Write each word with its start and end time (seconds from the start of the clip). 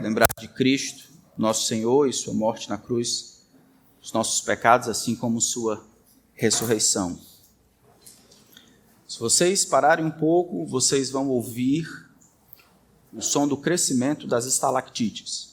lembrar 0.00 0.28
de 0.38 0.48
Cristo, 0.48 1.08
nosso 1.36 1.66
Senhor 1.66 2.08
e 2.08 2.12
sua 2.12 2.34
morte 2.34 2.68
na 2.68 2.78
cruz, 2.78 3.42
os 4.00 4.12
nossos 4.12 4.40
pecados, 4.40 4.88
assim 4.88 5.14
como 5.14 5.40
sua 5.40 5.84
ressurreição. 6.34 7.18
Se 9.06 9.18
vocês 9.18 9.64
pararem 9.64 10.04
um 10.04 10.10
pouco, 10.10 10.66
vocês 10.66 11.10
vão 11.10 11.28
ouvir 11.28 11.86
o 13.12 13.22
som 13.22 13.48
do 13.48 13.56
crescimento 13.56 14.26
das 14.26 14.44
estalactites. 14.44 15.48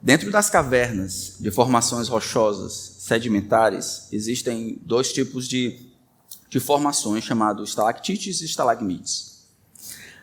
Dentro 0.00 0.30
das 0.30 0.50
cavernas 0.50 1.36
de 1.40 1.50
formações 1.50 2.08
rochosas 2.08 2.96
sedimentares, 2.98 4.08
existem 4.12 4.78
dois 4.82 5.10
tipos 5.10 5.48
de, 5.48 5.93
de 6.54 6.60
formações 6.60 7.24
chamados 7.24 7.70
estalactites 7.70 8.40
e 8.40 8.44
estalagmites. 8.44 9.40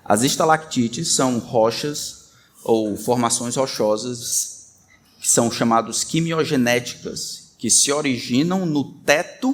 As 0.05 0.23
estalactites 0.23 1.09
são 1.09 1.39
rochas 1.39 2.29
ou 2.63 2.95
formações 2.95 3.57
rochosas 3.57 4.77
que 5.19 5.27
são 5.27 5.51
chamadas 5.51 6.05
quimiogenéticas, 6.05 7.51
que 7.57 7.69
se 7.69 7.91
originam 7.91 8.65
no 8.65 8.93
teto 9.01 9.53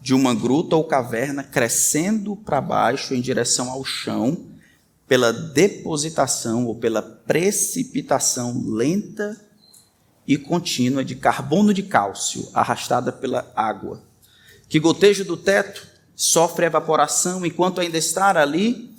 de 0.00 0.14
uma 0.14 0.34
gruta 0.34 0.76
ou 0.76 0.84
caverna, 0.84 1.44
crescendo 1.44 2.34
para 2.34 2.58
baixo 2.62 3.12
em 3.12 3.20
direção 3.20 3.70
ao 3.70 3.84
chão 3.84 4.46
pela 5.06 5.30
depositação 5.30 6.64
ou 6.68 6.74
pela 6.74 7.02
precipitação 7.02 8.64
lenta 8.66 9.38
e 10.26 10.38
contínua 10.38 11.04
de 11.04 11.16
carbono 11.16 11.74
de 11.74 11.82
cálcio 11.82 12.48
arrastada 12.54 13.12
pela 13.12 13.52
água, 13.54 14.08
que 14.70 14.80
goteja 14.80 15.24
do 15.24 15.36
teto 15.36 15.86
sofre 16.14 16.64
evaporação 16.64 17.44
enquanto 17.44 17.80
ainda 17.80 17.98
está 17.98 18.30
ali, 18.40 18.94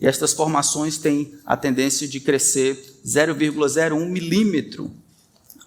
e 0.00 0.06
estas 0.06 0.32
formações 0.32 0.98
têm 0.98 1.34
a 1.44 1.56
tendência 1.56 2.06
de 2.06 2.20
crescer 2.20 3.00
0,01 3.04 4.08
milímetro 4.08 4.90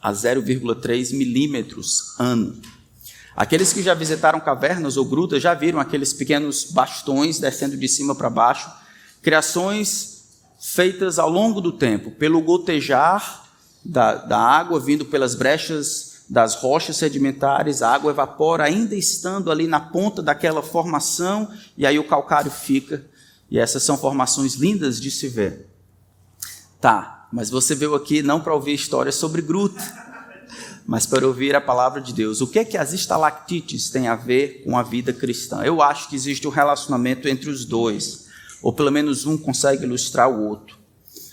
a 0.01 0.13
0,3 0.13 1.13
milímetros 1.13 2.16
ano. 2.17 2.59
Aqueles 3.35 3.73
que 3.73 3.83
já 3.83 3.93
visitaram 3.93 4.39
cavernas 4.39 4.97
ou 4.97 5.05
grutas 5.05 5.43
já 5.43 5.53
viram 5.53 5.79
aqueles 5.79 6.13
pequenos 6.13 6.66
bastões 6.71 7.38
descendo 7.38 7.75
de 7.75 7.88
cima 7.88 8.16
para 8.16 8.29
baixo 8.29 8.71
criações 9.21 10.23
feitas 10.59 11.19
ao 11.19 11.29
longo 11.29 11.59
do 11.59 11.71
tempo, 11.71 12.11
pelo 12.11 12.41
gotejar 12.41 13.45
da, 13.83 14.16
da 14.16 14.38
água 14.38 14.79
vindo 14.79 15.05
pelas 15.05 15.35
brechas 15.35 16.08
das 16.30 16.55
rochas 16.55 16.97
sedimentares, 16.97 17.81
a 17.81 17.91
água 17.91 18.11
evapora, 18.11 18.63
ainda 18.63 18.95
estando 18.95 19.52
ali 19.52 19.66
na 19.67 19.80
ponta 19.80 20.22
daquela 20.22 20.61
formação, 20.61 21.49
e 21.77 21.85
aí 21.85 21.97
o 21.97 22.08
calcário 22.08 22.52
fica, 22.52 23.03
e 23.49 23.58
essas 23.58 23.81
são 23.83 23.97
formações 23.97 24.53
lindas 24.53 25.02
de 25.02 25.09
se 25.09 25.27
ver. 25.27 25.67
Tá, 26.80 27.27
mas 27.31 27.50
você 27.50 27.73
veio 27.73 27.95
aqui 27.95 28.22
não 28.22 28.39
para 28.39 28.53
ouvir 28.53 28.73
histórias 28.73 29.16
sobre 29.16 29.41
gruta, 29.41 29.81
mas 30.85 31.05
para 31.05 31.25
ouvir 31.25 31.55
a 31.55 31.61
palavra 31.61 32.00
de 32.00 32.13
Deus. 32.13 32.41
O 32.41 32.47
que 32.47 32.59
é 32.59 32.66
que 32.66 32.77
as 32.77 32.94
estalactites 32.94 33.89
têm 33.89 34.07
a 34.07 34.16
ver 34.16 34.63
com 34.63 34.77
a 34.77 34.83
vida 34.83 35.11
cristã? 35.11 35.63
Eu 35.63 35.81
acho 35.81 36.09
que 36.09 36.16
existe 36.16 36.47
um 36.47 36.52
relacionamento 36.52 37.27
entre 37.27 37.50
os 37.50 37.66
dois 37.66 38.30
ou 38.61 38.73
pelo 38.73 38.91
menos 38.91 39.25
um 39.25 39.38
consegue 39.38 39.83
ilustrar 39.83 40.30
o 40.30 40.44
outro, 40.47 40.77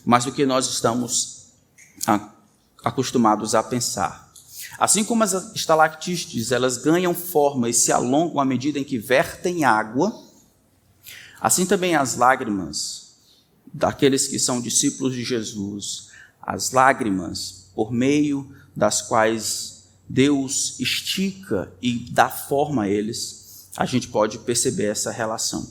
mas 0.05 0.27
o 0.27 0.33
que 0.33 0.47
nós 0.47 0.69
estamos 0.69 1.47
acostumados 2.84 3.55
a 3.55 3.62
pensar. 3.62 4.25
Assim 4.78 5.05
como 5.05 5.22
as 5.22 5.32
estalactites, 5.55 6.52
elas 6.52 6.77
ganham 6.77 7.14
forma 7.14 7.69
e 7.69 7.74
se 7.74 7.92
alongam 7.92 8.41
à 8.41 8.44
medida 8.44 8.78
em 8.78 8.84
que 8.84 8.98
vertem 8.98 9.64
água, 9.64 10.22
assim 11.41 11.64
também 11.64 11.94
as 11.94 12.16
lágrimas 12.16 13.16
daqueles 13.72 14.27
que 14.27 14.38
são 14.38 14.60
discípulos 14.60 15.14
de 15.14 15.24
Jesus, 15.24 16.08
as 16.41 16.72
lágrimas 16.72 17.70
por 17.74 17.92
meio 17.92 18.55
das 18.74 19.02
quais 19.02 19.84
Deus 20.08 20.78
estica 20.78 21.72
e 21.83 22.11
dá 22.11 22.28
forma 22.28 22.84
a 22.84 22.89
eles, 22.89 23.68
a 23.77 23.84
gente 23.84 24.08
pode 24.08 24.39
perceber 24.39 24.86
essa 24.86 25.11
relação. 25.11 25.70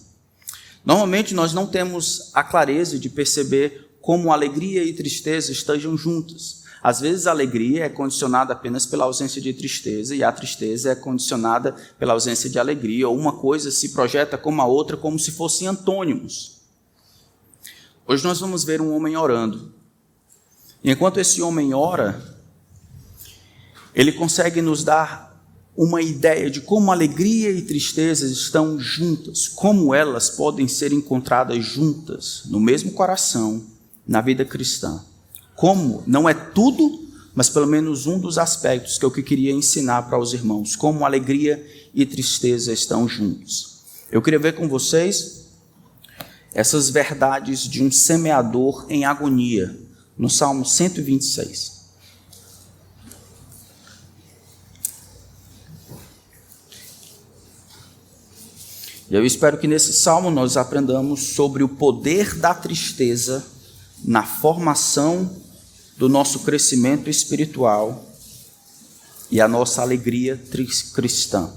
Normalmente 0.83 1.33
nós 1.33 1.53
não 1.53 1.65
temos 1.65 2.29
a 2.33 2.43
clareza 2.43 2.99
de 2.99 3.09
perceber 3.09 3.97
como 4.01 4.31
alegria 4.31 4.83
e 4.83 4.93
tristeza 4.93 5.51
estejam 5.51 5.97
juntas. 5.97 6.64
Às 6.85 6.99
vezes 6.99 7.25
a 7.25 7.31
alegria 7.31 7.85
é 7.85 7.89
condicionada 7.89 8.53
apenas 8.53 8.85
pela 8.85 9.05
ausência 9.05 9.41
de 9.41 9.51
tristeza 9.51 10.15
e 10.15 10.23
a 10.23 10.31
tristeza 10.31 10.91
é 10.91 10.95
condicionada 10.95 11.75
pela 11.97 12.13
ausência 12.13 12.47
de 12.47 12.59
alegria, 12.59 13.09
ou 13.09 13.17
uma 13.17 13.33
coisa 13.33 13.71
se 13.71 13.89
projeta 13.89 14.37
como 14.37 14.61
a 14.61 14.67
outra 14.67 14.95
como 14.95 15.17
se 15.17 15.31
fossem 15.31 15.67
antônimos. 15.67 16.61
Hoje 18.05 18.23
nós 18.23 18.39
vamos 18.39 18.63
ver 18.63 18.81
um 18.81 18.95
homem 18.95 19.17
orando. 19.17 19.73
E 20.83 20.91
enquanto 20.91 21.19
esse 21.19 21.41
homem 21.41 21.73
ora, 21.73 22.23
ele 23.95 24.11
consegue 24.11 24.61
nos 24.61 24.83
dar 24.83 25.43
uma 25.75 26.03
ideia 26.03 26.51
de 26.51 26.61
como 26.61 26.91
alegria 26.91 27.49
e 27.49 27.63
tristeza 27.63 28.27
estão 28.27 28.79
juntas, 28.79 29.47
como 29.47 29.91
elas 29.91 30.29
podem 30.29 30.67
ser 30.67 30.93
encontradas 30.93 31.65
juntas 31.65 32.43
no 32.45 32.59
mesmo 32.59 32.91
coração 32.91 33.65
na 34.07 34.21
vida 34.21 34.45
cristã. 34.45 35.03
Como 35.55 36.03
não 36.05 36.27
é 36.27 36.33
tudo, 36.33 37.07
mas 37.33 37.49
pelo 37.49 37.67
menos 37.67 38.07
um 38.07 38.19
dos 38.19 38.37
aspectos 38.37 38.97
que 38.97 39.05
eu 39.05 39.11
queria 39.11 39.51
ensinar 39.51 40.03
para 40.03 40.19
os 40.19 40.33
irmãos, 40.33 40.75
como 40.75 41.05
alegria 41.05 41.65
e 41.93 42.05
tristeza 42.05 42.73
estão 42.73 43.07
juntos. 43.07 43.79
Eu 44.11 44.21
queria 44.21 44.39
ver 44.39 44.53
com 44.53 44.67
vocês 44.67 45.45
essas 46.53 46.89
verdades 46.89 47.61
de 47.61 47.83
um 47.83 47.91
semeador 47.91 48.85
em 48.89 49.03
agonia, 49.03 49.77
no 50.17 50.29
Salmo 50.29 50.65
126. 50.65 51.75
E 59.09 59.15
eu 59.15 59.25
espero 59.25 59.57
que 59.57 59.67
nesse 59.67 59.93
salmo 59.93 60.31
nós 60.31 60.57
aprendamos 60.57 61.35
sobre 61.35 61.63
o 61.63 61.69
poder 61.69 62.35
da 62.35 62.53
tristeza 62.53 63.45
na 64.03 64.23
formação 64.23 65.29
do 65.97 66.09
nosso 66.09 66.39
crescimento 66.39 67.09
espiritual 67.09 68.05
e 69.31 69.39
a 69.39 69.47
nossa 69.47 69.81
alegria 69.81 70.41
cristã. 70.93 71.51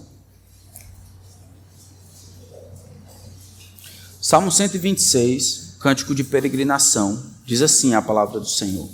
Salmo 4.21 4.50
126, 4.50 5.76
cântico 5.81 6.15
de 6.15 6.22
peregrinação, 6.22 7.22
diz 7.44 7.62
assim 7.62 7.94
a 7.94 8.03
palavra 8.03 8.38
do 8.38 8.49
Senhor. 8.49 8.88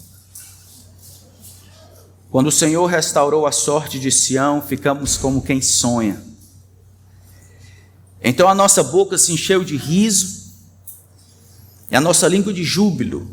Quando 2.31 2.49
o 2.49 2.53
Senhor 2.53 2.87
restaurou 2.87 3.47
a 3.47 3.53
sorte 3.53 3.99
de 3.99 4.11
Sião, 4.11 4.61
ficamos 4.61 5.17
como 5.17 5.43
quem 5.43 5.61
sonha. 5.63 6.23
Então 8.21 8.49
a 8.49 8.55
nossa 8.55 8.83
boca 8.83 9.19
se 9.19 9.33
encheu 9.33 9.63
de 9.63 9.77
riso 9.77 10.53
e 11.91 11.97
a 11.97 12.01
nossa 12.01 12.27
língua 12.27 12.53
de 12.53 12.65
júbilo. 12.65 13.29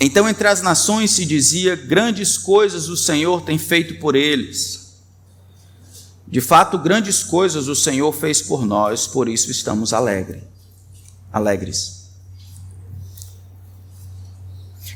Então 0.00 0.26
entre 0.26 0.48
as 0.48 0.62
nações 0.62 1.10
se 1.10 1.26
dizia: 1.26 1.76
grandes 1.76 2.38
coisas 2.38 2.88
o 2.88 2.96
Senhor 2.96 3.42
tem 3.42 3.58
feito 3.58 4.00
por 4.00 4.16
eles. 4.16 4.80
De 6.26 6.40
fato, 6.40 6.78
grandes 6.78 7.22
coisas 7.22 7.68
o 7.68 7.74
Senhor 7.74 8.10
fez 8.12 8.40
por 8.40 8.64
nós, 8.64 9.06
por 9.06 9.28
isso 9.28 9.50
estamos 9.50 9.92
alegres. 9.92 10.42
Alegres. 11.30 12.08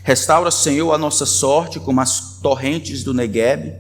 Restaura, 0.05 0.51
Senhor, 0.51 0.93
a 0.93 0.99
nossa 0.99 1.27
sorte 1.27 1.81
como 1.81 2.01
as 2.01 2.39
torrentes 2.41 3.03
do 3.03 3.13
Negueb. 3.13 3.75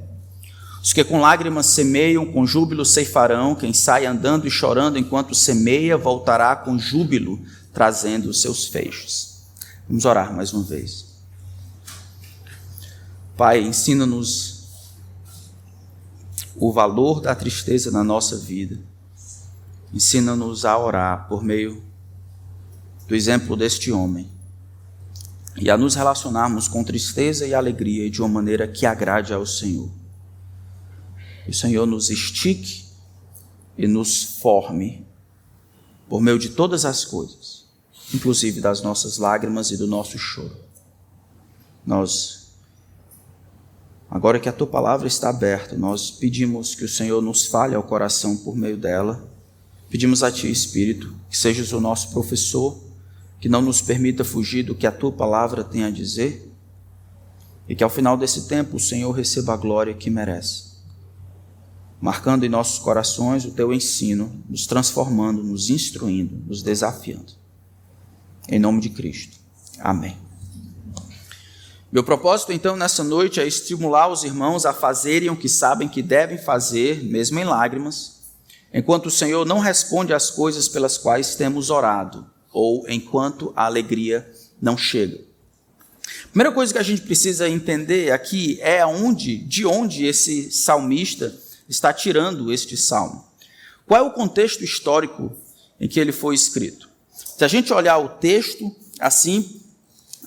Os 0.82 0.92
que 0.92 1.04
com 1.04 1.20
lágrimas 1.20 1.66
semeiam, 1.66 2.26
com 2.26 2.46
júbilo 2.46 2.84
ceifarão. 2.84 3.54
Quem 3.54 3.72
sai 3.72 4.04
andando 4.04 4.46
e 4.46 4.50
chorando 4.50 4.98
enquanto 4.98 5.34
semeia, 5.34 5.96
voltará 5.96 6.56
com 6.56 6.78
júbilo, 6.78 7.40
trazendo 7.72 8.30
os 8.30 8.42
seus 8.42 8.66
feixes. 8.66 9.44
Vamos 9.88 10.04
orar 10.04 10.34
mais 10.34 10.52
uma 10.52 10.62
vez. 10.62 11.13
Pai, 13.36 13.62
ensina-nos 13.62 14.64
o 16.56 16.72
valor 16.72 17.20
da 17.20 17.34
tristeza 17.34 17.90
na 17.90 18.04
nossa 18.04 18.36
vida. 18.36 18.78
Ensina-nos 19.92 20.64
a 20.64 20.78
orar 20.78 21.28
por 21.28 21.42
meio 21.42 21.82
do 23.06 23.14
exemplo 23.14 23.56
deste 23.56 23.92
homem 23.92 24.30
e 25.56 25.70
a 25.70 25.76
nos 25.76 25.94
relacionarmos 25.94 26.68
com 26.68 26.82
tristeza 26.82 27.46
e 27.46 27.54
alegria 27.54 28.10
de 28.10 28.20
uma 28.20 28.28
maneira 28.28 28.66
que 28.66 28.86
agrade 28.86 29.32
ao 29.32 29.46
Senhor 29.46 29.90
que 31.44 31.50
o 31.50 31.54
Senhor 31.54 31.86
nos 31.86 32.08
estique 32.08 32.86
e 33.76 33.86
nos 33.86 34.38
forme 34.40 35.06
por 36.08 36.20
meio 36.20 36.38
de 36.38 36.50
todas 36.50 36.84
as 36.84 37.04
coisas, 37.04 37.66
inclusive 38.12 38.60
das 38.60 38.82
nossas 38.82 39.18
lágrimas 39.18 39.70
e 39.70 39.76
do 39.76 39.86
nosso 39.86 40.18
choro. 40.18 40.56
Nós, 41.86 42.43
agora 44.14 44.40
que 44.40 44.48
a 44.48 44.52
tua 44.52 44.66
palavra 44.66 45.06
está 45.06 45.28
aberta, 45.28 45.76
nós 45.76 46.10
pedimos 46.10 46.74
que 46.74 46.84
o 46.84 46.88
Senhor 46.88 47.20
nos 47.20 47.44
fale 47.44 47.74
ao 47.74 47.82
coração 47.82 48.34
por 48.34 48.56
meio 48.56 48.78
dela 48.78 49.34
Pedimos 49.94 50.24
a 50.24 50.32
Ti, 50.32 50.50
Espírito, 50.50 51.14
que 51.30 51.38
sejas 51.38 51.72
o 51.72 51.80
nosso 51.80 52.10
professor, 52.10 52.82
que 53.38 53.48
não 53.48 53.62
nos 53.62 53.80
permita 53.80 54.24
fugir 54.24 54.64
do 54.64 54.74
que 54.74 54.88
a 54.88 54.90
Tua 54.90 55.12
palavra 55.12 55.62
tem 55.62 55.84
a 55.84 55.90
dizer 55.90 56.52
e 57.68 57.76
que 57.76 57.84
ao 57.84 57.88
final 57.88 58.16
desse 58.16 58.48
tempo 58.48 58.76
o 58.76 58.80
Senhor 58.80 59.12
receba 59.12 59.54
a 59.54 59.56
glória 59.56 59.94
que 59.94 60.10
merece, 60.10 60.78
marcando 62.00 62.44
em 62.44 62.48
nossos 62.48 62.80
corações 62.80 63.44
o 63.44 63.52
Teu 63.52 63.72
ensino, 63.72 64.42
nos 64.48 64.66
transformando, 64.66 65.44
nos 65.44 65.70
instruindo, 65.70 66.42
nos 66.44 66.60
desafiando. 66.60 67.32
Em 68.48 68.58
nome 68.58 68.80
de 68.80 68.90
Cristo. 68.90 69.38
Amém. 69.78 70.23
Meu 71.94 72.02
propósito, 72.02 72.50
então, 72.50 72.76
nessa 72.76 73.04
noite 73.04 73.38
é 73.38 73.46
estimular 73.46 74.08
os 74.08 74.24
irmãos 74.24 74.66
a 74.66 74.72
fazerem 74.72 75.30
o 75.30 75.36
que 75.36 75.48
sabem 75.48 75.88
que 75.88 76.02
devem 76.02 76.36
fazer, 76.36 77.04
mesmo 77.04 77.38
em 77.38 77.44
lágrimas, 77.44 78.16
enquanto 78.72 79.06
o 79.06 79.10
Senhor 79.12 79.46
não 79.46 79.60
responde 79.60 80.12
às 80.12 80.28
coisas 80.28 80.68
pelas 80.68 80.98
quais 80.98 81.36
temos 81.36 81.70
orado, 81.70 82.28
ou 82.52 82.84
enquanto 82.88 83.52
a 83.54 83.66
alegria 83.66 84.28
não 84.60 84.76
chega. 84.76 85.20
Primeira 86.32 86.50
coisa 86.50 86.72
que 86.72 86.80
a 86.80 86.82
gente 86.82 87.02
precisa 87.02 87.48
entender 87.48 88.10
aqui 88.10 88.58
é 88.60 88.80
aonde, 88.80 89.36
de 89.36 89.64
onde 89.64 90.04
esse 90.04 90.50
salmista 90.50 91.32
está 91.68 91.92
tirando 91.92 92.52
este 92.52 92.76
salmo. 92.76 93.24
Qual 93.86 94.00
é 94.00 94.02
o 94.02 94.10
contexto 94.10 94.64
histórico 94.64 95.30
em 95.80 95.86
que 95.86 96.00
ele 96.00 96.10
foi 96.10 96.34
escrito? 96.34 96.88
Se 97.12 97.44
a 97.44 97.48
gente 97.48 97.72
olhar 97.72 97.98
o 97.98 98.08
texto 98.08 98.74
assim, 98.98 99.60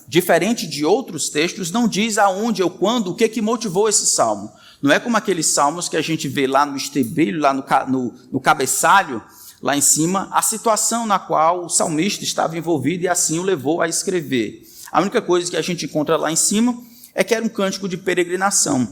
diferente 0.07 0.65
de 0.65 0.85
outros 0.85 1.29
textos, 1.29 1.69
não 1.69 1.87
diz 1.87 2.17
aonde 2.17 2.63
ou 2.63 2.69
quando, 2.69 3.11
o 3.11 3.15
que, 3.15 3.27
que 3.27 3.41
motivou 3.41 3.89
esse 3.89 4.05
salmo. 4.05 4.51
Não 4.81 4.91
é 4.91 4.99
como 4.99 5.17
aqueles 5.17 5.47
salmos 5.47 5.89
que 5.89 5.97
a 5.97 6.01
gente 6.01 6.27
vê 6.27 6.47
lá 6.47 6.65
no 6.65 6.77
estribilho, 6.77 7.41
lá 7.41 7.53
no, 7.53 7.63
no, 7.87 8.13
no 8.31 8.39
cabeçalho, 8.39 9.21
lá 9.61 9.75
em 9.75 9.81
cima, 9.81 10.29
a 10.31 10.41
situação 10.41 11.05
na 11.05 11.19
qual 11.19 11.65
o 11.65 11.69
salmista 11.69 12.23
estava 12.23 12.57
envolvido 12.57 13.03
e 13.03 13.07
assim 13.07 13.39
o 13.39 13.43
levou 13.43 13.81
a 13.81 13.87
escrever. 13.87 14.63
A 14.91 15.01
única 15.01 15.21
coisa 15.21 15.49
que 15.49 15.57
a 15.57 15.61
gente 15.61 15.85
encontra 15.85 16.15
lá 16.15 16.31
em 16.31 16.35
cima 16.35 16.77
é 17.13 17.23
que 17.23 17.33
era 17.33 17.43
um 17.43 17.49
cântico 17.49 17.89
de 17.89 17.97
peregrinação, 17.97 18.87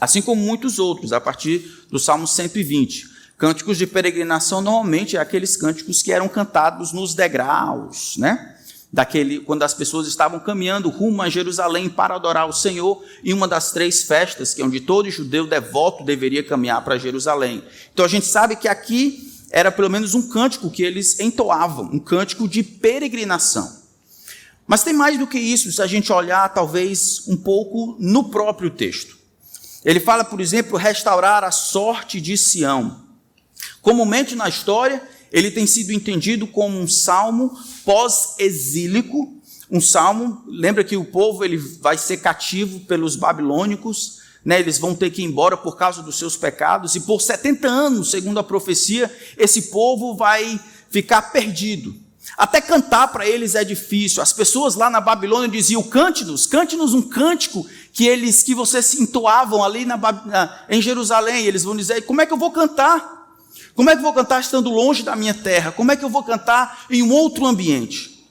assim 0.00 0.20
como 0.20 0.42
muitos 0.42 0.78
outros, 0.78 1.12
a 1.12 1.20
partir 1.20 1.86
do 1.88 1.98
Salmo 1.98 2.26
120. 2.26 3.12
Cânticos 3.38 3.78
de 3.78 3.86
peregrinação 3.86 4.60
normalmente 4.60 5.16
é 5.16 5.20
aqueles 5.20 5.56
cânticos 5.56 6.02
que 6.02 6.12
eram 6.12 6.28
cantados 6.28 6.92
nos 6.92 7.14
degraus, 7.14 8.16
né? 8.16 8.51
Daquele 8.92 9.40
quando 9.40 9.62
as 9.62 9.72
pessoas 9.72 10.06
estavam 10.06 10.38
caminhando 10.38 10.90
rumo 10.90 11.22
a 11.22 11.30
Jerusalém 11.30 11.88
para 11.88 12.16
adorar 12.16 12.46
o 12.46 12.52
Senhor 12.52 13.02
em 13.24 13.32
uma 13.32 13.48
das 13.48 13.72
três 13.72 14.02
festas 14.02 14.52
que 14.52 14.60
é 14.60 14.64
onde 14.64 14.80
todo 14.80 15.10
judeu 15.10 15.46
devoto 15.46 16.04
deveria 16.04 16.42
caminhar 16.44 16.84
para 16.84 16.98
Jerusalém. 16.98 17.64
Então 17.92 18.04
a 18.04 18.08
gente 18.08 18.26
sabe 18.26 18.56
que 18.56 18.68
aqui 18.68 19.32
era 19.50 19.72
pelo 19.72 19.88
menos 19.88 20.14
um 20.14 20.28
cântico 20.28 20.70
que 20.70 20.82
eles 20.82 21.18
entoavam, 21.20 21.86
um 21.86 21.98
cântico 21.98 22.46
de 22.46 22.62
peregrinação. 22.62 23.80
Mas 24.66 24.82
tem 24.82 24.94
mais 24.94 25.18
do 25.18 25.26
que 25.26 25.38
isso, 25.38 25.70
se 25.72 25.82
a 25.82 25.86
gente 25.86 26.12
olhar 26.12 26.48
talvez 26.52 27.26
um 27.28 27.36
pouco 27.36 27.96
no 27.98 28.30
próprio 28.30 28.70
texto. 28.70 29.18
Ele 29.84 30.00
fala, 30.00 30.24
por 30.24 30.40
exemplo, 30.40 30.78
restaurar 30.78 31.44
a 31.44 31.50
sorte 31.50 32.20
de 32.20 32.36
Sião. 32.36 33.02
Comumente 33.80 34.34
na 34.36 34.48
história, 34.48 35.02
ele 35.32 35.50
tem 35.50 35.66
sido 35.66 35.92
entendido 35.92 36.46
como 36.46 36.78
um 36.78 36.86
salmo 36.86 37.58
pós-exílico, 37.84 39.40
um 39.70 39.80
salmo, 39.80 40.42
lembra 40.46 40.84
que 40.84 40.96
o 40.96 41.04
povo 41.04 41.42
ele 41.42 41.56
vai 41.56 41.96
ser 41.96 42.18
cativo 42.18 42.80
pelos 42.80 43.16
babilônicos, 43.16 44.20
né, 44.44 44.60
eles 44.60 44.78
vão 44.78 44.94
ter 44.94 45.10
que 45.10 45.22
ir 45.22 45.24
embora 45.24 45.56
por 45.56 45.76
causa 45.76 46.02
dos 46.02 46.18
seus 46.18 46.36
pecados, 46.36 46.94
e 46.94 47.00
por 47.00 47.22
70 47.22 47.66
anos, 47.66 48.10
segundo 48.10 48.38
a 48.38 48.44
profecia, 48.44 49.10
esse 49.38 49.70
povo 49.70 50.14
vai 50.14 50.60
ficar 50.90 51.22
perdido. 51.32 51.94
Até 52.36 52.60
cantar 52.60 53.08
para 53.08 53.26
eles 53.26 53.54
é 53.54 53.64
difícil. 53.64 54.22
As 54.22 54.32
pessoas 54.32 54.74
lá 54.74 54.88
na 54.88 55.00
Babilônia 55.00 55.48
diziam: 55.48 55.82
cante-nos, 55.82 56.46
cante-nos 56.46 56.94
um 56.94 57.02
cântico 57.02 57.66
que 57.92 58.06
eles 58.06 58.42
que 58.42 58.54
vocês 58.54 58.94
entoavam 58.94 59.62
ali 59.62 59.84
na, 59.84 59.96
na, 59.96 60.64
em 60.68 60.80
Jerusalém. 60.80 61.44
Eles 61.46 61.64
vão 61.64 61.76
dizer: 61.76 62.02
como 62.02 62.20
é 62.20 62.26
que 62.26 62.32
eu 62.32 62.38
vou 62.38 62.52
cantar? 62.52 63.21
Como 63.74 63.88
é 63.88 63.94
que 63.94 63.98
eu 63.98 64.04
vou 64.04 64.12
cantar 64.12 64.40
estando 64.40 64.70
longe 64.70 65.02
da 65.02 65.16
minha 65.16 65.34
terra? 65.34 65.72
Como 65.72 65.90
é 65.90 65.96
que 65.96 66.04
eu 66.04 66.10
vou 66.10 66.22
cantar 66.22 66.84
em 66.90 67.02
um 67.02 67.10
outro 67.10 67.46
ambiente? 67.46 68.26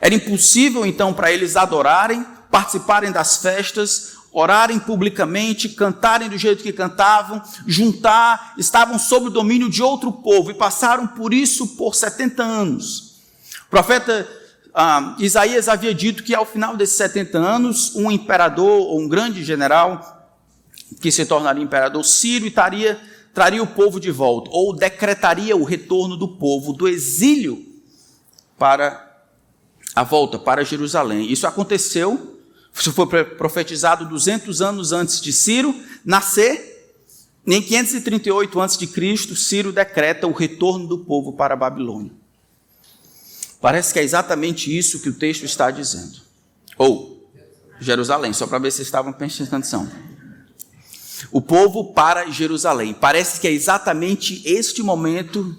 Era 0.00 0.14
impossível 0.14 0.84
então 0.86 1.12
para 1.12 1.32
eles 1.32 1.56
adorarem, 1.56 2.26
participarem 2.50 3.10
das 3.10 3.38
festas, 3.38 4.12
orarem 4.32 4.78
publicamente, 4.78 5.68
cantarem 5.68 6.28
do 6.28 6.38
jeito 6.38 6.62
que 6.62 6.72
cantavam, 6.72 7.42
juntar, 7.66 8.54
estavam 8.56 8.98
sob 8.98 9.26
o 9.26 9.30
domínio 9.30 9.68
de 9.68 9.82
outro 9.82 10.10
povo 10.10 10.50
e 10.50 10.54
passaram 10.54 11.06
por 11.06 11.34
isso 11.34 11.76
por 11.76 11.94
70 11.94 12.42
anos. 12.42 13.20
O 13.66 13.70
profeta 13.70 14.28
ah, 14.74 15.14
Isaías 15.18 15.68
havia 15.68 15.94
dito 15.94 16.22
que 16.22 16.34
ao 16.34 16.46
final 16.46 16.76
desses 16.76 16.96
70 16.96 17.38
anos, 17.38 17.94
um 17.94 18.10
imperador 18.10 18.80
ou 18.80 19.00
um 19.00 19.08
grande 19.08 19.44
general, 19.44 20.30
que 21.00 21.12
se 21.12 21.26
tornaria 21.26 21.62
imperador 21.62 22.04
sírio, 22.04 22.48
estaria 22.48 22.98
traria 23.34 23.62
o 23.62 23.66
povo 23.66 23.98
de 23.98 24.10
volta, 24.10 24.50
ou 24.52 24.74
decretaria 24.74 25.56
o 25.56 25.64
retorno 25.64 26.16
do 26.16 26.28
povo 26.28 26.72
do 26.72 26.86
exílio 26.86 27.64
para 28.58 29.10
a 29.94 30.02
volta 30.02 30.38
para 30.38 30.64
Jerusalém. 30.64 31.30
Isso 31.30 31.46
aconteceu, 31.46 32.40
isso 32.74 32.92
foi 32.92 33.06
profetizado 33.24 34.08
200 34.08 34.60
anos 34.60 34.92
antes 34.92 35.20
de 35.20 35.32
Ciro 35.32 35.74
nascer. 36.04 36.70
Em 37.44 37.60
538 37.60 38.60
a.C., 38.60 39.34
Ciro 39.34 39.72
decreta 39.72 40.28
o 40.28 40.32
retorno 40.32 40.86
do 40.86 40.98
povo 40.98 41.32
para 41.32 41.54
a 41.54 41.56
Babilônia. 41.56 42.12
Parece 43.60 43.92
que 43.92 43.98
é 43.98 44.02
exatamente 44.02 44.76
isso 44.76 45.00
que 45.00 45.08
o 45.08 45.14
texto 45.14 45.44
está 45.44 45.70
dizendo. 45.70 46.20
Ou 46.78 47.28
Jerusalém, 47.80 48.32
só 48.32 48.46
para 48.46 48.58
ver 48.58 48.70
se 48.70 48.82
estavam 48.82 49.12
prestando 49.12 49.48
atenção 49.48 50.11
o 51.30 51.40
povo 51.40 51.92
para 51.92 52.30
Jerusalém. 52.30 52.94
Parece 52.94 53.40
que 53.40 53.46
é 53.46 53.52
exatamente 53.52 54.42
este 54.44 54.82
momento 54.82 55.56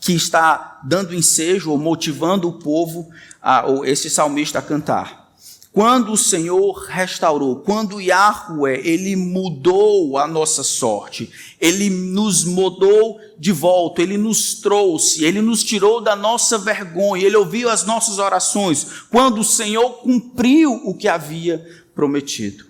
que 0.00 0.12
está 0.12 0.80
dando 0.84 1.14
ensejo 1.14 1.70
ou 1.70 1.78
motivando 1.78 2.48
o 2.48 2.58
povo, 2.58 3.08
a, 3.42 3.66
ou 3.66 3.84
esse 3.84 4.08
salmista 4.08 4.58
a 4.58 4.62
cantar. 4.62 5.28
Quando 5.72 6.12
o 6.12 6.16
Senhor 6.16 6.86
restaurou, 6.88 7.56
quando 7.56 8.00
Yahweh, 8.00 8.80
ele 8.82 9.14
mudou 9.14 10.18
a 10.18 10.26
nossa 10.26 10.64
sorte, 10.64 11.30
ele 11.60 11.88
nos 11.88 12.42
mudou 12.42 13.20
de 13.38 13.52
volta, 13.52 14.02
ele 14.02 14.16
nos 14.16 14.54
trouxe, 14.54 15.24
ele 15.24 15.40
nos 15.40 15.62
tirou 15.62 16.00
da 16.00 16.16
nossa 16.16 16.58
vergonha, 16.58 17.24
ele 17.24 17.36
ouviu 17.36 17.68
as 17.68 17.84
nossas 17.84 18.18
orações, 18.18 19.04
quando 19.10 19.40
o 19.40 19.44
Senhor 19.44 19.98
cumpriu 19.98 20.72
o 20.84 20.94
que 20.94 21.06
havia 21.06 21.64
prometido. 21.94 22.64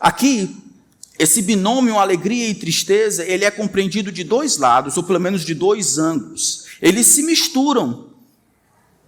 Aqui, 0.00 0.61
esse 1.18 1.42
binômio 1.42 1.98
alegria 1.98 2.48
e 2.48 2.54
tristeza, 2.54 3.24
ele 3.24 3.44
é 3.44 3.50
compreendido 3.50 4.10
de 4.10 4.24
dois 4.24 4.56
lados, 4.56 4.96
ou 4.96 5.02
pelo 5.02 5.20
menos 5.20 5.44
de 5.44 5.54
dois 5.54 5.98
ângulos. 5.98 6.64
Eles 6.80 7.06
se 7.06 7.22
misturam. 7.22 8.10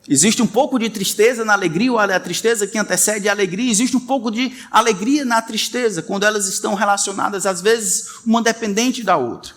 Existe 0.09 0.43
um 0.43 0.47
pouco 0.47 0.79
de 0.79 0.91
tristeza 0.91 1.45
na 1.45 1.55
alegria, 1.55 1.91
ou 1.91 1.99
a 1.99 2.21
tristeza 2.21 2.67
que 2.67 2.79
antecede 2.79 3.29
a 3.29 3.33
alegria, 3.33 3.71
existe 3.71 3.97
um 3.97 4.01
pouco 4.01 4.31
de 4.31 4.53
alegria 4.71 5.25
na 5.25 5.41
tristeza, 5.41 6.03
quando 6.03 6.25
elas 6.25 6.47
estão 6.47 6.75
relacionadas, 6.75 7.47
às 7.47 7.63
vezes, 7.63 8.07
uma 8.25 8.43
dependente 8.43 9.03
da 9.03 9.17
outra. 9.17 9.53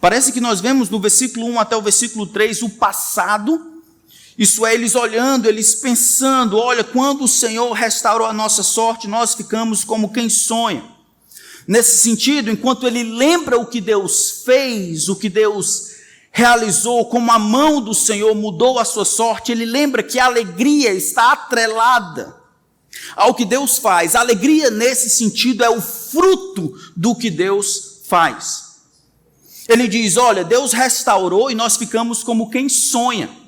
Parece 0.00 0.32
que 0.32 0.40
nós 0.40 0.60
vemos 0.60 0.90
no 0.90 0.98
versículo 0.98 1.46
1 1.46 1.60
até 1.60 1.76
o 1.76 1.82
versículo 1.82 2.26
3 2.26 2.62
o 2.62 2.70
passado, 2.70 3.72
isso 4.36 4.64
é, 4.64 4.74
eles 4.74 4.94
olhando, 4.94 5.46
eles 5.46 5.74
pensando: 5.74 6.56
olha, 6.56 6.82
quando 6.82 7.24
o 7.24 7.28
Senhor 7.28 7.70
restaurou 7.72 8.26
a 8.26 8.32
nossa 8.32 8.62
sorte, 8.62 9.06
nós 9.06 9.34
ficamos 9.34 9.84
como 9.84 10.12
quem 10.12 10.28
sonha. 10.28 10.82
Nesse 11.66 11.98
sentido, 11.98 12.50
enquanto 12.50 12.86
ele 12.86 13.02
lembra 13.02 13.58
o 13.58 13.66
que 13.66 13.80
Deus 13.80 14.42
fez, 14.44 15.08
o 15.08 15.16
que 15.16 15.28
Deus 15.28 15.92
realizou, 16.30 17.06
como 17.06 17.30
a 17.30 17.38
mão 17.38 17.80
do 17.80 17.94
Senhor 17.94 18.34
mudou 18.34 18.78
a 18.78 18.84
sua 18.84 19.04
sorte, 19.04 19.52
ele 19.52 19.66
lembra 19.66 20.02
que 20.02 20.18
a 20.18 20.24
alegria 20.24 20.92
está 20.92 21.32
atrelada 21.32 22.42
ao 23.14 23.34
que 23.34 23.44
Deus 23.44 23.78
faz. 23.78 24.14
A 24.14 24.20
alegria, 24.20 24.70
nesse 24.70 25.10
sentido, 25.10 25.62
é 25.62 25.70
o 25.70 25.80
fruto 25.80 26.74
do 26.96 27.14
que 27.14 27.30
Deus 27.30 28.00
faz. 28.08 28.72
Ele 29.68 29.86
diz: 29.86 30.16
Olha, 30.16 30.44
Deus 30.44 30.72
restaurou 30.72 31.50
e 31.50 31.54
nós 31.54 31.76
ficamos 31.76 32.22
como 32.22 32.50
quem 32.50 32.68
sonha. 32.68 33.41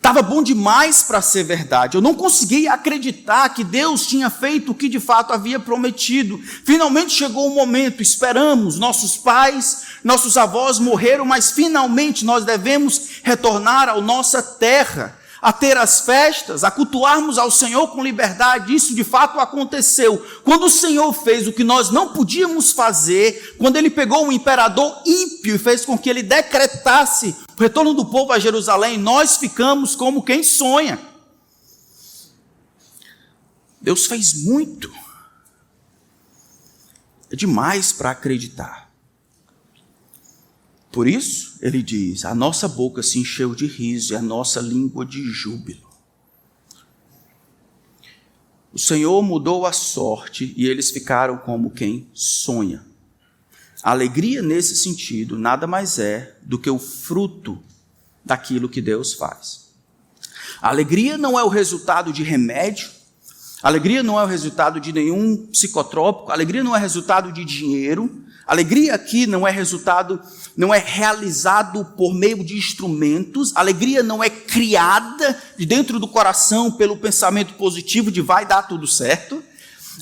Estava 0.00 0.22
bom 0.22 0.42
demais 0.42 1.02
para 1.02 1.20
ser 1.20 1.42
verdade. 1.42 1.94
Eu 1.94 2.00
não 2.00 2.14
conseguia 2.14 2.72
acreditar 2.72 3.50
que 3.50 3.62
Deus 3.62 4.06
tinha 4.06 4.30
feito 4.30 4.72
o 4.72 4.74
que 4.74 4.88
de 4.88 4.98
fato 4.98 5.30
havia 5.30 5.60
prometido. 5.60 6.38
Finalmente 6.64 7.12
chegou 7.12 7.46
o 7.46 7.54
momento, 7.54 8.00
esperamos. 8.00 8.78
Nossos 8.78 9.18
pais, 9.18 9.82
nossos 10.02 10.38
avós 10.38 10.78
morreram, 10.78 11.26
mas 11.26 11.50
finalmente 11.50 12.24
nós 12.24 12.46
devemos 12.46 13.20
retornar 13.22 13.90
à 13.90 14.00
nossa 14.00 14.42
terra, 14.42 15.18
a 15.40 15.52
ter 15.52 15.76
as 15.76 16.00
festas, 16.00 16.64
a 16.64 16.70
cultuarmos 16.70 17.38
ao 17.38 17.50
Senhor 17.50 17.88
com 17.88 18.04
liberdade. 18.04 18.74
Isso 18.74 18.94
de 18.94 19.04
fato 19.04 19.40
aconteceu. 19.40 20.18
Quando 20.44 20.66
o 20.66 20.70
Senhor 20.70 21.12
fez 21.12 21.46
o 21.46 21.52
que 21.52 21.64
nós 21.64 21.90
não 21.90 22.12
podíamos 22.12 22.72
fazer, 22.72 23.56
quando 23.58 23.76
ele 23.76 23.90
pegou 23.90 24.26
um 24.26 24.32
imperador 24.32 25.02
ímpio 25.06 25.54
e 25.54 25.58
fez 25.58 25.84
com 25.84 25.96
que 25.96 26.10
ele 26.10 26.22
decretasse 26.22 27.34
o 27.56 27.60
retorno 27.60 27.94
do 27.94 28.04
povo 28.04 28.32
a 28.32 28.38
Jerusalém, 28.38 28.98
nós 28.98 29.36
ficamos 29.36 29.96
como 29.96 30.22
quem 30.22 30.42
sonha. 30.42 30.98
Deus 33.80 34.06
fez 34.06 34.34
muito. 34.34 34.92
É 37.30 37.36
demais 37.36 37.92
para 37.92 38.10
acreditar. 38.10 38.89
Por 40.90 41.06
isso, 41.06 41.58
ele 41.60 41.82
diz: 41.82 42.24
a 42.24 42.34
nossa 42.34 42.66
boca 42.66 43.02
se 43.02 43.18
encheu 43.18 43.54
de 43.54 43.66
riso 43.66 44.12
e 44.12 44.16
a 44.16 44.22
nossa 44.22 44.60
língua 44.60 45.06
de 45.06 45.22
júbilo. 45.22 45.88
O 48.72 48.78
Senhor 48.78 49.20
mudou 49.22 49.66
a 49.66 49.72
sorte 49.72 50.54
e 50.56 50.66
eles 50.66 50.90
ficaram 50.90 51.36
como 51.38 51.70
quem 51.70 52.08
sonha. 52.14 52.84
A 53.82 53.90
alegria 53.90 54.42
nesse 54.42 54.76
sentido 54.76 55.38
nada 55.38 55.66
mais 55.66 55.98
é 55.98 56.36
do 56.42 56.58
que 56.58 56.70
o 56.70 56.78
fruto 56.78 57.58
daquilo 58.24 58.68
que 58.68 58.80
Deus 58.80 59.14
faz. 59.14 59.70
A 60.60 60.68
alegria 60.68 61.16
não 61.16 61.38
é 61.38 61.42
o 61.42 61.48
resultado 61.48 62.12
de 62.12 62.22
remédio, 62.22 62.88
a 63.62 63.68
alegria 63.68 64.02
não 64.02 64.20
é 64.20 64.24
o 64.24 64.26
resultado 64.26 64.78
de 64.78 64.92
nenhum 64.92 65.46
psicotrópico, 65.46 66.30
a 66.30 66.34
alegria 66.34 66.62
não 66.62 66.76
é 66.76 66.78
resultado 66.78 67.32
de 67.32 67.44
dinheiro, 67.44 68.24
alegria 68.50 68.94
aqui 68.94 69.26
não 69.26 69.46
é 69.46 69.50
resultado 69.50 70.20
não 70.56 70.74
é 70.74 70.78
realizado 70.78 71.84
por 71.96 72.12
meio 72.12 72.44
de 72.44 72.54
instrumentos, 72.54 73.52
alegria 73.54 74.02
não 74.02 74.22
é 74.22 74.28
criada 74.28 75.40
de 75.56 75.64
dentro 75.64 75.98
do 75.98 76.08
coração 76.08 76.70
pelo 76.70 76.96
pensamento 76.96 77.54
positivo 77.54 78.10
de 78.10 78.20
vai 78.20 78.44
dar 78.44 78.64
tudo 78.64 78.86
certo. 78.86 79.42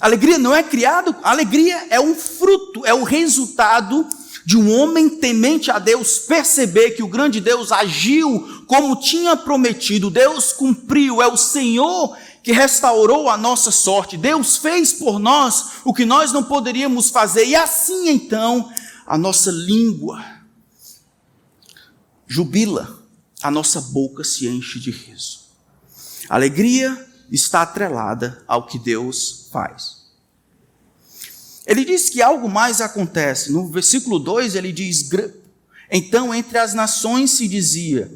Alegria 0.00 0.38
não 0.38 0.54
é 0.54 0.62
criado, 0.62 1.14
a 1.22 1.30
alegria 1.30 1.86
é 1.90 2.00
um 2.00 2.14
fruto, 2.14 2.84
é 2.84 2.94
o 2.94 3.04
resultado 3.04 4.04
de 4.44 4.56
um 4.56 4.74
homem 4.80 5.08
temente 5.10 5.70
a 5.70 5.78
Deus 5.78 6.18
perceber 6.20 6.92
que 6.92 7.02
o 7.02 7.08
grande 7.08 7.40
Deus 7.40 7.70
agiu 7.70 8.64
como 8.66 8.96
tinha 8.96 9.36
prometido, 9.36 10.10
Deus 10.10 10.52
cumpriu, 10.52 11.20
é 11.20 11.26
o 11.28 11.36
Senhor 11.36 12.16
que 12.48 12.52
restaurou 12.52 13.28
a 13.28 13.36
nossa 13.36 13.70
sorte, 13.70 14.16
Deus 14.16 14.56
fez 14.56 14.90
por 14.94 15.18
nós 15.18 15.82
o 15.84 15.92
que 15.92 16.06
nós 16.06 16.32
não 16.32 16.42
poderíamos 16.42 17.10
fazer, 17.10 17.44
e 17.44 17.54
assim 17.54 18.08
então 18.08 18.72
a 19.06 19.18
nossa 19.18 19.50
língua 19.50 20.24
jubila, 22.26 23.02
a 23.42 23.50
nossa 23.50 23.82
boca 23.82 24.24
se 24.24 24.48
enche 24.48 24.80
de 24.80 24.90
riso. 24.90 25.40
Alegria 26.26 27.06
está 27.30 27.60
atrelada 27.60 28.42
ao 28.48 28.64
que 28.64 28.78
Deus 28.78 29.50
faz. 29.52 30.06
Ele 31.66 31.84
diz 31.84 32.08
que 32.08 32.22
algo 32.22 32.48
mais 32.48 32.80
acontece. 32.80 33.52
No 33.52 33.68
versículo 33.68 34.18
2 34.18 34.54
ele 34.54 34.72
diz: 34.72 35.06
Então 35.90 36.34
entre 36.34 36.56
as 36.56 36.72
nações 36.72 37.32
se 37.32 37.46
dizia, 37.46 38.10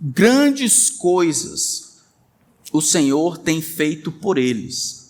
grandes 0.00 0.88
coisas 0.88 1.85
o 2.72 2.80
Senhor 2.80 3.38
tem 3.38 3.60
feito 3.62 4.10
por 4.10 4.38
eles 4.38 5.06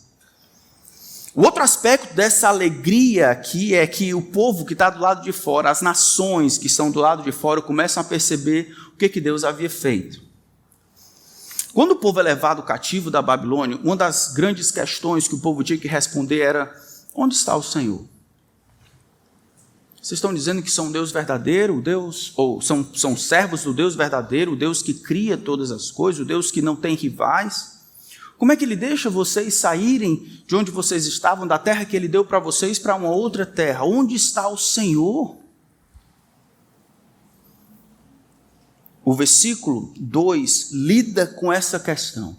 o 1.36 1.42
outro 1.42 1.62
aspecto 1.62 2.14
dessa 2.14 2.48
alegria 2.48 3.30
aqui 3.30 3.74
é 3.74 3.86
que 3.86 4.14
o 4.14 4.22
povo 4.22 4.64
que 4.64 4.72
está 4.72 4.88
do 4.88 4.98
lado 4.98 5.22
de 5.22 5.32
fora, 5.32 5.70
as 5.70 5.82
nações 5.82 6.56
que 6.56 6.66
estão 6.66 6.90
do 6.90 6.98
lado 6.98 7.22
de 7.22 7.30
fora, 7.30 7.60
começam 7.60 8.00
a 8.00 8.04
perceber 8.04 8.74
o 8.94 8.96
que, 8.96 9.06
que 9.06 9.20
Deus 9.20 9.44
havia 9.44 9.68
feito. 9.68 10.22
Quando 11.74 11.90
o 11.90 11.96
povo 11.96 12.20
é 12.20 12.22
levado 12.22 12.62
cativo 12.62 13.10
da 13.10 13.20
Babilônia, 13.20 13.78
uma 13.84 13.94
das 13.94 14.32
grandes 14.32 14.70
questões 14.70 15.28
que 15.28 15.34
o 15.34 15.38
povo 15.38 15.62
tinha 15.62 15.78
que 15.78 15.86
responder 15.86 16.40
era: 16.40 16.74
onde 17.14 17.34
está 17.34 17.54
o 17.54 17.62
Senhor? 17.62 18.02
Vocês 20.06 20.18
estão 20.18 20.32
dizendo 20.32 20.62
que 20.62 20.70
são 20.70 20.92
Deus 20.92 21.10
verdadeiro, 21.10 21.82
Deus, 21.82 22.32
ou 22.36 22.60
são, 22.60 22.88
são 22.94 23.16
servos 23.16 23.64
do 23.64 23.74
Deus 23.74 23.96
verdadeiro, 23.96 24.52
o 24.52 24.56
Deus 24.56 24.80
que 24.80 24.94
cria 24.94 25.36
todas 25.36 25.72
as 25.72 25.90
coisas, 25.90 26.20
o 26.20 26.24
Deus 26.24 26.48
que 26.48 26.62
não 26.62 26.76
tem 26.76 26.94
rivais? 26.94 27.72
Como 28.38 28.52
é 28.52 28.56
que 28.56 28.64
ele 28.64 28.76
deixa 28.76 29.10
vocês 29.10 29.54
saírem 29.54 30.44
de 30.46 30.54
onde 30.54 30.70
vocês 30.70 31.06
estavam, 31.06 31.44
da 31.44 31.58
terra 31.58 31.84
que 31.84 31.96
ele 31.96 32.06
deu 32.06 32.24
para 32.24 32.38
vocês, 32.38 32.78
para 32.78 32.94
uma 32.94 33.10
outra 33.10 33.44
terra? 33.44 33.84
Onde 33.84 34.14
está 34.14 34.46
o 34.46 34.56
Senhor? 34.56 35.38
O 39.04 39.12
versículo 39.12 39.92
2 39.98 40.70
lida 40.70 41.26
com 41.26 41.52
essa 41.52 41.80
questão. 41.80 42.38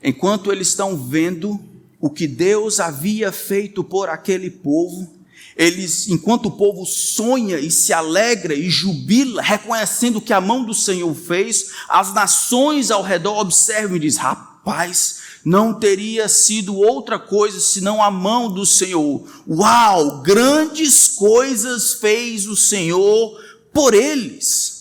Enquanto 0.00 0.52
eles 0.52 0.68
estão 0.68 0.96
vendo 0.96 1.58
o 1.98 2.08
que 2.08 2.28
Deus 2.28 2.78
havia 2.78 3.32
feito 3.32 3.82
por 3.82 4.08
aquele 4.08 4.48
povo, 4.48 5.18
eles, 5.56 6.08
enquanto 6.08 6.46
o 6.46 6.52
povo 6.52 6.86
sonha 6.86 7.58
e 7.58 7.70
se 7.70 7.92
alegra 7.92 8.54
e 8.54 8.70
jubila, 8.70 9.42
reconhecendo 9.42 10.20
que 10.20 10.32
a 10.32 10.40
mão 10.40 10.64
do 10.64 10.74
Senhor 10.74 11.14
fez, 11.14 11.70
as 11.88 12.14
nações 12.14 12.90
ao 12.90 13.02
redor 13.02 13.38
observam 13.38 13.96
e 13.96 14.00
dizem: 14.00 14.22
rapaz, 14.22 14.50
paz 14.64 15.20
não 15.44 15.72
teria 15.74 16.28
sido 16.28 16.76
outra 16.76 17.18
coisa 17.18 17.58
senão 17.60 18.02
a 18.02 18.10
mão 18.10 18.52
do 18.52 18.66
Senhor. 18.66 19.26
Uau, 19.48 20.20
grandes 20.20 21.08
coisas 21.08 21.94
fez 21.94 22.46
o 22.46 22.56
Senhor 22.56 23.38
por 23.72 23.94
eles. 23.94 24.80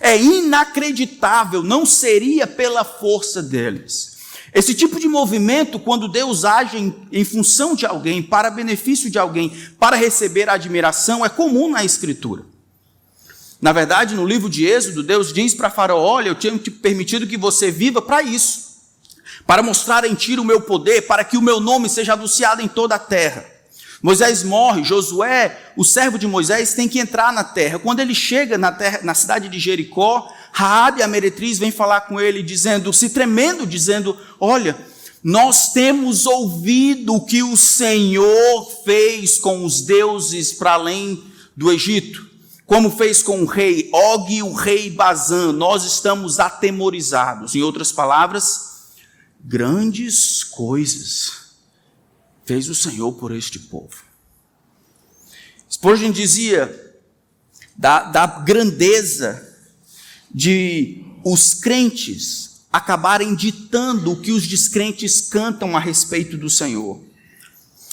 É 0.00 0.20
inacreditável, 0.20 1.62
não 1.62 1.86
seria 1.86 2.46
pela 2.46 2.84
força 2.84 3.42
deles. 3.42 4.13
Esse 4.54 4.72
tipo 4.72 5.00
de 5.00 5.08
movimento, 5.08 5.80
quando 5.80 6.06
Deus 6.06 6.44
age 6.44 6.78
em, 6.78 6.94
em, 7.10 7.24
função 7.24 7.74
de 7.74 7.84
alguém, 7.84 8.22
para 8.22 8.50
benefício 8.50 9.10
de 9.10 9.18
alguém, 9.18 9.50
para 9.78 9.96
receber 9.96 10.48
admiração, 10.48 11.24
é 11.24 11.28
comum 11.28 11.68
na 11.68 11.84
Escritura. 11.84 12.44
Na 13.60 13.72
verdade, 13.72 14.14
no 14.14 14.24
livro 14.24 14.48
de 14.48 14.64
Êxodo, 14.64 15.02
Deus 15.02 15.32
diz 15.32 15.54
para 15.54 15.70
Faraó: 15.70 16.00
Olha, 16.00 16.28
eu 16.28 16.34
tinha 16.34 16.56
te 16.56 16.70
permitido 16.70 17.26
que 17.26 17.36
você 17.36 17.70
viva 17.70 18.00
para 18.00 18.22
isso 18.22 18.64
para 19.46 19.62
mostrar 19.62 20.04
em 20.04 20.14
ti 20.14 20.38
o 20.38 20.44
meu 20.44 20.60
poder, 20.60 21.02
para 21.02 21.24
que 21.24 21.36
o 21.36 21.42
meu 21.42 21.60
nome 21.60 21.88
seja 21.88 22.14
anunciado 22.14 22.62
em 22.62 22.68
toda 22.68 22.94
a 22.94 22.98
terra. 22.98 23.44
Moisés 24.02 24.42
morre, 24.42 24.84
Josué, 24.84 25.58
o 25.76 25.84
servo 25.84 26.18
de 26.18 26.26
Moisés, 26.26 26.74
tem 26.74 26.88
que 26.88 26.98
entrar 26.98 27.32
na 27.32 27.42
terra. 27.42 27.78
Quando 27.78 28.00
ele 28.00 28.14
chega 28.14 28.58
na, 28.58 28.70
terra, 28.70 29.00
na 29.02 29.14
cidade 29.14 29.48
de 29.48 29.58
Jericó, 29.58 30.30
Raabe, 30.56 31.02
a 31.02 31.08
meretriz, 31.08 31.58
vem 31.58 31.72
falar 31.72 32.02
com 32.02 32.20
ele, 32.20 32.40
dizendo, 32.40 32.92
se 32.92 33.10
tremendo, 33.10 33.66
dizendo: 33.66 34.16
Olha, 34.38 34.78
nós 35.20 35.72
temos 35.72 36.26
ouvido 36.26 37.12
o 37.12 37.26
que 37.26 37.42
o 37.42 37.56
Senhor 37.56 38.70
fez 38.84 39.36
com 39.36 39.64
os 39.64 39.82
deuses 39.82 40.52
para 40.52 40.74
além 40.74 41.24
do 41.56 41.72
Egito, 41.72 42.30
como 42.64 42.88
fez 42.88 43.20
com 43.20 43.42
o 43.42 43.46
rei 43.46 43.90
Og 43.92 44.30
e 44.30 44.44
o 44.44 44.52
rei 44.52 44.90
Bazan. 44.90 45.52
Nós 45.52 45.84
estamos 45.84 46.38
atemorizados. 46.38 47.56
Em 47.56 47.62
outras 47.62 47.90
palavras, 47.90 48.92
grandes 49.40 50.44
coisas 50.44 51.56
fez 52.44 52.68
o 52.68 52.76
Senhor 52.76 53.10
por 53.14 53.32
este 53.32 53.58
povo. 53.58 54.04
Spurgeon 55.68 56.12
dizia 56.12 56.94
da, 57.76 58.04
da 58.04 58.26
grandeza 58.26 59.53
de 60.34 61.04
os 61.24 61.54
crentes 61.54 62.66
acabarem 62.72 63.36
ditando 63.36 64.12
o 64.12 64.20
que 64.20 64.32
os 64.32 64.46
descrentes 64.46 65.20
cantam 65.20 65.76
a 65.76 65.80
respeito 65.80 66.36
do 66.36 66.50
Senhor. 66.50 67.00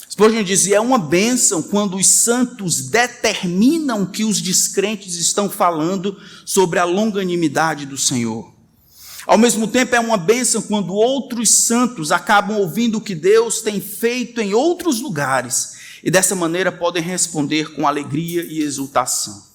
Spurgeon 0.10 0.44
dizia: 0.44 0.78
é 0.78 0.82
uma 0.82 0.98
bênção 0.98 1.62
quando 1.62 1.96
os 1.96 2.08
santos 2.08 2.90
determinam 2.90 4.06
que 4.06 4.24
os 4.24 4.42
descrentes 4.42 5.16
estão 5.16 5.50
falando 5.50 6.20
sobre 6.44 6.80
a 6.80 6.84
longanimidade 6.84 7.86
do 7.86 7.98
Senhor. 7.98 8.52
Ao 9.28 9.38
mesmo 9.38 9.68
tempo, 9.68 9.96
é 9.96 10.00
uma 10.00 10.18
bênção 10.18 10.64
quando 10.64 10.96
outros 10.96 11.50
santos 11.52 12.12
acabam 12.12 12.58
ouvindo 12.58 12.98
o 12.98 13.02
que 13.02 13.14
Deus 13.14 13.62
tem 13.62 13.80
feito 13.80 14.42
em 14.42 14.54
outros 14.54 15.00
lugares 15.00 15.74
e 16.04 16.10
dessa 16.10 16.36
maneira 16.36 16.72
podem 16.72 17.04
responder 17.04 17.76
com 17.76 17.88
alegria 17.88 18.42
e 18.42 18.62
exultação. 18.62 19.51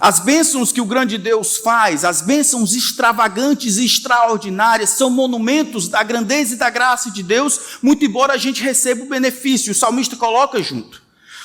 As 0.00 0.18
bênçãos 0.18 0.72
que 0.72 0.80
o 0.80 0.84
grande 0.84 1.18
Deus 1.18 1.56
faz, 1.58 2.04
as 2.04 2.20
bênçãos 2.20 2.74
extravagantes 2.74 3.76
e 3.76 3.84
extraordinárias, 3.84 4.90
são 4.90 5.08
monumentos 5.08 5.88
da 5.88 6.02
grandeza 6.02 6.54
e 6.54 6.58
da 6.58 6.70
graça 6.70 7.10
de 7.10 7.22
Deus, 7.22 7.78
muito 7.82 8.04
embora 8.04 8.34
a 8.34 8.38
gente 8.38 8.62
receba 8.62 9.04
o 9.04 9.08
benefício. 9.08 9.72
O 9.72 9.74
salmista 9.74 10.16
coloca 10.16 10.62
junto. 10.62 11.02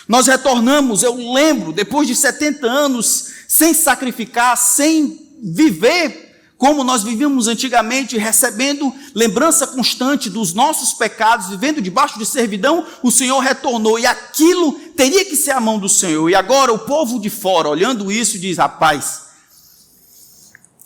Nós 0.07 0.27
retornamos, 0.27 1.03
eu 1.03 1.15
lembro, 1.33 1.71
depois 1.71 2.07
de 2.07 2.15
70 2.15 2.65
anos, 2.65 3.27
sem 3.47 3.73
sacrificar, 3.73 4.57
sem 4.57 5.37
viver 5.41 6.28
como 6.59 6.83
nós 6.83 7.01
vivíamos 7.01 7.47
antigamente, 7.47 8.19
recebendo 8.19 8.93
lembrança 9.15 9.65
constante 9.65 10.29
dos 10.29 10.53
nossos 10.53 10.93
pecados, 10.93 11.49
vivendo 11.49 11.81
debaixo 11.81 12.19
de 12.19 12.25
servidão, 12.25 12.85
o 13.01 13.09
Senhor 13.09 13.39
retornou 13.39 13.97
e 13.97 14.05
aquilo 14.05 14.73
teria 14.95 15.25
que 15.25 15.35
ser 15.35 15.51
a 15.51 15.59
mão 15.59 15.79
do 15.79 15.89
Senhor. 15.89 16.29
E 16.29 16.35
agora 16.35 16.71
o 16.71 16.79
povo 16.79 17.19
de 17.19 17.31
fora, 17.31 17.67
olhando 17.67 18.11
isso, 18.11 18.37
diz: 18.37 18.57
rapaz, 18.57 19.29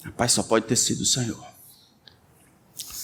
Rapaz, 0.03 0.33
só 0.33 0.43
pode 0.43 0.65
ter 0.65 0.75
sido 0.75 1.01
o 1.01 1.05
Senhor. 1.05 1.43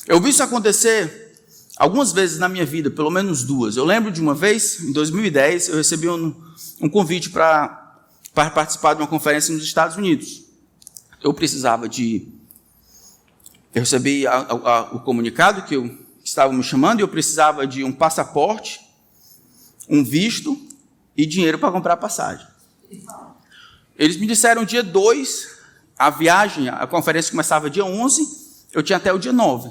Eu 0.06 0.22
vi 0.22 0.30
isso 0.30 0.44
acontecer 0.44 1.34
algumas 1.78 2.12
vezes 2.12 2.38
na 2.38 2.50
minha 2.50 2.66
vida, 2.66 2.92
pelo 2.92 3.10
menos 3.10 3.44
duas. 3.44 3.78
Eu 3.78 3.86
lembro 3.86 4.12
de 4.12 4.20
uma 4.20 4.36
vez, 4.36 4.82
em 4.82 4.92
2010, 4.92 5.70
eu 5.70 5.76
recebi 5.78 6.10
um, 6.10 6.36
um 6.82 6.90
convite 6.90 7.30
para 7.30 7.96
participar 8.34 8.96
de 8.96 9.02
uma 9.02 9.08
conferência 9.08 9.54
nos 9.54 9.64
Estados 9.64 9.96
Unidos. 9.96 10.44
Eu 11.24 11.34
precisava 11.34 11.88
de. 11.88 12.28
Eu 13.74 13.82
recebi 13.82 14.26
a, 14.26 14.36
a, 14.36 14.82
o 14.94 15.00
comunicado 15.00 15.64
que, 15.64 15.76
eu, 15.76 15.88
que 15.88 16.28
estavam 16.28 16.56
me 16.58 16.64
chamando 16.64 17.00
e 17.00 17.04
eu 17.04 17.08
precisava 17.08 17.68
de 17.68 17.84
um 17.84 17.92
passaporte, 17.92 18.82
um 19.88 20.04
visto 20.04 20.60
e 21.16 21.26
dinheiro 21.26 21.60
para 21.60 21.72
comprar 21.72 21.98
passagem. 21.98 22.48
Eles 23.98 24.18
me 24.18 24.26
disseram 24.26 24.66
dia 24.66 24.82
2, 24.82 25.58
a 25.98 26.10
viagem, 26.10 26.70
a 26.70 26.88
conferência 26.88 27.32
começava 27.32 27.70
dia 27.70 27.86
11, 27.86 28.66
eu 28.72 28.82
tinha 28.82 28.98
até 28.98 29.12
o 29.14 29.20
dia 29.20 29.34
9. 29.34 29.70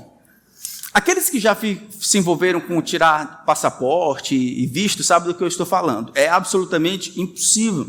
Aqueles 0.93 1.29
que 1.29 1.39
já 1.39 1.57
se 1.57 2.19
envolveram 2.19 2.61
com 2.61 2.81
tirar 2.81 3.45
passaporte 3.45 4.35
e 4.35 4.67
visto 4.67 5.03
sabem 5.03 5.29
do 5.29 5.35
que 5.35 5.43
eu 5.43 5.49
estou 5.49 5.67
falando. 5.67 6.13
É 6.15 6.29
absolutamente 6.29 7.21
impossível. 7.21 7.89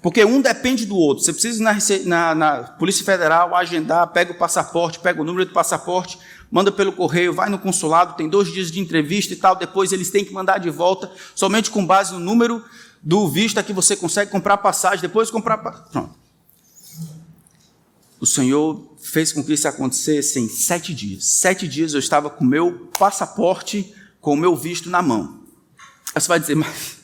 Porque 0.00 0.24
um 0.24 0.40
depende 0.40 0.86
do 0.86 0.96
outro. 0.96 1.24
Você 1.24 1.32
precisa 1.32 1.60
ir 1.60 2.04
na, 2.06 2.34
na, 2.34 2.34
na, 2.34 2.62
Polícia 2.64 3.04
Federal 3.04 3.54
agendar, 3.54 4.06
pega 4.08 4.32
o 4.32 4.38
passaporte, 4.38 5.00
pega 5.00 5.20
o 5.20 5.24
número 5.24 5.46
do 5.46 5.52
passaporte, 5.52 6.18
manda 6.50 6.70
pelo 6.70 6.92
correio, 6.92 7.34
vai 7.34 7.48
no 7.48 7.58
consulado, 7.58 8.16
tem 8.16 8.28
dois 8.28 8.52
dias 8.52 8.70
de 8.70 8.78
entrevista 8.78 9.32
e 9.32 9.36
tal. 9.36 9.56
Depois 9.56 9.92
eles 9.92 10.10
têm 10.10 10.24
que 10.24 10.32
mandar 10.32 10.58
de 10.58 10.70
volta, 10.70 11.10
somente 11.34 11.70
com 11.70 11.84
base 11.84 12.12
no 12.12 12.20
número 12.20 12.64
do 13.02 13.28
visto 13.28 13.62
que 13.64 13.72
você 13.72 13.96
consegue 13.96 14.30
comprar 14.30 14.58
passagem. 14.58 15.00
Depois 15.00 15.30
comprar. 15.30 15.58
Pronto. 15.58 16.14
O 18.20 18.26
Senhor 18.26 18.96
fez 19.00 19.32
com 19.32 19.42
que 19.42 19.52
isso 19.52 19.66
acontecesse 19.66 20.38
em 20.38 20.48
sete 20.48 20.94
dias. 20.94 21.24
Sete 21.24 21.66
dias 21.66 21.92
eu 21.92 22.00
estava 22.00 22.30
com 22.30 22.44
meu 22.44 22.88
passaporte, 22.98 23.94
com 24.20 24.34
o 24.34 24.36
meu 24.36 24.56
visto 24.56 24.90
na 24.90 25.00
mão. 25.02 25.40
Aí 26.14 26.20
você 26.20 26.28
vai 26.28 26.40
dizer, 26.40 26.56
mas 26.56 26.97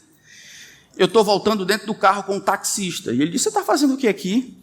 eu 0.96 1.06
estou 1.06 1.24
voltando 1.24 1.64
dentro 1.64 1.86
do 1.86 1.94
carro 1.94 2.22
com 2.24 2.36
um 2.36 2.40
taxista. 2.40 3.12
E 3.12 3.20
ele 3.20 3.30
disse, 3.30 3.44
você 3.44 3.48
está 3.50 3.64
fazendo 3.64 3.94
o 3.94 3.96
que 3.96 4.08
aqui? 4.08 4.56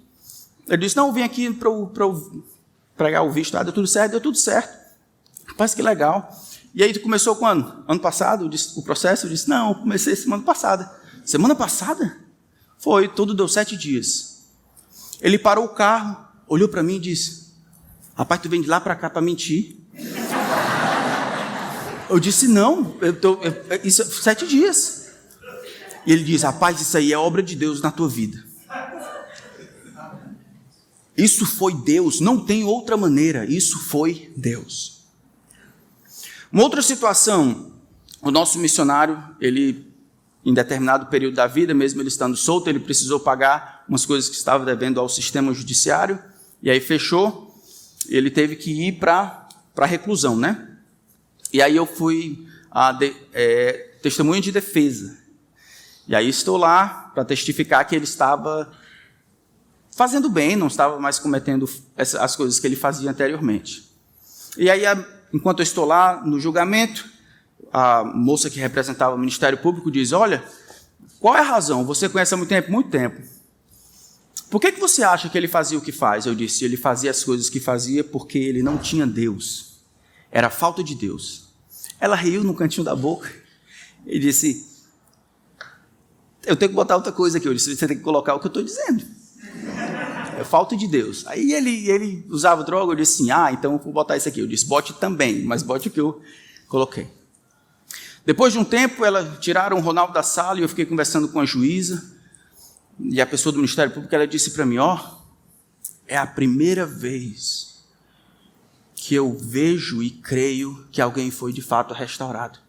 Ele 0.68 0.78
disse, 0.78 0.96
não, 0.96 1.08
eu 1.08 1.14
vim 1.14 1.24
aqui 1.24 1.52
para 1.54 1.70
pregar 2.96 3.26
o 3.26 3.32
visto. 3.32 3.58
Ah, 3.58 3.64
deu 3.64 3.74
tudo 3.74 3.88
certo? 3.88 4.12
Deu 4.12 4.22
tudo 4.22 4.38
certo. 4.38 4.80
Rapaz, 5.46 5.74
que 5.74 5.82
legal. 5.82 6.30
E 6.74 6.84
aí 6.84 6.98
começou 7.00 7.36
quando? 7.36 7.84
Ano 7.88 8.00
passado? 8.00 8.50
O 8.76 8.82
processo? 8.82 9.26
Eu 9.26 9.30
disse, 9.30 9.50
não, 9.50 9.74
comecei 9.74 10.16
semana 10.16 10.44
passada. 10.44 10.92
Semana 11.26 11.54
passada? 11.54 12.18
Foi, 12.78 13.08
tudo 13.08 13.34
deu 13.34 13.48
sete 13.48 13.78
dias. 13.78 14.32
Ele 15.22 15.38
parou 15.38 15.66
o 15.66 15.70
carro, 15.70 16.18
olhou 16.48 16.68
para 16.68 16.82
mim 16.82 16.96
e 16.96 17.00
disse: 17.00 17.54
Rapaz, 18.16 18.42
tu 18.42 18.50
vem 18.50 18.62
de 18.62 18.68
lá 18.68 18.82
para 18.82 18.96
cá 18.96 19.10
para 19.10 19.22
mentir. 19.22 19.78
Eu 22.10 22.20
disse: 22.20 22.48
Não, 22.48 22.98
eu 23.02 23.16
tô, 23.16 23.40
eu, 23.42 23.54
isso 23.84 24.02
é 24.02 24.06
sete 24.06 24.48
dias. 24.48 25.00
E 26.05 26.12
ele 26.12 26.24
diz: 26.24 26.43
Rapaz, 26.43 26.81
isso 26.81 26.98
aí 26.98 27.12
é 27.12 27.17
obra 27.17 27.43
de 27.43 27.55
Deus 27.55 27.81
na 27.81 27.91
tua 27.91 28.10
vida. 28.10 28.43
Isso 31.17 31.46
foi 31.46 31.74
Deus, 31.75 32.20
não 32.20 32.43
tem 32.43 32.63
outra 32.63 32.96
maneira, 32.96 33.46
isso 33.46 33.79
foi 33.79 34.31
Deus. 34.36 35.01
Uma 36.51 36.63
outra 36.63 36.81
situação, 36.81 37.74
o 38.22 38.31
nosso 38.31 38.58
missionário, 38.60 39.22
ele, 39.39 39.88
em 40.43 40.53
determinado 40.53 41.08
período 41.08 41.36
da 41.36 41.48
vida, 41.48 41.74
mesmo 41.74 42.01
ele 42.01 42.08
estando 42.08 42.36
solto, 42.36 42.70
ele 42.70 42.79
precisou 42.79 43.20
pagar 43.20 43.86
umas 43.88 44.05
coisas 44.05 44.29
que 44.29 44.36
estava 44.36 44.65
devendo 44.65 45.00
ao 45.00 45.08
sistema 45.08 45.53
judiciário. 45.53 46.17
E 46.63 46.70
aí 46.70 46.79
fechou, 46.79 47.55
ele 48.08 48.31
teve 48.31 48.55
que 48.55 48.88
ir 48.88 48.93
para 48.93 49.48
a 49.77 49.86
reclusão, 49.86 50.36
né? 50.36 50.77
E 51.53 51.62
aí 51.62 51.75
eu 51.75 51.86
fui 51.86 52.48
a 52.70 52.91
de, 52.93 53.13
é, 53.34 53.98
testemunha 54.01 54.41
de 54.41 54.51
defesa. 54.51 55.17
E 56.12 56.15
aí 56.15 56.27
estou 56.27 56.58
lá 56.58 57.10
para 57.13 57.24
testificar 57.24 57.88
que 57.88 57.96
ele 57.96 58.03
estava 58.03 58.70
fazendo 59.96 60.30
bem, 60.30 60.58
não 60.58 60.68
estava 60.68 61.00
mais 61.00 61.18
cometendo 61.18 61.70
as 61.96 62.36
coisas 62.36 62.60
que 62.60 62.68
ele 62.68 62.75
fazia 62.75 63.10
anteriormente. 63.10 63.89
E 64.58 64.69
aí, 64.69 64.82
enquanto 65.34 65.60
eu 65.60 65.63
estou 65.63 65.86
lá 65.86 66.21
no 66.26 66.38
julgamento, 66.38 67.10
a 67.71 68.04
moça 68.04 68.50
que 68.50 68.60
representava 68.60 69.15
o 69.15 69.17
Ministério 69.17 69.58
Público 69.58 69.89
diz: 69.89 70.12
Olha, 70.12 70.43
qual 71.17 71.34
é 71.38 71.39
a 71.39 71.43
razão? 71.43 71.86
Você 71.86 72.10
conhece 72.10 72.34
há 72.34 72.38
muito 72.38 72.50
tempo? 72.50 72.69
Muito 72.69 72.89
tempo. 72.89 73.21
Por 74.50 74.60
que, 74.60 74.74
que 74.74 74.82
você 74.82 75.04
acha 75.04 75.30
que 75.30 75.38
ele 75.38 75.47
fazia 75.47 75.78
o 75.78 75.82
que 75.82 75.93
faz? 75.93 76.26
Eu 76.26 76.36
disse, 76.36 76.65
ele 76.65 76.76
fazia 76.76 77.10
as 77.10 77.24
coisas 77.24 77.50
que 77.50 77.62
fazia 77.62 78.04
porque 78.04 78.38
ele 78.38 78.62
não 78.62 78.78
tinha 78.78 79.08
Deus. 79.08 79.80
Era 80.30 80.50
falta 80.50 80.84
de 80.84 80.93
Deus. 80.93 81.54
Ela 82.02 82.17
riu 82.17 82.43
no 82.43 82.54
cantinho 82.54 82.84
da 82.84 82.97
boca 82.97 83.32
e 84.06 84.19
disse: 84.19 84.70
Eu 86.45 86.56
tenho 86.56 86.69
que 86.69 86.75
botar 86.75 86.95
outra 86.95 87.12
coisa 87.12 87.38
aqui. 87.38 87.47
Eu 87.47 87.54
disse: 87.54 87.75
Você 87.75 87.88
tem 87.88 87.97
que 87.97 88.04
colocar 88.04 88.36
o 88.36 88.39
que 88.39 88.47
eu 88.47 88.49
estou 88.49 88.63
dizendo. 88.63 89.04
É 90.38 90.43
falta 90.43 90.75
de 90.75 90.88
Deus. 90.88 91.25
Aí 91.27 91.54
ele, 91.54 91.89
ele 91.89 92.25
usava 92.30 92.63
droga. 92.63 92.93
Eu 92.93 92.95
disse 92.95 93.21
assim: 93.21 93.32
Ah, 93.32 93.51
então 93.51 93.73
eu 93.73 93.80
vou 93.80 93.93
botar 93.93 94.17
isso 94.17 94.27
aqui. 94.27 94.39
Eu 94.39 94.47
disse: 94.47 94.65
Bote 94.65 94.93
também, 94.93 95.43
mas 95.43 95.62
bote 95.62 95.88
o 95.88 95.91
que 95.91 95.99
eu 95.99 96.21
coloquei. 96.67 97.08
Depois 98.25 98.54
de 98.54 98.60
um 98.60 98.63
tempo, 98.63 99.04
ela 99.04 99.38
tiraram 99.39 99.77
o 99.77 99.82
Ronaldo 99.82 100.13
da 100.13 100.23
sala 100.23 100.60
e 100.60 100.62
eu 100.63 100.69
fiquei 100.69 100.86
conversando 100.86 101.27
com 101.27 101.39
a 101.39 101.45
juíza. 101.45 102.04
E 102.99 103.19
a 103.19 103.25
pessoa 103.25 103.51
do 103.51 103.58
Ministério 103.58 103.93
Público 103.93 104.13
ela 104.13 104.27
disse 104.27 104.51
para 104.51 104.65
mim: 104.65 104.77
Ó, 104.77 104.95
oh, 104.95 105.21
é 106.08 106.17
a 106.17 106.25
primeira 106.25 106.86
vez 106.86 107.86
que 108.95 109.15
eu 109.15 109.36
vejo 109.36 110.04
e 110.04 110.10
creio 110.12 110.88
que 110.91 111.01
alguém 111.01 111.32
foi 111.32 111.51
de 111.51 111.62
fato 111.62 111.93
restaurado. 111.93 112.60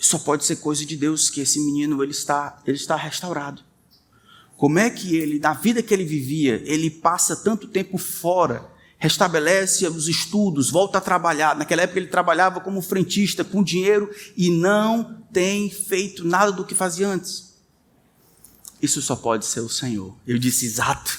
Só 0.00 0.18
pode 0.18 0.44
ser 0.44 0.56
coisa 0.56 0.84
de 0.84 0.96
Deus 0.96 1.28
que 1.28 1.42
esse 1.42 1.60
menino 1.60 2.02
ele 2.02 2.12
está, 2.12 2.60
ele 2.66 2.76
está 2.76 2.96
restaurado. 2.96 3.62
Como 4.56 4.78
é 4.78 4.88
que 4.90 5.14
ele, 5.14 5.38
na 5.38 5.52
vida 5.52 5.82
que 5.82 5.92
ele 5.92 6.04
vivia, 6.04 6.62
ele 6.64 6.90
passa 6.90 7.36
tanto 7.36 7.68
tempo 7.68 7.98
fora, 7.98 8.70
restabelece 8.98 9.86
os 9.86 10.08
estudos, 10.08 10.70
volta 10.70 10.98
a 10.98 11.00
trabalhar. 11.00 11.54
Naquela 11.54 11.82
época 11.82 11.98
ele 11.98 12.08
trabalhava 12.08 12.60
como 12.60 12.82
frentista, 12.82 13.44
com 13.44 13.62
dinheiro, 13.62 14.10
e 14.36 14.50
não 14.50 15.22
tem 15.32 15.70
feito 15.70 16.24
nada 16.26 16.50
do 16.52 16.64
que 16.64 16.74
fazia 16.74 17.08
antes. 17.08 17.54
Isso 18.80 19.02
só 19.02 19.14
pode 19.14 19.44
ser 19.44 19.60
o 19.60 19.68
Senhor. 19.68 20.16
Eu 20.26 20.38
disse, 20.38 20.64
exato. 20.64 21.18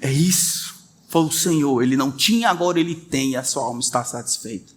É 0.00 0.10
isso. 0.10 0.74
Foi 1.08 1.22
o 1.22 1.30
Senhor. 1.30 1.82
Ele 1.82 1.96
não 1.96 2.10
tinha, 2.10 2.48
agora 2.48 2.80
ele 2.80 2.94
tem, 2.94 3.32
e 3.32 3.36
a 3.36 3.44
sua 3.44 3.64
alma 3.64 3.80
está 3.80 4.02
satisfeita. 4.02 4.72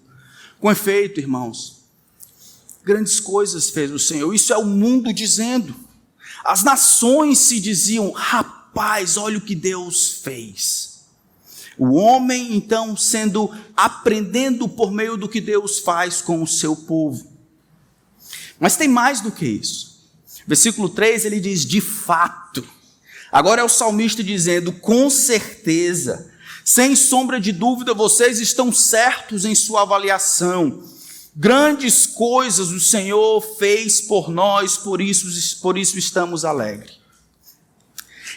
Com 0.60 0.72
efeito, 0.72 1.20
irmãos, 1.20 1.73
grandes 2.84 3.20
coisas 3.20 3.70
fez 3.70 3.92
o 3.92 4.00
Senhor. 4.00 4.34
Isso 4.34 4.54
é 4.54 4.58
o 4.58 4.66
mundo 4.66 5.14
dizendo. 5.14 5.76
As 6.44 6.64
nações 6.64 7.40
se 7.40 7.60
diziam, 7.60 8.12
rapaz, 8.12 9.18
olha 9.18 9.38
o 9.38 9.42
que 9.42 9.56
Deus 9.56 10.22
fez. 10.24 10.94
O 11.78 11.94
homem, 11.94 12.56
então, 12.56 12.96
sendo 12.96 13.50
aprendendo 13.76 14.68
por 14.68 14.92
meio 14.92 15.18
do 15.18 15.30
que 15.30 15.42
Deus 15.42 15.80
faz 15.80 16.22
com 16.22 16.44
o 16.44 16.48
seu 16.48 16.76
povo. 16.76 17.26
Mas 18.60 18.76
tem 18.76 18.88
mais 18.88 19.22
do 19.22 19.32
que 19.32 19.46
isso. 19.46 19.94
Versículo 20.46 20.90
3 20.90 21.26
ele 21.26 21.40
diz: 21.40 21.66
de 21.66 21.82
fato. 21.82 22.68
Agora 23.32 23.62
é 23.62 23.64
o 23.64 23.70
salmista 23.70 24.24
dizendo: 24.24 24.72
com 24.72 25.10
certeza, 25.10 26.32
sem 26.64 26.96
sombra 26.96 27.40
de 27.40 27.52
dúvida, 27.52 27.94
vocês 27.94 28.40
estão 28.40 28.72
certos 28.72 29.46
em 29.46 29.56
sua 29.56 29.82
avaliação. 29.82 30.84
Grandes 31.36 32.06
coisas 32.06 32.70
o 32.70 32.80
Senhor 32.80 33.42
fez 33.58 34.02
por 34.02 34.30
nós, 34.30 34.78
por 34.78 35.02
isso, 35.02 35.60
por 35.62 35.78
isso 35.78 35.98
estamos 35.98 36.46
alegres. 36.46 37.00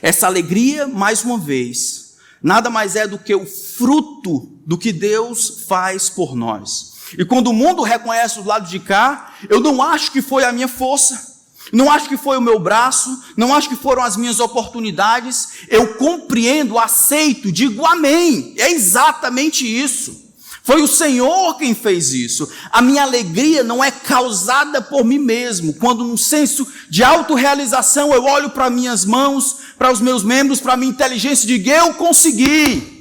Essa 0.00 0.26
alegria, 0.26 0.86
mais 0.86 1.22
uma 1.22 1.38
vez, 1.38 2.16
nada 2.42 2.70
mais 2.70 2.96
é 2.96 3.06
do 3.06 3.18
que 3.18 3.34
o 3.34 3.46
fruto 3.46 4.50
do 4.66 4.78
que 4.78 4.92
Deus 4.92 5.64
faz 5.68 6.08
por 6.08 6.34
nós. 6.34 6.94
E 7.18 7.24
quando 7.24 7.48
o 7.48 7.52
mundo 7.52 7.82
reconhece 7.82 8.40
o 8.40 8.44
lado 8.44 8.68
de 8.68 8.80
cá, 8.80 9.34
eu 9.48 9.60
não 9.60 9.82
acho 9.82 10.10
que 10.10 10.22
foi 10.22 10.44
a 10.44 10.52
minha 10.52 10.68
força. 10.68 11.36
Não 11.72 11.90
acho 11.90 12.08
que 12.08 12.16
foi 12.16 12.36
o 12.36 12.40
meu 12.40 12.60
braço, 12.60 13.24
não 13.36 13.52
acho 13.52 13.68
que 13.68 13.76
foram 13.76 14.02
as 14.02 14.16
minhas 14.16 14.38
oportunidades. 14.38 15.66
Eu 15.68 15.94
compreendo, 15.94 16.78
aceito, 16.78 17.50
digo 17.50 17.84
amém. 17.84 18.54
É 18.56 18.70
exatamente 18.70 19.66
isso. 19.66 20.25
Foi 20.66 20.82
o 20.82 20.88
Senhor 20.88 21.56
quem 21.58 21.76
fez 21.76 22.12
isso. 22.12 22.50
A 22.72 22.82
minha 22.82 23.04
alegria 23.04 23.62
não 23.62 23.84
é 23.84 23.88
causada 23.88 24.82
por 24.82 25.04
mim 25.04 25.20
mesmo. 25.20 25.72
Quando, 25.74 26.02
num 26.02 26.16
senso 26.16 26.66
de 26.90 27.04
autorrealização, 27.04 28.12
eu 28.12 28.24
olho 28.24 28.50
para 28.50 28.68
minhas 28.68 29.04
mãos, 29.04 29.58
para 29.78 29.92
os 29.92 30.00
meus 30.00 30.24
membros, 30.24 30.60
para 30.60 30.72
a 30.72 30.76
minha 30.76 30.90
inteligência 30.90 31.44
e 31.44 31.56
digo: 31.56 31.70
Eu 31.70 31.94
consegui. 31.94 32.96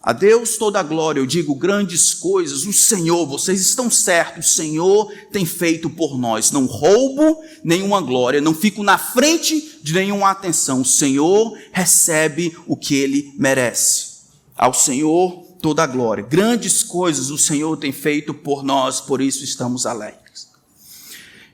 A 0.00 0.12
Deus 0.12 0.56
toda 0.56 0.78
a 0.78 0.84
glória, 0.84 1.18
eu 1.18 1.26
digo 1.26 1.56
grandes 1.56 2.14
coisas, 2.14 2.64
o 2.64 2.72
Senhor, 2.72 3.26
vocês 3.26 3.60
estão 3.60 3.90
certos, 3.90 4.46
o 4.46 4.54
Senhor 4.54 5.12
tem 5.32 5.44
feito 5.44 5.90
por 5.90 6.16
nós. 6.16 6.52
Não 6.52 6.66
roubo 6.66 7.42
nenhuma 7.64 8.00
glória, 8.00 8.40
não 8.40 8.54
fico 8.54 8.84
na 8.84 8.96
frente 8.96 9.80
de 9.82 9.92
nenhuma 9.92 10.30
atenção. 10.30 10.82
O 10.82 10.86
Senhor 10.86 11.58
recebe 11.72 12.56
o 12.68 12.76
que 12.76 12.94
ele 12.94 13.34
merece. 13.36 14.20
Ao 14.56 14.72
Senhor 14.72 15.49
toda 15.60 15.82
a 15.82 15.86
glória. 15.86 16.24
Grandes 16.24 16.82
coisas 16.82 17.30
o 17.30 17.38
Senhor 17.38 17.76
tem 17.76 17.92
feito 17.92 18.32
por 18.32 18.62
nós, 18.62 19.00
por 19.00 19.20
isso 19.20 19.44
estamos 19.44 19.86
alegres. 19.86 20.48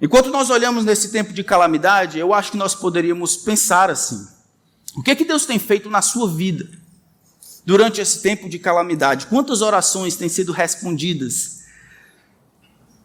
Enquanto 0.01 0.31
nós 0.31 0.51
olhamos 0.51 0.85
nesse 0.85 1.11
tempo 1.11 1.33
de 1.33 1.42
calamidade, 1.42 2.19
eu 2.19 2.35
acho 2.35 2.51
que 2.53 2.57
nós 2.57 2.75
poderíamos 2.75 3.37
pensar 3.37 3.90
assim: 3.90 4.27
o 4.95 5.03
que 5.03 5.11
é 5.11 5.14
que 5.14 5.25
Deus 5.25 5.47
tem 5.47 5.59
feito 5.59 5.90
na 5.90 6.03
sua 6.03 6.29
vida? 6.29 6.69
durante 7.66 8.01
esse 8.01 8.23
tempo 8.23 8.49
de 8.49 8.61
calamidade? 8.61 9.27
Quantas 9.27 9.61
orações 9.61 10.14
têm 10.14 10.29
sido 10.29 10.53
respondidas 10.53 11.64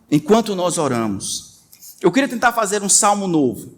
enquanto 0.10 0.56
nós 0.56 0.78
oramos? 0.78 1.60
Eu 2.00 2.12
queria 2.12 2.30
tentar 2.30 2.54
fazer 2.54 2.84
um 2.84 2.90
salmo 2.90 3.28
novo. 3.28 3.74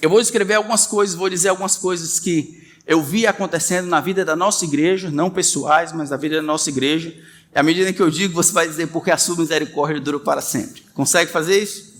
Eu 0.00 0.10
vou 0.10 0.20
escrever 0.20 0.54
algumas 0.54 0.86
coisas, 0.86 1.14
vou 1.14 1.30
dizer 1.30 1.50
algumas 1.50 1.76
coisas 1.76 2.18
que 2.18 2.60
eu 2.86 3.02
vi 3.02 3.26
acontecendo 3.26 3.88
na 3.88 4.00
vida 4.00 4.24
da 4.24 4.34
nossa 4.34 4.64
igreja, 4.64 5.10
não 5.10 5.30
pessoais, 5.30 5.92
mas 5.92 6.10
na 6.10 6.16
vida 6.16 6.36
da 6.36 6.42
nossa 6.42 6.68
igreja. 6.70 7.14
E 7.54 7.58
à 7.58 7.62
medida 7.62 7.92
que 7.92 8.00
eu 8.00 8.10
digo, 8.10 8.34
você 8.34 8.52
vai 8.52 8.66
dizer 8.66 8.88
porque 8.88 9.10
a 9.10 9.16
sua 9.16 9.36
misericórdia 9.36 10.00
dura 10.00 10.18
para 10.18 10.40
sempre. 10.40 10.82
Consegue 10.94 11.30
fazer 11.30 11.62
isso? 11.62 11.92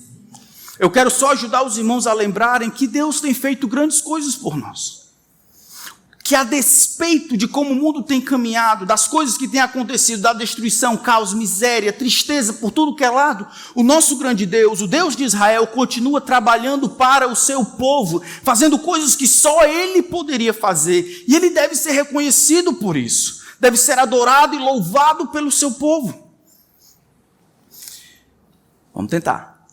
Eu 0.78 0.90
quero 0.90 1.10
só 1.10 1.32
ajudar 1.32 1.64
os 1.64 1.78
irmãos 1.78 2.06
a 2.06 2.12
lembrarem 2.12 2.70
que 2.70 2.86
Deus 2.86 3.20
tem 3.20 3.34
feito 3.34 3.68
grandes 3.68 4.00
coisas 4.00 4.34
por 4.34 4.56
nós 4.56 5.01
que 6.32 6.36
a 6.36 6.44
despeito 6.44 7.36
de 7.36 7.46
como 7.46 7.72
o 7.72 7.74
mundo 7.74 8.02
tem 8.02 8.18
caminhado, 8.18 8.86
das 8.86 9.06
coisas 9.06 9.36
que 9.36 9.46
têm 9.46 9.60
acontecido, 9.60 10.22
da 10.22 10.32
destruição, 10.32 10.96
caos, 10.96 11.34
miséria, 11.34 11.92
tristeza 11.92 12.54
por 12.54 12.70
tudo 12.70 12.96
que 12.96 13.04
é 13.04 13.10
lado, 13.10 13.46
o 13.74 13.82
nosso 13.82 14.16
grande 14.16 14.46
Deus, 14.46 14.80
o 14.80 14.86
Deus 14.86 15.14
de 15.14 15.24
Israel, 15.24 15.66
continua 15.66 16.22
trabalhando 16.22 16.88
para 16.88 17.28
o 17.28 17.36
seu 17.36 17.62
povo, 17.62 18.22
fazendo 18.42 18.78
coisas 18.78 19.14
que 19.14 19.26
só 19.28 19.66
ele 19.66 20.00
poderia 20.00 20.54
fazer, 20.54 21.22
e 21.28 21.36
ele 21.36 21.50
deve 21.50 21.74
ser 21.74 21.92
reconhecido 21.92 22.72
por 22.72 22.96
isso, 22.96 23.42
deve 23.60 23.76
ser 23.76 23.98
adorado 23.98 24.56
e 24.56 24.58
louvado 24.58 25.26
pelo 25.26 25.52
seu 25.52 25.72
povo. 25.72 26.32
Vamos 28.94 29.10
tentar. 29.10 29.66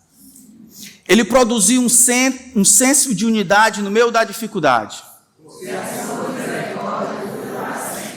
Ele 1.07 1.23
produziu 1.23 1.81
um, 1.81 1.87
senso 1.87 3.15
de 3.15 3.25
unidade 3.25 3.81
no 3.81 3.89
meio 3.89 4.11
da 4.11 4.25
dificuldade. 4.25 5.07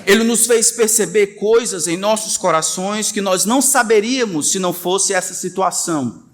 Ele 0.07 0.25
nos 0.25 0.47
fez 0.47 0.73
perceber 0.73 1.39
coisas 1.39 1.87
em 1.87 1.97
nossos 1.97 2.37
corações 2.37 3.13
que 3.13 3.21
nós 3.21 3.45
não 3.45 3.63
saberíamos 3.63 4.51
se 4.51 4.59
não 4.59 4.73
fosse 4.73 5.13
essa 5.13 5.35
situação. 5.35 6.25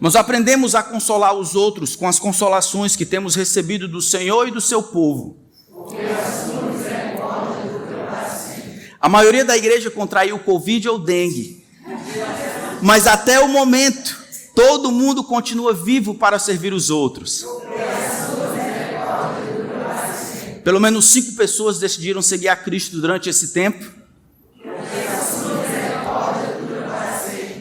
Nós 0.00 0.16
aprendemos 0.16 0.74
a 0.74 0.82
consolar 0.82 1.34
os 1.34 1.54
outros 1.54 1.94
com 1.94 2.08
as 2.08 2.18
consolações 2.18 2.96
que 2.96 3.06
temos 3.06 3.36
recebido 3.36 3.86
do 3.86 4.02
Senhor 4.02 4.48
e 4.48 4.50
do 4.50 4.60
seu 4.60 4.82
povo. 4.82 5.36
A 9.00 9.08
maioria 9.08 9.44
da 9.44 9.56
igreja 9.56 9.90
contraiu 9.90 10.38
Covid 10.38 10.88
ou 10.88 10.98
dengue. 10.98 11.64
Mas 12.80 13.06
até 13.06 13.38
o 13.38 13.48
momento, 13.48 14.20
todo 14.56 14.90
mundo 14.90 15.22
continua 15.22 15.72
vivo 15.72 16.14
para 16.14 16.38
servir 16.38 16.72
os 16.72 16.90
outros. 16.90 17.44
Pelo 20.64 20.80
menos 20.80 21.06
cinco 21.06 21.32
pessoas 21.32 21.78
decidiram 21.78 22.22
seguir 22.22 22.48
a 22.48 22.56
Cristo 22.56 23.00
durante 23.00 23.28
esse 23.28 23.52
tempo. 23.52 23.84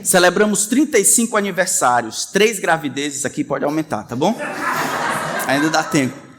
Celebramos 0.04 0.66
35 0.66 1.38
aniversários, 1.38 2.26
três 2.26 2.60
gravidezes 2.60 3.24
aqui 3.24 3.44
pode 3.44 3.64
aumentar, 3.64 4.04
tá 4.04 4.16
bom? 4.16 4.36
Ainda 5.48 5.70
dá 5.70 5.84
tempo. 5.84 6.32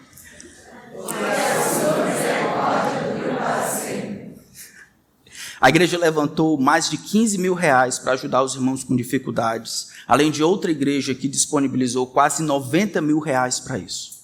A 5.61 5.69
igreja 5.69 5.97
levantou 5.97 6.61
mais 6.61 6.91
de 6.91 6.97
15 6.97 7.39
mil 7.39 7.55
reais 7.55 7.97
para 7.97 8.15
ajudar 8.15 8.43
os 8.43 8.57
irmãos 8.57 8.83
com 8.83 8.97
dificuldades, 8.97 9.91
além 10.09 10.29
de 10.29 10.43
outra 10.43 10.73
igreja 10.73 11.15
que 11.15 11.29
disponibilizou 11.29 12.05
quase 12.05 12.43
90 12.43 13.01
mil 13.01 13.21
reais 13.21 13.61
para 13.61 13.79
isso. 13.79 14.23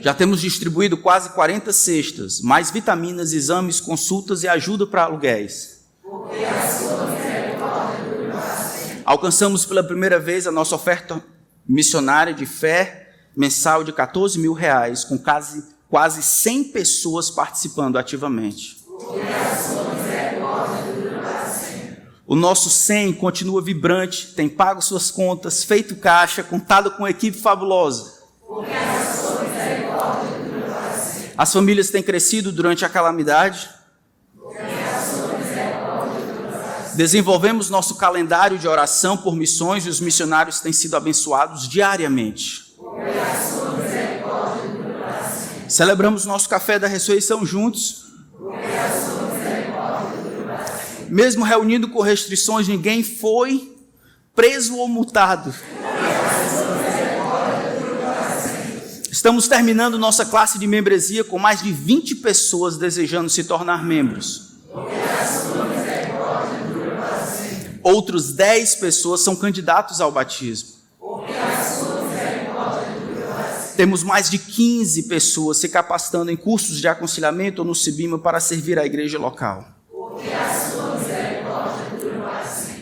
Já 0.00 0.14
temos 0.14 0.40
distribuído 0.40 0.96
quase 0.96 1.30
40 1.30 1.72
cestas, 1.72 2.40
mais 2.40 2.70
vitaminas, 2.70 3.32
exames, 3.32 3.80
consultas 3.80 4.42
e 4.42 4.48
ajuda 4.48 4.86
para 4.86 5.04
aluguéis. 5.04 5.84
Alcançamos 9.04 9.66
pela 9.66 9.84
primeira 9.84 10.18
vez 10.18 10.46
a 10.46 10.52
nossa 10.52 10.74
oferta 10.74 11.22
missionária 11.68 12.32
de 12.32 12.46
fé 12.46 13.12
mensal 13.36 13.84
de 13.84 13.92
14 13.92 14.38
mil 14.38 14.54
reais, 14.54 15.04
com 15.04 15.18
quase, 15.18 15.64
quase 15.88 16.22
100 16.22 16.64
pessoas 16.64 17.30
participando 17.30 17.98
ativamente. 17.98 18.80
O 22.26 22.36
nosso 22.36 22.70
100 22.70 23.14
continua 23.14 23.60
vibrante, 23.60 24.34
tem 24.34 24.48
pago 24.48 24.80
suas 24.80 25.10
contas, 25.10 25.64
feito 25.64 25.96
caixa, 25.96 26.42
contado 26.42 26.92
com 26.92 27.02
uma 27.02 27.10
equipe 27.10 27.36
fabulosa. 27.36 28.20
Porque 28.46 28.70
as 31.40 31.54
famílias 31.54 31.88
têm 31.88 32.02
crescido 32.02 32.52
durante 32.52 32.84
a 32.84 32.88
calamidade. 32.90 33.70
Desenvolvemos 36.94 37.70
nosso 37.70 37.94
calendário 37.94 38.58
de 38.58 38.68
oração 38.68 39.16
por 39.16 39.34
missões 39.34 39.86
e 39.86 39.88
os 39.88 40.00
missionários 40.00 40.60
têm 40.60 40.70
sido 40.70 40.98
abençoados 40.98 41.66
diariamente. 41.66 42.76
Celebramos 45.66 46.26
nosso 46.26 46.46
café 46.46 46.78
da 46.78 46.86
ressurreição 46.86 47.46
juntos. 47.46 48.12
Mesmo 51.08 51.42
reunindo 51.42 51.88
com 51.88 52.02
restrições, 52.02 52.68
ninguém 52.68 53.02
foi 53.02 53.78
preso 54.34 54.76
ou 54.76 54.86
multado. 54.86 55.54
Estamos 59.20 59.46
terminando 59.46 59.98
nossa 59.98 60.24
classe 60.24 60.58
de 60.58 60.66
membresia 60.66 61.22
com 61.22 61.38
mais 61.38 61.62
de 61.62 61.70
20 61.70 62.16
pessoas 62.16 62.78
desejando 62.78 63.28
se 63.28 63.44
tornar 63.44 63.84
membros. 63.84 64.54
Outros 67.82 68.32
10 68.32 68.76
pessoas 68.76 69.20
são 69.20 69.36
candidatos 69.36 70.00
ao 70.00 70.10
batismo. 70.10 70.70
Temos 73.76 74.02
mais 74.02 74.30
de 74.30 74.38
15 74.38 75.02
pessoas 75.02 75.58
se 75.58 75.68
capacitando 75.68 76.30
em 76.30 76.36
cursos 76.36 76.80
de 76.80 76.88
aconselhamento 76.88 77.60
ou 77.60 77.68
no 77.68 77.74
Cibima 77.74 78.18
para 78.18 78.40
servir 78.40 78.78
a 78.78 78.86
igreja 78.86 79.18
local. 79.18 79.79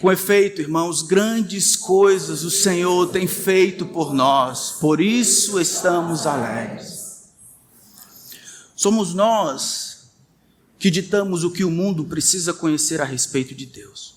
Com 0.00 0.12
efeito, 0.12 0.61
irmãos, 0.61 1.02
grandes 1.02 1.74
coisas 1.74 2.44
o 2.44 2.50
Senhor 2.50 3.08
tem 3.08 3.26
feito 3.26 3.84
por 3.84 4.14
nós, 4.14 4.72
por 4.80 5.00
isso 5.00 5.61
estamos 5.61 6.24
alegres. 6.24 7.32
Somos 8.76 9.12
nós 9.12 10.12
que 10.78 10.88
ditamos 10.88 11.42
o 11.42 11.50
que 11.50 11.64
o 11.64 11.70
mundo 11.70 12.04
precisa 12.04 12.54
conhecer 12.54 13.00
a 13.00 13.04
respeito 13.04 13.54
de 13.54 13.66
Deus. 13.66 14.14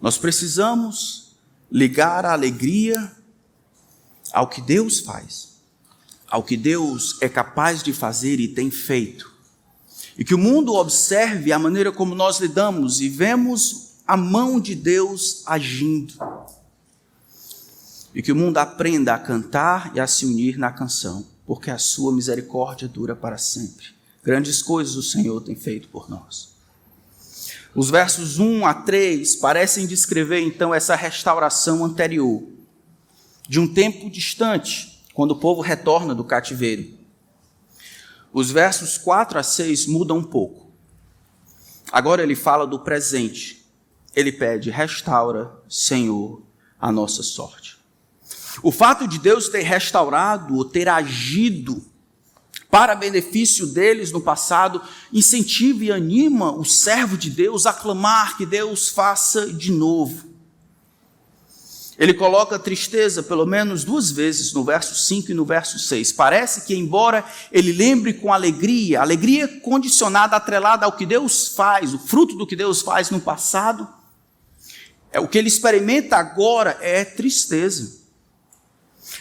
Nós 0.00 0.16
precisamos 0.16 1.36
ligar 1.70 2.24
a 2.24 2.32
alegria 2.32 3.16
ao 4.32 4.48
que 4.48 4.60
Deus 4.60 5.00
faz, 5.00 5.60
ao 6.28 6.44
que 6.44 6.56
Deus 6.56 7.18
é 7.20 7.28
capaz 7.28 7.82
de 7.82 7.92
fazer 7.92 8.38
e 8.38 8.46
tem 8.46 8.70
feito 8.70 9.37
e 10.18 10.24
que 10.24 10.34
o 10.34 10.38
mundo 10.38 10.74
observe 10.74 11.52
a 11.52 11.58
maneira 11.60 11.92
como 11.92 12.12
nós 12.12 12.40
lidamos 12.40 13.00
e 13.00 13.08
vemos 13.08 13.92
a 14.04 14.16
mão 14.16 14.58
de 14.58 14.74
Deus 14.74 15.44
agindo. 15.46 16.14
E 18.12 18.20
que 18.20 18.32
o 18.32 18.36
mundo 18.36 18.58
aprenda 18.58 19.14
a 19.14 19.18
cantar 19.18 19.92
e 19.94 20.00
a 20.00 20.08
se 20.08 20.26
unir 20.26 20.58
na 20.58 20.72
canção, 20.72 21.24
porque 21.46 21.70
a 21.70 21.78
sua 21.78 22.12
misericórdia 22.12 22.88
dura 22.88 23.14
para 23.14 23.38
sempre. 23.38 23.86
Grandes 24.24 24.60
coisas 24.60 24.96
o 24.96 25.02
Senhor 25.02 25.40
tem 25.40 25.54
feito 25.54 25.88
por 25.88 26.10
nós. 26.10 26.56
Os 27.72 27.88
versos 27.88 28.40
1 28.40 28.66
a 28.66 28.74
3 28.74 29.36
parecem 29.36 29.86
descrever 29.86 30.40
então 30.40 30.74
essa 30.74 30.96
restauração 30.96 31.84
anterior, 31.84 32.42
de 33.48 33.60
um 33.60 33.72
tempo 33.72 34.10
distante, 34.10 35.00
quando 35.14 35.30
o 35.30 35.38
povo 35.38 35.60
retorna 35.60 36.12
do 36.12 36.24
cativeiro. 36.24 36.97
Os 38.32 38.50
versos 38.50 38.98
4 38.98 39.38
a 39.38 39.42
6 39.42 39.86
mudam 39.86 40.18
um 40.18 40.24
pouco. 40.24 40.70
Agora 41.90 42.22
ele 42.22 42.36
fala 42.36 42.66
do 42.66 42.78
presente. 42.78 43.66
Ele 44.14 44.32
pede: 44.32 44.70
restaura, 44.70 45.52
Senhor, 45.68 46.42
a 46.78 46.92
nossa 46.92 47.22
sorte. 47.22 47.78
O 48.62 48.70
fato 48.70 49.06
de 49.06 49.18
Deus 49.18 49.48
ter 49.48 49.62
restaurado 49.62 50.56
ou 50.56 50.64
ter 50.64 50.88
agido 50.88 51.84
para 52.70 52.94
benefício 52.94 53.66
deles 53.66 54.12
no 54.12 54.20
passado, 54.20 54.82
incentiva 55.12 55.84
e 55.84 55.92
anima 55.92 56.52
o 56.52 56.64
servo 56.64 57.16
de 57.16 57.30
Deus 57.30 57.64
a 57.64 57.72
clamar 57.72 58.36
que 58.36 58.44
Deus 58.44 58.88
faça 58.88 59.52
de 59.52 59.72
novo. 59.72 60.27
Ele 61.98 62.14
coloca 62.14 62.60
tristeza 62.60 63.24
pelo 63.24 63.44
menos 63.44 63.82
duas 63.82 64.10
vezes 64.10 64.52
no 64.52 64.62
verso 64.62 64.94
5 64.94 65.32
e 65.32 65.34
no 65.34 65.44
verso 65.44 65.80
6. 65.80 66.12
Parece 66.12 66.60
que, 66.60 66.76
embora 66.76 67.24
ele 67.50 67.72
lembre 67.72 68.14
com 68.14 68.32
alegria, 68.32 69.00
alegria 69.00 69.48
condicionada, 69.60 70.36
atrelada 70.36 70.86
ao 70.86 70.92
que 70.92 71.04
Deus 71.04 71.48
faz, 71.48 71.92
o 71.92 71.98
fruto 71.98 72.36
do 72.36 72.46
que 72.46 72.54
Deus 72.54 72.82
faz 72.82 73.10
no 73.10 73.20
passado, 73.20 73.88
é 75.10 75.18
o 75.18 75.26
que 75.26 75.36
ele 75.36 75.48
experimenta 75.48 76.16
agora 76.16 76.78
é 76.80 77.04
tristeza. 77.04 77.98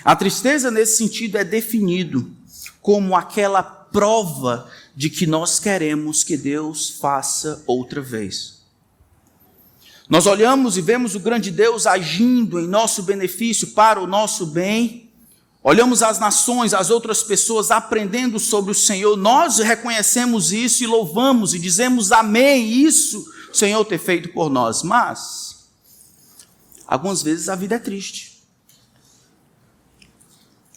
A 0.04 0.16
tristeza, 0.16 0.70
nesse 0.70 0.98
sentido, 0.98 1.38
é 1.38 1.44
definido 1.44 2.30
como 2.80 3.16
aquela 3.16 3.63
prova 3.63 4.70
de 4.96 5.10
que 5.10 5.26
nós 5.26 5.60
queremos 5.60 6.24
que 6.24 6.38
Deus 6.38 6.90
faça 6.90 7.63
outra 7.66 8.02
vez. 8.02 8.57
Nós 10.10 10.26
olhamos 10.26 10.78
e 10.78 10.82
vemos 10.82 11.15
o 11.15 11.20
grande 11.20 11.52
Deus 11.52 11.86
agindo 11.86 12.60
em 12.60 12.67
nosso 12.67 13.04
benefício, 13.04 13.67
para 13.67 14.00
o 14.00 14.08
nosso 14.08 14.46
bem. 14.46 15.12
Olhamos 15.62 16.02
as 16.02 16.17
nações, 16.17 16.74
as 16.74 16.89
outras 16.89 17.22
pessoas 17.22 17.72
aprendendo 17.72 18.39
sobre 18.39 18.72
o 18.72 18.76
Senhor. 18.76 19.17
Nós 19.17 19.60
reconhecemos 19.60 20.54
isso 20.54 20.82
e 20.82 20.88
louvamos 20.88 21.54
e 21.54 21.60
dizemos 21.60 22.13
amém. 22.13 22.72
Isso 22.72 23.26
Senhor 23.52 23.84
ter 23.84 23.98
feito 23.98 24.30
por 24.30 24.50
nós. 24.50 24.82
Mas, 24.82 25.67
algumas 26.88 27.22
vezes 27.22 27.50
a 27.50 27.56
vida 27.56 27.76
é 27.76 27.80
triste. 27.80 28.38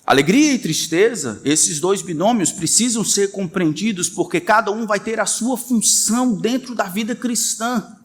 Alegria 0.04 0.54
e 0.54 0.58
tristeza, 0.58 1.40
esses 1.44 1.78
dois 1.78 2.02
binômios 2.02 2.50
precisam 2.50 3.04
ser 3.04 3.30
compreendidos 3.30 4.08
porque 4.08 4.40
cada 4.40 4.72
um 4.72 4.84
vai 4.84 4.98
ter 4.98 5.20
a 5.20 5.26
sua 5.26 5.56
função 5.56 6.34
dentro 6.34 6.74
da 6.74 6.84
vida 6.84 7.14
cristã. 7.14 7.96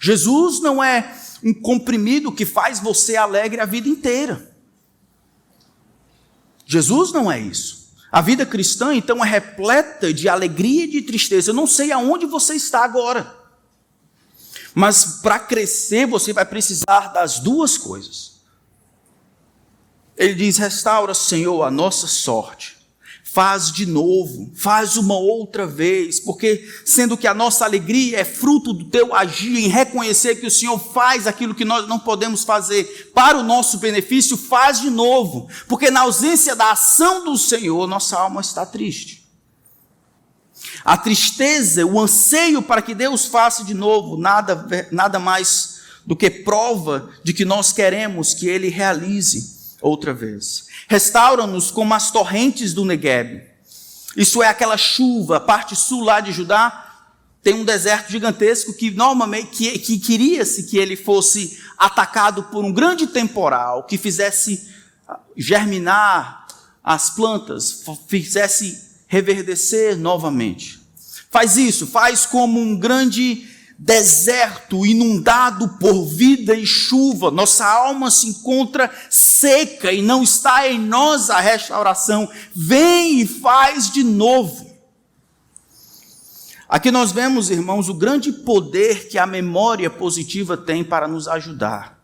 Jesus 0.00 0.60
não 0.60 0.82
é 0.82 1.14
um 1.42 1.52
comprimido 1.52 2.32
que 2.32 2.46
faz 2.46 2.80
você 2.80 3.16
alegre 3.16 3.60
a 3.60 3.66
vida 3.66 3.88
inteira. 3.88 4.54
Jesus 6.66 7.12
não 7.12 7.30
é 7.30 7.40
isso. 7.40 7.88
A 8.10 8.20
vida 8.20 8.46
cristã, 8.46 8.94
então, 8.94 9.24
é 9.24 9.28
repleta 9.28 10.12
de 10.12 10.28
alegria 10.28 10.84
e 10.84 10.90
de 10.90 11.02
tristeza. 11.02 11.50
Eu 11.50 11.54
não 11.54 11.66
sei 11.66 11.92
aonde 11.92 12.26
você 12.26 12.54
está 12.54 12.84
agora. 12.84 13.36
Mas 14.74 15.20
para 15.22 15.38
crescer, 15.38 16.06
você 16.06 16.32
vai 16.32 16.44
precisar 16.44 17.12
das 17.12 17.38
duas 17.38 17.76
coisas. 17.76 18.40
Ele 20.16 20.34
diz: 20.34 20.56
restaura, 20.56 21.12
Senhor, 21.14 21.62
a 21.64 21.70
nossa 21.70 22.06
sorte 22.06 22.77
faz 23.30 23.70
de 23.70 23.84
novo, 23.84 24.50
faz 24.54 24.96
uma 24.96 25.16
outra 25.16 25.66
vez, 25.66 26.18
porque 26.18 26.66
sendo 26.84 27.16
que 27.16 27.26
a 27.26 27.34
nossa 27.34 27.64
alegria 27.64 28.18
é 28.18 28.24
fruto 28.24 28.72
do 28.72 28.86
teu 28.86 29.14
agir 29.14 29.58
em 29.58 29.68
reconhecer 29.68 30.36
que 30.36 30.46
o 30.46 30.50
Senhor 30.50 30.78
faz 30.78 31.26
aquilo 31.26 31.54
que 31.54 31.64
nós 31.64 31.86
não 31.86 31.98
podemos 31.98 32.42
fazer 32.42 33.12
para 33.14 33.38
o 33.38 33.42
nosso 33.42 33.78
benefício, 33.78 34.36
faz 34.36 34.80
de 34.80 34.88
novo, 34.88 35.46
porque 35.68 35.90
na 35.90 36.00
ausência 36.00 36.56
da 36.56 36.72
ação 36.72 37.24
do 37.24 37.36
Senhor, 37.36 37.86
nossa 37.86 38.18
alma 38.18 38.40
está 38.40 38.64
triste. 38.64 39.28
A 40.84 40.96
tristeza, 40.96 41.84
o 41.84 42.00
anseio 42.00 42.62
para 42.62 42.82
que 42.82 42.94
Deus 42.94 43.26
faça 43.26 43.62
de 43.62 43.74
novo, 43.74 44.16
nada, 44.16 44.66
nada 44.90 45.18
mais 45.18 45.80
do 46.06 46.16
que 46.16 46.30
prova 46.30 47.10
de 47.22 47.34
que 47.34 47.44
nós 47.44 47.72
queremos 47.72 48.32
que 48.32 48.48
Ele 48.48 48.68
realize 48.68 49.57
outra 49.80 50.12
vez. 50.12 50.66
Restaura-nos 50.88 51.70
como 51.70 51.94
as 51.94 52.10
torrentes 52.10 52.72
do 52.74 52.84
Negueb. 52.84 53.42
Isso 54.16 54.42
é 54.42 54.48
aquela 54.48 54.76
chuva, 54.76 55.36
a 55.36 55.40
parte 55.40 55.76
sul 55.76 56.02
lá 56.02 56.20
de 56.20 56.32
Judá 56.32 56.86
tem 57.42 57.54
um 57.54 57.64
deserto 57.64 58.10
gigantesco 58.10 58.74
que 58.74 58.90
normalmente 58.90 59.50
que, 59.50 59.78
que 59.78 59.98
queria-se 59.98 60.64
que 60.64 60.76
ele 60.76 60.96
fosse 60.96 61.58
atacado 61.78 62.42
por 62.44 62.64
um 62.64 62.72
grande 62.72 63.06
temporal 63.06 63.84
que 63.84 63.96
fizesse 63.96 64.68
germinar 65.36 66.46
as 66.82 67.10
plantas, 67.10 67.84
fizesse 68.06 68.86
reverdecer 69.06 69.96
novamente. 69.96 70.80
Faz 71.30 71.56
isso, 71.56 71.86
faz 71.86 72.26
como 72.26 72.60
um 72.60 72.76
grande 72.76 73.48
deserto, 73.78 74.84
inundado 74.84 75.68
por 75.78 76.04
vida 76.04 76.52
e 76.56 76.66
chuva, 76.66 77.30
nossa 77.30 77.64
alma 77.64 78.10
se 78.10 78.26
encontra 78.26 78.90
seca 79.08 79.92
e 79.92 80.02
não 80.02 80.24
está 80.24 80.68
em 80.68 80.80
nós 80.80 81.30
a 81.30 81.38
restauração. 81.38 82.28
Vem 82.54 83.20
e 83.20 83.26
faz 83.26 83.88
de 83.88 84.02
novo. 84.02 84.68
Aqui 86.68 86.90
nós 86.90 87.12
vemos, 87.12 87.50
irmãos, 87.50 87.88
o 87.88 87.94
grande 87.94 88.32
poder 88.32 89.08
que 89.08 89.16
a 89.16 89.26
memória 89.26 89.88
positiva 89.88 90.56
tem 90.56 90.82
para 90.82 91.06
nos 91.06 91.28
ajudar. 91.28 91.98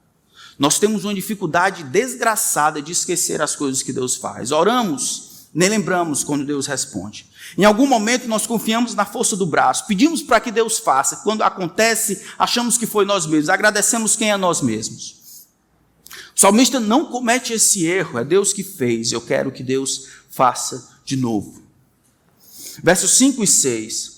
Nós 0.57 0.79
temos 0.79 1.05
uma 1.05 1.13
dificuldade 1.13 1.83
desgraçada 1.83 2.81
de 2.81 2.93
esquecer 2.93 3.43
as 3.43 3.57
coisas 3.57 3.83
que 3.83 3.93
Deus 3.93 4.15
faz. 4.15 4.53
Oramos, 4.53 5.49
nem 5.53 5.69
lembramos 5.69 6.23
quando 6.23 6.47
Deus 6.47 6.67
responde. 6.67 7.27
Em 7.57 7.65
algum 7.65 7.87
momento 7.87 8.27
nós 8.27 8.47
confiamos 8.47 8.95
na 8.95 9.05
força 9.05 9.37
do 9.37 9.47
braço, 9.47 9.87
pedimos 9.87 10.23
para 10.23 10.41
que 10.41 10.51
Deus 10.51 10.79
faça. 10.79 11.17
Quando 11.17 11.43
acontece, 11.43 12.23
achamos 12.39 12.77
que 12.77 12.87
foi 12.87 13.05
nós 13.05 13.27
mesmos, 13.27 13.49
agradecemos 13.49 14.17
quem 14.17 14.31
é 14.31 14.37
nós 14.37 14.61
mesmos. 14.61 15.47
O 16.35 16.41
salmista 16.41 16.81
não 16.81 17.07
comete 17.07 17.53
esse 17.53 17.87
erro, 17.87 18.19
é 18.19 18.25
Deus 18.25 18.53
que 18.53 18.65
fez, 18.65 19.13
eu 19.13 19.21
quero 19.21 19.53
que 19.53 19.63
Deus 19.63 20.09
faça 20.31 20.89
de 21.05 21.17
novo. 21.17 21.63
Versos 22.83 23.13
5 23.13 23.45
e 23.45 23.47
6. 23.47 24.15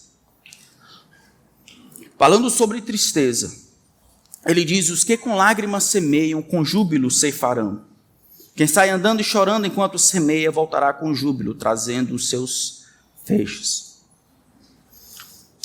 Falando 2.18 2.48
sobre 2.48 2.80
tristeza, 2.80 3.54
ele 4.46 4.64
diz: 4.64 4.88
Os 4.88 5.04
que 5.04 5.18
com 5.18 5.36
lágrimas 5.36 5.84
semeiam, 5.84 6.40
com 6.40 6.64
júbilo 6.64 7.10
ceifarão. 7.10 7.84
Quem 8.54 8.66
sai 8.66 8.88
andando 8.88 9.20
e 9.20 9.24
chorando 9.24 9.66
enquanto 9.66 9.98
semeia, 9.98 10.50
voltará 10.50 10.94
com 10.94 11.12
júbilo, 11.12 11.54
trazendo 11.54 12.14
os 12.14 12.30
seus 12.30 12.75
feixes. 13.26 13.96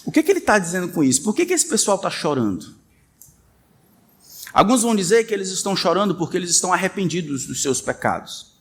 O 0.03 0.11
que, 0.11 0.23
que 0.23 0.31
ele 0.31 0.39
está 0.39 0.57
dizendo 0.57 0.89
com 0.89 1.03
isso? 1.03 1.23
Por 1.23 1.33
que, 1.33 1.45
que 1.45 1.53
esse 1.53 1.67
pessoal 1.67 1.95
está 1.95 2.09
chorando? 2.09 2.75
Alguns 4.51 4.81
vão 4.81 4.95
dizer 4.95 5.25
que 5.25 5.33
eles 5.33 5.49
estão 5.49 5.75
chorando 5.75 6.15
porque 6.15 6.35
eles 6.35 6.49
estão 6.49 6.73
arrependidos 6.73 7.45
dos 7.45 7.61
seus 7.61 7.79
pecados. 7.79 8.51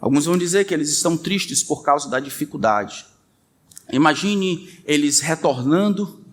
Alguns 0.00 0.24
vão 0.24 0.38
dizer 0.38 0.64
que 0.64 0.72
eles 0.72 0.90
estão 0.90 1.16
tristes 1.16 1.62
por 1.62 1.82
causa 1.82 2.08
da 2.08 2.18
dificuldade. 2.18 3.06
Imagine 3.92 4.80
eles 4.84 5.20
retornando, 5.20 6.24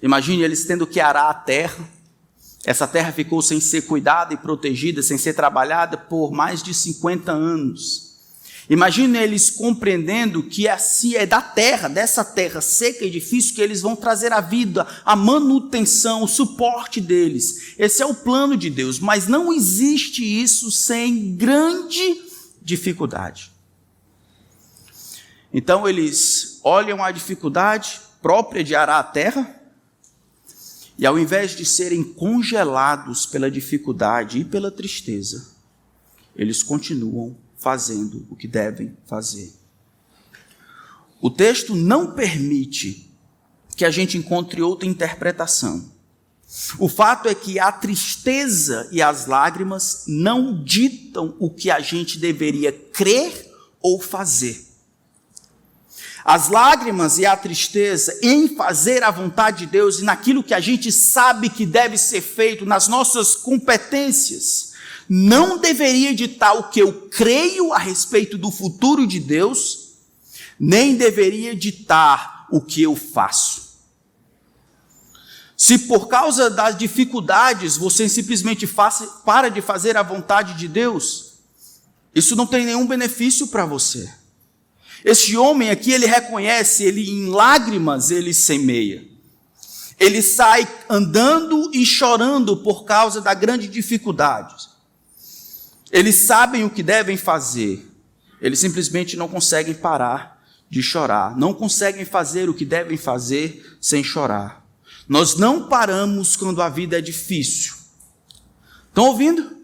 imagine 0.00 0.42
eles 0.42 0.64
tendo 0.64 0.86
que 0.86 1.00
arar 1.00 1.28
a 1.28 1.34
terra. 1.34 1.88
Essa 2.64 2.86
terra 2.86 3.10
ficou 3.10 3.42
sem 3.42 3.60
ser 3.60 3.82
cuidada 3.82 4.32
e 4.32 4.36
protegida, 4.36 5.02
sem 5.02 5.18
ser 5.18 5.34
trabalhada 5.34 5.96
por 5.96 6.30
mais 6.30 6.62
de 6.62 6.72
50 6.72 7.32
anos. 7.32 8.09
Imagine 8.70 9.18
eles 9.18 9.50
compreendendo 9.50 10.44
que 10.44 10.68
assim 10.68 11.16
é 11.16 11.26
da 11.26 11.42
terra, 11.42 11.88
dessa 11.88 12.24
terra 12.24 12.60
seca 12.60 13.04
e 13.04 13.10
difícil, 13.10 13.56
que 13.56 13.60
eles 13.60 13.80
vão 13.80 13.96
trazer 13.96 14.32
a 14.32 14.40
vida, 14.40 14.86
a 15.04 15.16
manutenção, 15.16 16.22
o 16.22 16.28
suporte 16.28 17.00
deles. 17.00 17.74
Esse 17.76 18.00
é 18.00 18.06
o 18.06 18.14
plano 18.14 18.56
de 18.56 18.70
Deus, 18.70 19.00
mas 19.00 19.26
não 19.26 19.52
existe 19.52 20.22
isso 20.22 20.70
sem 20.70 21.34
grande 21.34 22.22
dificuldade. 22.62 23.50
Então 25.52 25.88
eles 25.88 26.60
olham 26.62 27.02
a 27.02 27.10
dificuldade 27.10 28.00
própria 28.22 28.62
de 28.62 28.76
arar 28.76 29.00
a 29.00 29.02
terra, 29.02 29.52
e 30.96 31.04
ao 31.04 31.18
invés 31.18 31.56
de 31.56 31.64
serem 31.64 32.04
congelados 32.04 33.26
pela 33.26 33.50
dificuldade 33.50 34.38
e 34.38 34.44
pela 34.44 34.70
tristeza, 34.70 35.56
eles 36.36 36.62
continuam 36.62 37.36
fazendo 37.60 38.26
o 38.28 38.34
que 38.34 38.48
devem 38.48 38.96
fazer. 39.06 39.52
O 41.20 41.30
texto 41.30 41.76
não 41.76 42.12
permite 42.12 43.14
que 43.76 43.84
a 43.84 43.90
gente 43.90 44.16
encontre 44.16 44.60
outra 44.60 44.88
interpretação. 44.88 45.90
O 46.78 46.88
fato 46.88 47.28
é 47.28 47.34
que 47.34 47.60
a 47.60 47.70
tristeza 47.70 48.88
e 48.90 49.00
as 49.00 49.26
lágrimas 49.26 50.04
não 50.08 50.64
ditam 50.64 51.36
o 51.38 51.48
que 51.48 51.70
a 51.70 51.78
gente 51.78 52.18
deveria 52.18 52.72
crer 52.72 53.48
ou 53.80 54.00
fazer. 54.00 54.66
As 56.24 56.48
lágrimas 56.48 57.18
e 57.18 57.24
a 57.24 57.36
tristeza 57.36 58.18
em 58.22 58.54
fazer 58.56 59.02
a 59.02 59.10
vontade 59.10 59.60
de 59.60 59.66
Deus 59.66 60.00
e 60.00 60.04
naquilo 60.04 60.42
que 60.42 60.52
a 60.52 60.60
gente 60.60 60.90
sabe 60.90 61.48
que 61.48 61.64
deve 61.64 61.96
ser 61.96 62.20
feito, 62.20 62.66
nas 62.66 62.88
nossas 62.88 63.36
competências, 63.36 64.69
não 65.12 65.58
deveria 65.58 66.14
ditar 66.14 66.56
o 66.56 66.70
que 66.70 66.80
eu 66.80 67.08
creio 67.08 67.72
a 67.72 67.78
respeito 67.78 68.38
do 68.38 68.48
futuro 68.48 69.08
de 69.08 69.18
Deus, 69.18 69.94
nem 70.56 70.94
deveria 70.94 71.52
ditar 71.56 72.46
o 72.48 72.60
que 72.60 72.80
eu 72.80 72.94
faço. 72.94 73.70
Se 75.56 75.80
por 75.80 76.06
causa 76.06 76.48
das 76.48 76.78
dificuldades 76.78 77.76
você 77.76 78.08
simplesmente 78.08 78.68
faz, 78.68 79.02
para 79.24 79.48
de 79.48 79.60
fazer 79.60 79.96
a 79.96 80.02
vontade 80.04 80.54
de 80.54 80.68
Deus, 80.68 81.40
isso 82.14 82.36
não 82.36 82.46
tem 82.46 82.64
nenhum 82.64 82.86
benefício 82.86 83.48
para 83.48 83.66
você. 83.66 84.08
Este 85.04 85.36
homem 85.36 85.70
aqui, 85.70 85.90
ele 85.90 86.06
reconhece, 86.06 86.84
ele 86.84 87.10
em 87.10 87.26
lágrimas 87.26 88.12
ele 88.12 88.32
semeia. 88.32 89.04
Ele 89.98 90.22
sai 90.22 90.68
andando 90.88 91.68
e 91.74 91.84
chorando 91.84 92.58
por 92.58 92.84
causa 92.84 93.20
da 93.20 93.34
grande 93.34 93.66
dificuldade. 93.66 94.69
Eles 95.90 96.14
sabem 96.16 96.64
o 96.64 96.70
que 96.70 96.82
devem 96.82 97.16
fazer. 97.16 97.86
Eles 98.40 98.58
simplesmente 98.58 99.16
não 99.16 99.28
conseguem 99.28 99.74
parar 99.74 100.40
de 100.68 100.82
chorar, 100.82 101.36
não 101.36 101.52
conseguem 101.52 102.04
fazer 102.04 102.48
o 102.48 102.54
que 102.54 102.64
devem 102.64 102.96
fazer 102.96 103.76
sem 103.80 104.04
chorar. 104.04 104.64
Nós 105.08 105.34
não 105.34 105.68
paramos 105.68 106.36
quando 106.36 106.62
a 106.62 106.68
vida 106.68 106.98
é 106.98 107.00
difícil. 107.00 107.74
Estão 108.88 109.06
ouvindo? 109.06 109.58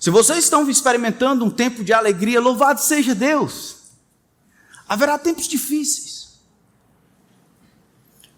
Se 0.00 0.10
vocês 0.10 0.38
estão 0.44 0.68
experimentando 0.68 1.44
um 1.44 1.50
tempo 1.50 1.84
de 1.84 1.92
alegria, 1.92 2.40
louvado 2.40 2.80
seja 2.80 3.14
Deus. 3.14 3.76
Haverá 4.88 5.18
tempos 5.18 5.46
difíceis. 5.46 6.40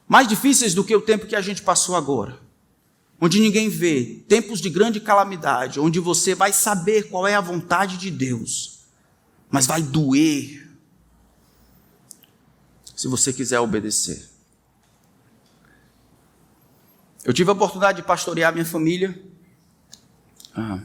Mais 0.07 0.29
difíceis 0.29 0.75
do 0.75 0.85
que 0.85 0.95
o 0.95 1.01
tempo 1.01 1.27
que 1.27 1.37
a 1.37 1.41
gente 1.41 1.63
passou 1.63 1.97
agora. 1.97 2.44
Onde 3.21 3.41
ninguém 3.41 3.69
vê, 3.69 4.25
tempos 4.29 4.61
de 4.61 4.69
grande 4.69 5.01
calamidade, 5.01 5.81
onde 5.81 6.01
você 6.01 6.35
vai 6.35 6.53
saber 6.53 7.09
qual 7.09 7.27
é 7.27 7.35
a 7.35 7.41
vontade 7.41 7.97
de 7.97 8.11
Deus, 8.11 8.81
mas 9.51 9.67
vai 9.67 9.83
doer 9.83 10.69
se 12.95 13.09
você 13.09 13.33
quiser 13.33 13.61
obedecer. 13.61 14.29
Eu 17.25 17.33
tive 17.33 17.51
a 17.51 17.55
oportunidade 17.55 18.03
de 18.03 18.07
pastorear 18.07 18.53
minha 18.53 18.67
família 18.67 19.19
ah, 20.55 20.83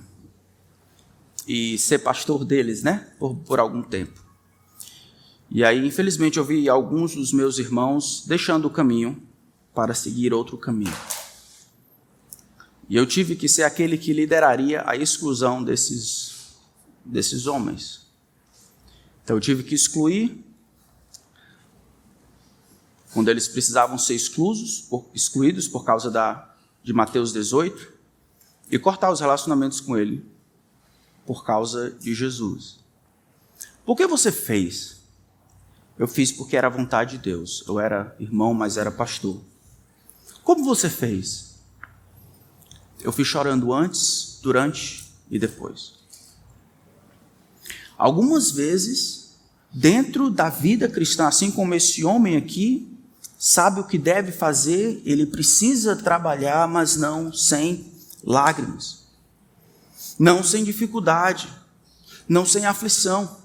e 1.48 1.78
ser 1.78 2.00
pastor 2.00 2.46
deles, 2.46 2.82
né? 2.82 3.12
Por, 3.20 3.36
por 3.36 3.60
algum 3.60 3.82
tempo. 3.82 4.24
E 5.52 5.64
aí, 5.64 5.86
infelizmente, 5.86 6.38
eu 6.38 6.46
vi 6.46 6.70
alguns 6.70 7.16
dos 7.16 7.34
meus 7.34 7.58
irmãos 7.58 8.24
deixando 8.26 8.66
o 8.66 8.70
caminho 8.70 9.22
para 9.74 9.94
seguir 9.94 10.34
outro 10.34 10.58
caminho. 10.58 10.96
E 12.90 12.96
eu 12.96 13.06
tive 13.06 13.36
que 13.36 13.48
ser 13.48 13.64
aquele 13.64 13.98
que 13.98 14.12
lideraria 14.12 14.84
a 14.86 14.96
exclusão 14.96 15.64
desses, 15.64 16.58
desses 17.06 17.46
homens. 17.46 18.08
Então 19.24 19.38
eu 19.38 19.40
tive 19.40 19.62
que 19.62 19.76
excluir 19.76 20.44
quando 23.14 23.30
eles 23.30 23.48
precisavam 23.48 23.98
ser 23.98 24.16
exclusos, 24.16 24.88
excluídos 25.14 25.68
por 25.68 25.84
causa 25.84 26.10
da, 26.10 26.56
de 26.84 26.92
Mateus 26.92 27.32
18, 27.32 27.94
e 28.72 28.78
cortar 28.78 29.12
os 29.12 29.20
relacionamentos 29.20 29.80
com 29.80 29.98
ele 29.98 30.24
por 31.26 31.44
causa 31.44 31.92
de 31.92 32.14
Jesus. 32.14 32.80
Por 33.86 33.96
que 33.96 34.06
você 34.06 34.32
fez? 34.32 35.00
Eu 35.98 36.08
fiz 36.08 36.32
porque 36.32 36.56
era 36.56 36.68
a 36.68 36.72
vontade 36.72 37.18
de 37.18 37.24
Deus. 37.24 37.64
Eu 37.68 37.80
era 37.80 38.16
irmão, 38.20 38.54
mas 38.54 38.78
era 38.78 38.92
pastor. 38.92 39.42
Como 40.44 40.64
você 40.64 40.90
fez? 40.90 41.49
Eu 43.02 43.12
fui 43.12 43.24
chorando 43.24 43.74
antes, 43.74 44.40
durante 44.42 45.12
e 45.30 45.40
depois. 45.40 45.94
Algumas 47.98 48.52
vezes, 48.52 49.36
dentro 49.72 50.30
da 50.30 50.50
vida 50.50 50.88
cristã, 50.88 51.28
assim 51.28 51.52
como 51.52 51.74
esse 51.74 52.04
homem 52.04 52.38
aqui, 52.38 52.88
sabe 53.38 53.80
o 53.80 53.86
que 53.86 53.98
deve 53.98 54.32
fazer, 54.32 55.02
ele 55.06 55.26
precisa 55.26 55.96
trabalhar, 55.96 56.68
mas 56.68 56.98
não 56.98 57.32
sem 57.32 57.86
lágrimas, 58.24 59.04
não 60.18 60.44
sem 60.44 60.64
dificuldade, 60.64 61.50
não 62.28 62.46
sem 62.46 62.66
aflição. 62.66 63.38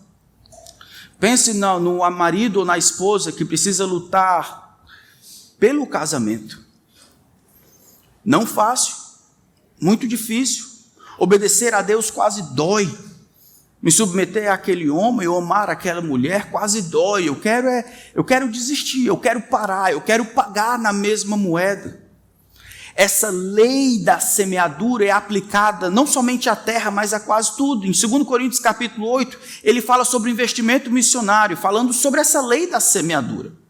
Pense 1.18 1.54
no, 1.54 1.78
no 1.78 2.10
marido 2.10 2.60
ou 2.60 2.64
na 2.64 2.76
esposa 2.76 3.32
que 3.32 3.44
precisa 3.44 3.86
lutar 3.86 4.84
pelo 5.58 5.86
casamento. 5.86 6.64
Não 8.24 8.44
fácil, 8.46 8.94
muito 9.80 10.06
difícil. 10.06 10.66
Obedecer 11.18 11.74
a 11.74 11.82
Deus 11.82 12.10
quase 12.10 12.54
dói. 12.54 12.92
Me 13.80 13.92
submeter 13.92 14.50
àquele 14.50 14.88
homem 14.88 15.28
ou 15.28 15.38
amar 15.38 15.68
aquela 15.68 16.00
mulher 16.00 16.50
quase 16.50 16.82
dói. 16.82 17.28
Eu 17.28 17.36
quero 17.36 17.68
é, 17.68 17.84
eu 18.14 18.24
quero 18.24 18.50
desistir, 18.50 19.06
eu 19.06 19.16
quero 19.16 19.42
parar, 19.42 19.92
eu 19.92 20.00
quero 20.00 20.24
pagar 20.24 20.78
na 20.78 20.92
mesma 20.92 21.36
moeda. 21.36 22.02
Essa 22.96 23.28
lei 23.28 23.98
da 23.98 24.20
semeadura 24.20 25.04
é 25.04 25.10
aplicada 25.10 25.90
não 25.90 26.06
somente 26.06 26.48
à 26.48 26.54
terra, 26.54 26.90
mas 26.90 27.12
a 27.12 27.18
quase 27.18 27.56
tudo. 27.56 27.86
Em 27.86 27.90
2 27.90 28.22
Coríntios 28.24 28.60
capítulo 28.60 29.08
8, 29.08 29.38
ele 29.64 29.82
fala 29.82 30.04
sobre 30.04 30.30
investimento 30.30 30.90
missionário, 30.90 31.56
falando 31.56 31.92
sobre 31.92 32.20
essa 32.20 32.40
lei 32.40 32.70
da 32.70 32.78
semeadura. 32.78 33.63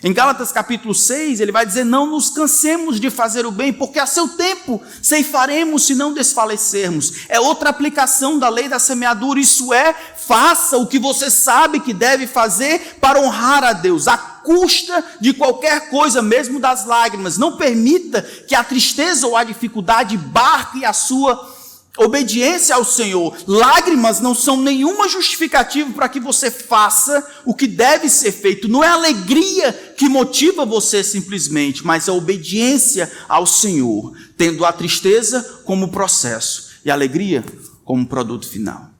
Em 0.00 0.12
Gálatas 0.12 0.52
capítulo 0.52 0.94
6, 0.94 1.40
ele 1.40 1.50
vai 1.50 1.66
dizer: 1.66 1.84
Não 1.84 2.06
nos 2.06 2.30
cansemos 2.30 3.00
de 3.00 3.10
fazer 3.10 3.44
o 3.44 3.50
bem, 3.50 3.72
porque 3.72 3.98
a 3.98 4.06
seu 4.06 4.28
tempo 4.28 4.80
ceifaremos 5.02 5.86
se 5.86 5.94
não 5.96 6.14
desfalecermos. 6.14 7.26
É 7.28 7.40
outra 7.40 7.70
aplicação 7.70 8.38
da 8.38 8.48
lei 8.48 8.68
da 8.68 8.78
semeadura, 8.78 9.40
isso 9.40 9.74
é, 9.74 9.92
faça 10.16 10.76
o 10.78 10.86
que 10.86 11.00
você 11.00 11.28
sabe 11.28 11.80
que 11.80 11.92
deve 11.92 12.28
fazer 12.28 12.96
para 13.00 13.18
honrar 13.18 13.64
a 13.64 13.72
Deus, 13.72 14.06
à 14.06 14.16
custa 14.16 15.04
de 15.20 15.32
qualquer 15.32 15.90
coisa, 15.90 16.22
mesmo 16.22 16.60
das 16.60 16.86
lágrimas. 16.86 17.36
Não 17.36 17.56
permita 17.56 18.22
que 18.22 18.54
a 18.54 18.62
tristeza 18.62 19.26
ou 19.26 19.36
a 19.36 19.42
dificuldade 19.42 20.16
barque 20.16 20.84
a 20.84 20.92
sua 20.92 21.57
Obediência 21.98 22.76
ao 22.76 22.84
Senhor, 22.84 23.36
lágrimas 23.44 24.20
não 24.20 24.32
são 24.32 24.56
nenhuma 24.56 25.08
justificativa 25.08 25.92
para 25.92 26.08
que 26.08 26.20
você 26.20 26.48
faça 26.48 27.26
o 27.44 27.52
que 27.52 27.66
deve 27.66 28.08
ser 28.08 28.30
feito. 28.30 28.68
Não 28.68 28.84
é 28.84 28.88
alegria 28.88 29.72
que 29.96 30.08
motiva 30.08 30.64
você 30.64 31.02
simplesmente, 31.02 31.84
mas 31.84 32.08
a 32.08 32.12
obediência 32.12 33.10
ao 33.28 33.44
Senhor, 33.44 34.16
tendo 34.36 34.64
a 34.64 34.72
tristeza 34.72 35.42
como 35.64 35.88
processo 35.88 36.70
e 36.84 36.90
a 36.90 36.94
alegria 36.94 37.44
como 37.84 38.06
produto 38.06 38.48
final. 38.48 38.90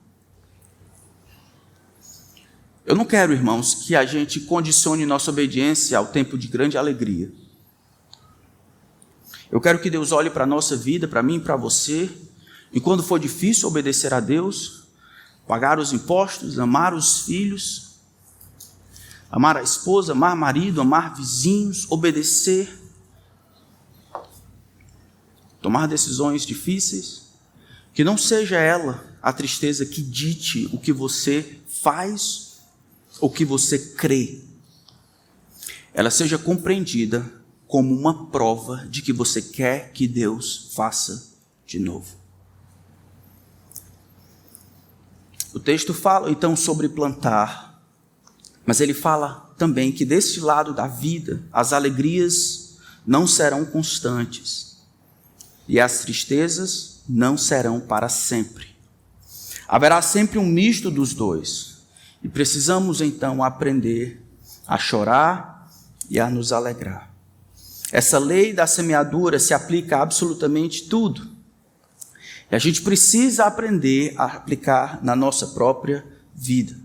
Eu 2.85 2.95
não 2.95 3.05
quero, 3.05 3.31
irmãos, 3.31 3.75
que 3.75 3.95
a 3.95 4.05
gente 4.05 4.41
condicione 4.41 5.05
nossa 5.05 5.31
obediência 5.31 5.97
ao 5.97 6.07
tempo 6.07 6.37
de 6.37 6.49
grande 6.49 6.77
alegria. 6.77 7.31
Eu 9.49 9.61
quero 9.61 9.79
que 9.79 9.89
Deus 9.89 10.11
olhe 10.11 10.29
para 10.29 10.43
a 10.43 10.47
nossa 10.47 10.75
vida, 10.75 11.07
para 11.07 11.23
mim 11.23 11.37
e 11.37 11.39
para 11.39 11.55
você, 11.55 12.09
e 12.71 12.79
quando 12.79 13.03
for 13.03 13.19
difícil 13.19 13.67
obedecer 13.67 14.13
a 14.13 14.19
Deus, 14.19 14.83
pagar 15.47 15.79
os 15.79 15.91
impostos, 15.91 16.59
amar 16.59 16.93
os 16.93 17.21
filhos, 17.21 17.95
amar 19.31 19.57
a 19.57 19.63
esposa, 19.63 20.11
amar 20.11 20.35
marido, 20.35 20.81
amar 20.81 21.15
vizinhos, 21.15 21.87
obedecer, 21.89 22.69
tomar 25.61 25.87
decisões 25.87 26.45
difíceis, 26.45 27.29
que 27.93 28.03
não 28.03 28.17
seja 28.17 28.57
ela 28.57 29.03
a 29.21 29.33
tristeza 29.33 29.85
que 29.85 30.01
dite 30.01 30.69
o 30.71 30.77
que 30.77 30.93
você 30.93 31.59
faz 31.67 32.59
ou 33.19 33.29
que 33.29 33.43
você 33.43 33.77
crê. 33.95 34.41
Ela 35.93 36.11
seja 36.11 36.37
compreendida 36.37 37.25
como 37.67 37.93
uma 37.93 38.27
prova 38.27 38.87
de 38.89 39.01
que 39.01 39.11
você 39.11 39.41
quer 39.41 39.91
que 39.91 40.07
Deus 40.07 40.71
faça 40.75 41.33
de 41.65 41.79
novo. 41.79 42.18
O 45.53 45.59
texto 45.59 45.93
fala 45.93 46.29
então 46.29 46.55
sobre 46.55 46.87
plantar, 46.87 47.81
mas 48.65 48.79
ele 48.79 48.93
fala 48.93 49.51
também 49.57 49.91
que 49.91 50.05
deste 50.05 50.39
lado 50.39 50.73
da 50.73 50.87
vida 50.87 51.43
as 51.51 51.73
alegrias 51.73 52.77
não 53.05 53.25
serão 53.25 53.65
constantes 53.65 54.77
e 55.67 55.79
as 55.79 55.99
tristezas 55.99 57.01
não 57.07 57.37
serão 57.37 57.79
para 57.79 58.09
sempre. 58.09 58.67
Haverá 59.67 60.01
sempre 60.01 60.39
um 60.39 60.45
misto 60.45 60.89
dos 60.89 61.13
dois 61.13 61.77
e 62.23 62.29
precisamos 62.29 63.01
então 63.01 63.43
aprender 63.43 64.21
a 64.67 64.77
chorar 64.77 65.71
e 66.09 66.19
a 66.19 66.29
nos 66.29 66.51
alegrar. 66.51 67.09
Essa 67.91 68.19
lei 68.19 68.53
da 68.53 68.67
semeadura 68.67 69.39
se 69.39 69.53
aplica 69.53 69.97
a 69.97 70.01
absolutamente 70.01 70.87
tudo. 70.87 71.28
E 72.51 72.55
a 72.55 72.59
gente 72.59 72.81
precisa 72.81 73.45
aprender 73.45 74.13
a 74.17 74.25
aplicar 74.25 75.03
na 75.03 75.15
nossa 75.15 75.47
própria 75.47 76.05
vida. 76.33 76.75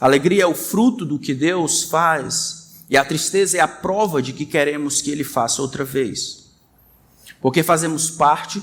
A 0.00 0.06
alegria 0.06 0.42
é 0.42 0.46
o 0.46 0.54
fruto 0.54 1.04
do 1.04 1.18
que 1.18 1.32
Deus 1.32 1.84
faz, 1.84 2.84
e 2.90 2.96
a 2.96 3.04
tristeza 3.04 3.58
é 3.58 3.60
a 3.60 3.68
prova 3.68 4.20
de 4.20 4.32
que 4.32 4.44
queremos 4.44 5.00
que 5.00 5.10
Ele 5.10 5.24
faça 5.24 5.62
outra 5.62 5.84
vez. 5.84 6.50
Porque 7.40 7.62
fazemos 7.62 8.10
parte, 8.10 8.62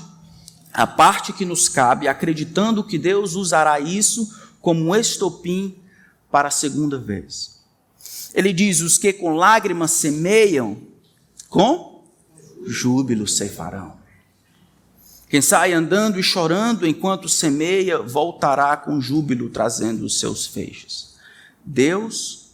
a 0.72 0.86
parte 0.86 1.32
que 1.32 1.44
nos 1.44 1.68
cabe, 1.68 2.08
acreditando 2.08 2.84
que 2.84 2.98
Deus 2.98 3.34
usará 3.34 3.80
isso 3.80 4.34
como 4.60 4.84
um 4.84 4.94
estopim 4.94 5.76
para 6.30 6.48
a 6.48 6.50
segunda 6.50 6.98
vez. 6.98 7.62
Ele 8.34 8.52
diz: 8.52 8.80
os 8.80 8.98
que 8.98 9.12
com 9.12 9.34
lágrimas 9.34 9.92
semeiam, 9.92 10.76
com 11.48 12.04
júbilo 12.66 13.28
ceifarão. 13.28 14.03
Quem 15.34 15.42
sai 15.42 15.72
andando 15.72 16.20
e 16.20 16.22
chorando 16.22 16.86
enquanto 16.86 17.28
semeia, 17.28 18.00
voltará 18.00 18.76
com 18.76 19.00
júbilo 19.00 19.50
trazendo 19.50 20.04
os 20.04 20.20
seus 20.20 20.46
feixes. 20.46 21.16
Deus 21.64 22.52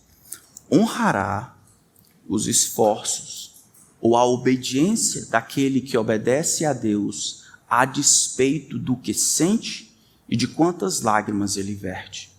honrará 0.72 1.54
os 2.26 2.46
esforços 2.46 3.52
ou 4.00 4.16
a 4.16 4.24
obediência 4.24 5.26
daquele 5.26 5.82
que 5.82 5.98
obedece 5.98 6.64
a 6.64 6.72
Deus 6.72 7.44
a 7.68 7.84
despeito 7.84 8.78
do 8.78 8.96
que 8.96 9.12
sente 9.12 9.94
e 10.26 10.34
de 10.34 10.48
quantas 10.48 11.02
lágrimas 11.02 11.58
ele 11.58 11.74
verte. 11.74 12.34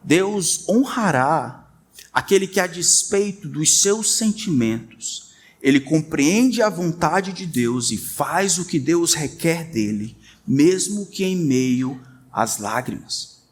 Deus 0.00 0.64
honrará 0.68 1.68
aquele 2.12 2.46
que, 2.46 2.60
a 2.60 2.68
despeito 2.68 3.48
dos 3.48 3.80
seus 3.80 4.12
sentimentos, 4.12 5.27
ele 5.68 5.80
compreende 5.80 6.62
a 6.62 6.70
vontade 6.70 7.30
de 7.30 7.44
Deus 7.44 7.90
e 7.90 7.98
faz 7.98 8.56
o 8.56 8.64
que 8.64 8.78
Deus 8.78 9.12
requer 9.12 9.70
dele, 9.70 10.16
mesmo 10.46 11.04
que 11.04 11.22
em 11.22 11.36
meio 11.36 12.00
às 12.32 12.56
lágrimas. 12.56 13.42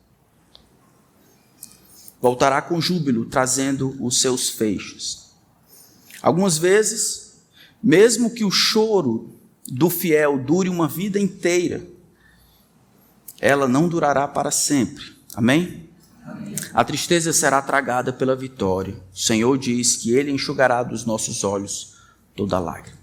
Voltará 2.19 2.63
com 2.63 2.81
júbilo, 2.81 3.27
trazendo 3.27 3.95
os 4.03 4.19
seus 4.19 4.49
feixes. 4.49 5.27
Algumas 6.23 6.57
vezes, 6.57 7.35
mesmo 7.83 8.31
que 8.31 8.45
o 8.45 8.51
choro 8.51 9.39
do 9.69 9.91
fiel 9.91 10.39
dure 10.39 10.71
uma 10.71 10.89
vida 10.89 11.21
inteira, 11.21 11.87
ela 13.39 13.69
não 13.69 13.91
durará 13.91 14.27
para 14.27 14.51
sempre. 14.51 15.05
Amém? 15.35 15.91
Amém? 16.25 16.55
A 16.73 16.83
tristeza 16.83 17.31
será 17.31 17.61
tragada 17.61 18.11
pela 18.11 18.35
vitória. 18.35 18.97
O 19.13 19.19
Senhor 19.19 19.59
diz 19.59 19.97
que 19.97 20.13
Ele 20.13 20.31
enxugará 20.31 20.83
dos 20.83 21.05
nossos 21.05 21.45
olhos 21.45 21.96
toda 22.37 22.59
lágrima. 22.59 22.97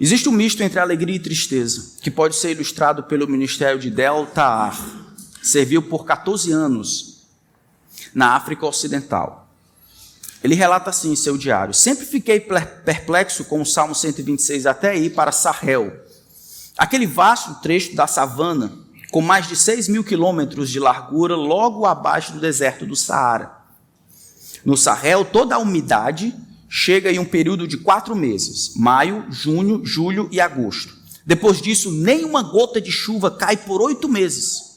Existe 0.00 0.28
um 0.28 0.32
misto 0.32 0.62
entre 0.62 0.80
alegria 0.80 1.14
e 1.14 1.20
tristeza, 1.20 1.92
que 2.02 2.10
pode 2.10 2.34
ser 2.34 2.50
ilustrado 2.50 3.04
pelo 3.04 3.28
ministério 3.28 3.78
de 3.78 3.90
Delta 3.90 4.72
Serviu 5.40 5.82
por 5.82 6.04
14 6.04 6.50
anos 6.50 7.22
na 8.14 8.34
África 8.34 8.66
Ocidental. 8.66 9.48
Ele 10.42 10.54
relata 10.54 10.90
assim 10.90 11.12
em 11.12 11.16
seu 11.16 11.36
diário: 11.36 11.74
Sempre 11.74 12.04
fiquei 12.04 12.40
perplexo 12.40 13.44
com 13.44 13.60
o 13.60 13.66
Salmo 13.66 13.94
126 13.94 14.66
até 14.66 14.96
ir 14.96 15.10
para 15.10 15.30
Sahel, 15.30 15.92
aquele 16.76 17.06
vasto 17.06 17.54
trecho 17.62 17.94
da 17.94 18.06
savana, 18.06 18.72
com 19.10 19.20
mais 19.20 19.46
de 19.46 19.54
6 19.54 19.88
mil 19.88 20.02
quilômetros 20.02 20.70
de 20.70 20.80
largura, 20.80 21.36
logo 21.36 21.86
abaixo 21.86 22.32
do 22.32 22.40
deserto 22.40 22.86
do 22.86 22.96
Saara. 22.96 23.52
No 24.64 24.76
Sahel, 24.76 25.24
toda 25.24 25.54
a 25.54 25.58
umidade 25.58 26.34
chega 26.74 27.12
em 27.12 27.18
um 27.18 27.24
período 27.26 27.68
de 27.68 27.76
quatro 27.76 28.16
meses: 28.16 28.72
maio, 28.74 29.26
junho, 29.28 29.84
julho 29.84 30.26
e 30.32 30.40
agosto. 30.40 30.96
Depois 31.24 31.60
disso, 31.60 31.92
nenhuma 31.92 32.42
gota 32.42 32.80
de 32.80 32.90
chuva 32.90 33.30
cai 33.30 33.58
por 33.58 33.82
oito 33.82 34.08
meses. 34.08 34.72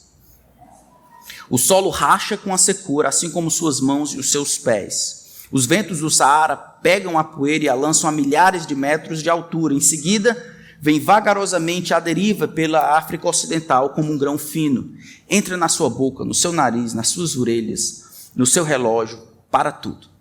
O 1.48 1.56
solo 1.56 1.88
racha 1.88 2.36
com 2.36 2.52
a 2.52 2.58
secura, 2.58 3.08
assim 3.08 3.30
como 3.30 3.50
suas 3.50 3.80
mãos 3.80 4.12
e 4.12 4.18
os 4.18 4.30
seus 4.30 4.58
pés. 4.58 5.46
Os 5.50 5.64
ventos 5.64 6.00
do 6.00 6.10
Saara 6.10 6.56
pegam 6.56 7.18
a 7.18 7.24
poeira 7.24 7.64
e 7.64 7.68
a 7.68 7.74
lançam 7.74 8.10
a 8.10 8.12
milhares 8.12 8.66
de 8.66 8.74
metros 8.74 9.22
de 9.22 9.30
altura. 9.30 9.72
Em 9.72 9.80
seguida, 9.80 10.36
vem 10.78 11.00
vagarosamente 11.00 11.94
à 11.94 12.00
deriva 12.00 12.46
pela 12.46 12.98
África 12.98 13.26
Ocidental 13.26 13.90
como 13.90 14.12
um 14.12 14.18
grão 14.18 14.36
fino. 14.36 14.92
Entra 15.30 15.56
na 15.56 15.68
sua 15.68 15.88
boca, 15.88 16.24
no 16.24 16.34
seu 16.34 16.52
nariz, 16.52 16.92
nas 16.92 17.08
suas 17.08 17.36
orelhas, 17.36 18.30
no 18.36 18.44
seu 18.44 18.64
relógio, 18.64 19.18
para 19.50 19.72
tudo. 19.72 20.15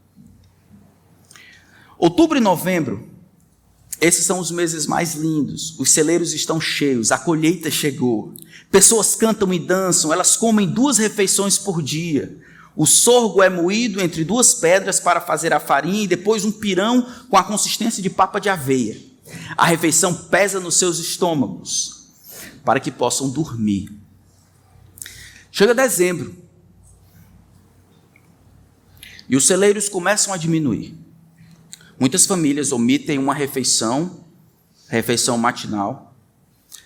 Outubro 1.97 2.37
e 2.37 2.41
novembro, 2.41 3.09
esses 4.01 4.25
são 4.25 4.39
os 4.39 4.51
meses 4.51 4.85
mais 4.85 5.15
lindos. 5.15 5.77
Os 5.79 5.91
celeiros 5.91 6.33
estão 6.33 6.59
cheios, 6.59 7.11
a 7.11 7.17
colheita 7.17 7.71
chegou. 7.71 8.33
Pessoas 8.69 9.15
cantam 9.15 9.53
e 9.53 9.59
dançam, 9.59 10.11
elas 10.11 10.35
comem 10.35 10.67
duas 10.67 10.97
refeições 10.97 11.57
por 11.57 11.81
dia. 11.81 12.37
O 12.75 12.85
sorgo 12.85 13.41
é 13.41 13.49
moído 13.49 14.01
entre 14.01 14.25
duas 14.25 14.53
pedras 14.53 14.99
para 14.99 15.21
fazer 15.21 15.53
a 15.53 15.61
farinha 15.61 16.03
e 16.03 16.07
depois 16.07 16.43
um 16.43 16.51
pirão 16.51 17.07
com 17.29 17.37
a 17.37 17.43
consistência 17.43 18.03
de 18.03 18.09
papa 18.09 18.39
de 18.39 18.49
aveia. 18.49 19.01
A 19.55 19.65
refeição 19.65 20.13
pesa 20.13 20.59
nos 20.59 20.75
seus 20.75 20.99
estômagos 20.99 22.09
para 22.65 22.79
que 22.79 22.91
possam 22.91 23.29
dormir. 23.29 23.89
Chega 25.51 25.73
dezembro 25.73 26.35
e 29.29 29.37
os 29.37 29.47
celeiros 29.47 29.87
começam 29.87 30.33
a 30.33 30.37
diminuir. 30.37 31.04
Muitas 31.99 32.25
famílias 32.25 32.71
omitem 32.71 33.17
uma 33.17 33.33
refeição, 33.33 34.25
refeição 34.87 35.37
matinal. 35.37 36.15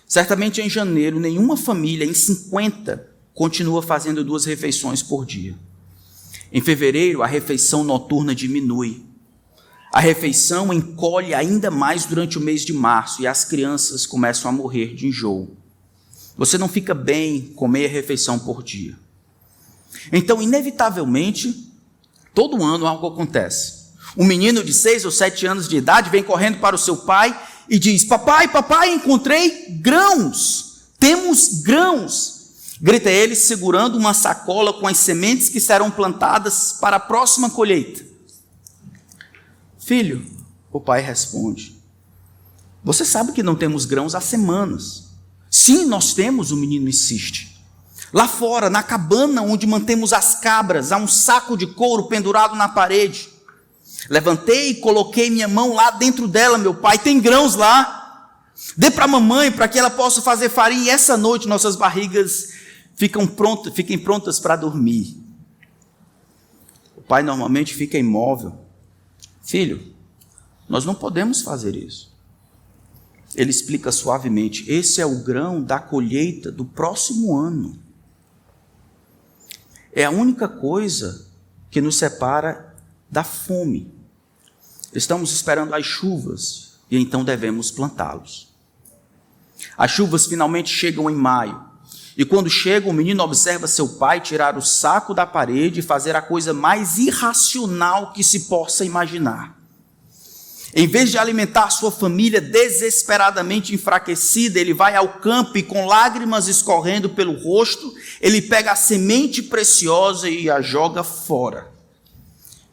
Certamente 0.06 0.60
em 0.60 0.70
janeiro, 0.70 1.18
nenhuma 1.18 1.56
família 1.56 2.04
em 2.04 2.14
50 2.14 3.08
continua 3.34 3.82
fazendo 3.82 4.24
duas 4.24 4.44
refeições 4.44 5.02
por 5.02 5.26
dia. 5.26 5.56
Em 6.52 6.60
fevereiro, 6.60 7.22
a 7.22 7.26
refeição 7.26 7.82
noturna 7.84 8.34
diminui. 8.34 9.04
A 9.92 10.00
refeição 10.00 10.72
encolhe 10.72 11.34
ainda 11.34 11.70
mais 11.70 12.04
durante 12.04 12.38
o 12.38 12.40
mês 12.40 12.64
de 12.64 12.72
março 12.72 13.22
e 13.22 13.26
as 13.26 13.44
crianças 13.44 14.06
começam 14.06 14.48
a 14.48 14.52
morrer 14.52 14.94
de 14.94 15.08
enjoo. 15.08 15.56
Você 16.36 16.56
não 16.56 16.68
fica 16.68 16.94
bem 16.94 17.52
comer 17.54 17.86
a 17.86 17.88
refeição 17.88 18.38
por 18.38 18.62
dia. 18.62 18.96
Então, 20.12 20.40
inevitavelmente, 20.40 21.72
todo 22.32 22.62
ano 22.62 22.86
algo 22.86 23.08
acontece. 23.08 23.79
Um 24.16 24.24
menino 24.24 24.64
de 24.64 24.72
seis 24.72 25.04
ou 25.04 25.10
sete 25.10 25.46
anos 25.46 25.68
de 25.68 25.76
idade 25.76 26.10
vem 26.10 26.22
correndo 26.22 26.58
para 26.58 26.74
o 26.74 26.78
seu 26.78 26.96
pai 26.96 27.38
e 27.68 27.78
diz: 27.78 28.04
Papai, 28.04 28.48
papai, 28.48 28.92
encontrei 28.92 29.66
grãos. 29.80 30.90
Temos 30.98 31.62
grãos. 31.62 32.40
Grita 32.82 33.10
ele, 33.10 33.34
segurando 33.34 33.96
uma 33.96 34.14
sacola 34.14 34.72
com 34.72 34.86
as 34.86 34.96
sementes 34.96 35.48
que 35.48 35.60
serão 35.60 35.90
plantadas 35.90 36.72
para 36.80 36.96
a 36.96 37.00
próxima 37.00 37.50
colheita. 37.50 38.04
Filho, 39.78 40.24
o 40.72 40.80
pai 40.80 41.00
responde: 41.00 41.76
Você 42.82 43.04
sabe 43.04 43.32
que 43.32 43.42
não 43.42 43.54
temos 43.54 43.84
grãos 43.84 44.14
há 44.14 44.20
semanas. 44.20 45.10
Sim, 45.50 45.86
nós 45.86 46.14
temos, 46.14 46.52
o 46.52 46.56
menino 46.56 46.88
insiste. 46.88 47.60
Lá 48.12 48.26
fora, 48.26 48.68
na 48.68 48.82
cabana 48.82 49.42
onde 49.42 49.66
mantemos 49.66 50.12
as 50.12 50.40
cabras, 50.40 50.90
há 50.90 50.96
um 50.96 51.06
saco 51.06 51.56
de 51.56 51.66
couro 51.66 52.04
pendurado 52.04 52.56
na 52.56 52.68
parede. 52.68 53.29
Levantei 54.08 54.70
e 54.70 54.74
coloquei 54.76 55.30
minha 55.30 55.48
mão 55.48 55.74
lá 55.74 55.90
dentro 55.90 56.26
dela, 56.26 56.56
meu 56.56 56.74
pai. 56.74 56.98
Tem 56.98 57.20
grãos 57.20 57.54
lá. 57.54 57.98
Dê 58.76 58.90
para 58.90 59.04
a 59.04 59.08
mamãe 59.08 59.50
para 59.50 59.68
que 59.68 59.78
ela 59.78 59.90
possa 59.90 60.22
fazer 60.22 60.48
farinha. 60.48 60.84
E 60.84 60.90
essa 60.90 61.16
noite 61.16 61.48
nossas 61.48 61.76
barrigas 61.76 62.52
ficam 62.94 63.26
prontas, 63.26 63.74
fiquem 63.74 63.98
prontas 63.98 64.38
para 64.38 64.56
dormir. 64.56 65.16
O 66.96 67.02
pai 67.02 67.22
normalmente 67.22 67.74
fica 67.74 67.98
imóvel. 67.98 68.58
Filho, 69.42 69.94
nós 70.68 70.84
não 70.84 70.94
podemos 70.94 71.42
fazer 71.42 71.74
isso. 71.74 72.10
Ele 73.34 73.50
explica 73.50 73.92
suavemente: 73.92 74.70
esse 74.70 75.00
é 75.00 75.06
o 75.06 75.22
grão 75.22 75.62
da 75.62 75.78
colheita 75.78 76.50
do 76.50 76.64
próximo 76.64 77.36
ano. 77.36 77.78
É 79.92 80.04
a 80.04 80.10
única 80.10 80.48
coisa 80.48 81.26
que 81.70 81.80
nos 81.80 81.96
separa 81.96 82.69
da 83.10 83.24
fome. 83.24 83.92
Estamos 84.94 85.32
esperando 85.32 85.74
as 85.74 85.84
chuvas 85.84 86.78
e 86.90 86.98
então 86.98 87.24
devemos 87.24 87.70
plantá-los. 87.70 88.48
As 89.76 89.90
chuvas 89.90 90.26
finalmente 90.26 90.70
chegam 90.70 91.10
em 91.10 91.14
maio. 91.14 91.68
E 92.16 92.24
quando 92.24 92.50
chegam, 92.50 92.90
o 92.90 92.94
menino 92.94 93.22
observa 93.22 93.66
seu 93.66 93.88
pai 93.88 94.20
tirar 94.20 94.56
o 94.56 94.62
saco 94.62 95.14
da 95.14 95.26
parede 95.26 95.80
e 95.80 95.82
fazer 95.82 96.14
a 96.14 96.22
coisa 96.22 96.52
mais 96.52 96.98
irracional 96.98 98.12
que 98.12 98.22
se 98.22 98.40
possa 98.40 98.84
imaginar. 98.84 99.58
Em 100.72 100.86
vez 100.86 101.10
de 101.10 101.18
alimentar 101.18 101.70
sua 101.70 101.90
família 101.90 102.40
desesperadamente 102.40 103.74
enfraquecida, 103.74 104.60
ele 104.60 104.72
vai 104.72 104.94
ao 104.94 105.14
campo 105.14 105.58
e, 105.58 105.62
com 105.62 105.86
lágrimas 105.86 106.46
escorrendo 106.46 107.10
pelo 107.10 107.32
rosto, 107.42 107.92
ele 108.20 108.42
pega 108.42 108.72
a 108.72 108.76
semente 108.76 109.42
preciosa 109.42 110.28
e 110.28 110.48
a 110.48 110.60
joga 110.60 111.02
fora 111.02 111.79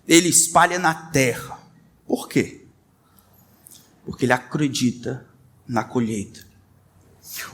ele 0.08 0.30
espalha 0.30 0.80
na 0.80 0.94
terra. 0.94 1.60
Por 2.06 2.30
quê? 2.30 2.66
Porque 4.06 4.26
ele 4.26 4.34
acredita 4.34 5.28
na 5.68 5.84
colheita. 5.84 6.48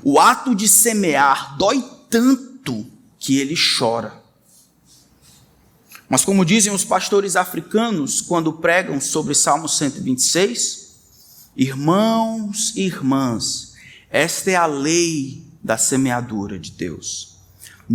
O 0.03 0.19
ato 0.19 0.53
de 0.53 0.67
semear 0.67 1.57
dói 1.57 1.83
tanto 2.09 2.85
que 3.17 3.39
ele 3.39 3.55
chora. 3.55 4.21
Mas, 6.07 6.23
como 6.23 6.45
dizem 6.45 6.71
os 6.71 6.85
pastores 6.85 7.35
africanos 7.35 8.21
quando 8.21 8.53
pregam 8.53 9.01
sobre 9.01 9.33
Salmo 9.33 9.67
126, 9.67 10.93
irmãos 11.57 12.71
e 12.75 12.81
irmãs, 12.83 13.73
esta 14.11 14.51
é 14.51 14.55
a 14.55 14.67
lei 14.67 15.43
da 15.63 15.75
semeadura 15.75 16.59
de 16.59 16.71
Deus. 16.71 17.32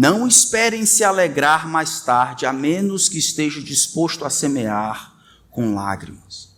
Não 0.00 0.28
esperem 0.28 0.86
se 0.86 1.02
alegrar 1.02 1.66
mais 1.66 2.02
tarde, 2.02 2.46
a 2.46 2.52
menos 2.52 3.08
que 3.08 3.18
esteja 3.18 3.60
disposto 3.60 4.24
a 4.24 4.30
semear 4.30 5.12
com 5.50 5.74
lágrimas. 5.74 6.56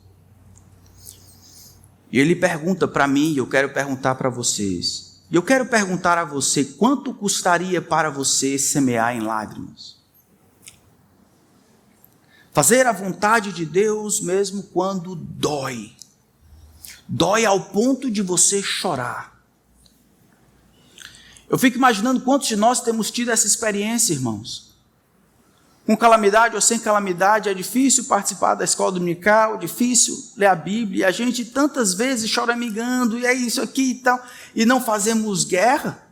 E 2.12 2.18
ele 2.18 2.36
pergunta 2.36 2.86
para 2.86 3.09
mim, 3.09 3.32
e 3.32 3.38
eu 3.38 3.47
quero 3.47 3.72
perguntar 3.72 4.16
para 4.16 4.28
vocês. 4.28 5.22
E 5.30 5.36
eu 5.36 5.43
quero 5.43 5.64
perguntar 5.64 6.18
a 6.18 6.24
você: 6.26 6.66
quanto 6.66 7.14
custaria 7.14 7.80
para 7.80 8.11
você 8.11 8.59
semear 8.59 9.16
em 9.16 9.22
lágrimas? 9.22 9.97
Fazer 12.53 12.86
a 12.86 12.93
vontade 12.93 13.55
de 13.55 13.64
Deus 13.64 14.20
mesmo 14.20 14.64
quando 14.64 15.14
dói. 15.14 15.97
Dói 17.09 17.47
ao 17.47 17.59
ponto 17.59 18.11
de 18.11 18.20
você 18.20 18.62
chorar. 18.62 19.39
Eu 21.51 21.59
fico 21.59 21.77
imaginando 21.77 22.21
quantos 22.21 22.47
de 22.47 22.55
nós 22.55 22.81
temos 22.81 23.11
tido 23.11 23.33
essa 23.33 23.45
experiência, 23.45 24.13
irmãos. 24.13 24.71
Com 25.85 25.97
calamidade 25.97 26.55
ou 26.55 26.61
sem 26.61 26.79
calamidade, 26.79 27.49
é 27.49 27.55
difícil 27.55 28.05
participar 28.05 28.55
da 28.55 28.65
escola 28.65 28.93
dominical, 28.93 29.57
é 29.57 29.59
difícil 29.59 30.17
ler 30.37 30.47
a 30.47 30.55
Bíblia, 30.55 31.01
e 31.01 31.05
a 31.05 31.11
gente 31.11 31.45
tantas 31.45 31.93
vezes 31.93 32.33
chora 32.33 32.53
amigando, 32.53 33.19
e 33.19 33.27
é 33.27 33.35
isso 33.35 33.61
aqui 33.61 33.91
e 33.91 33.95
tal, 33.97 34.25
e 34.55 34.65
não 34.65 34.81
fazemos 34.81 35.43
guerra. 35.43 36.07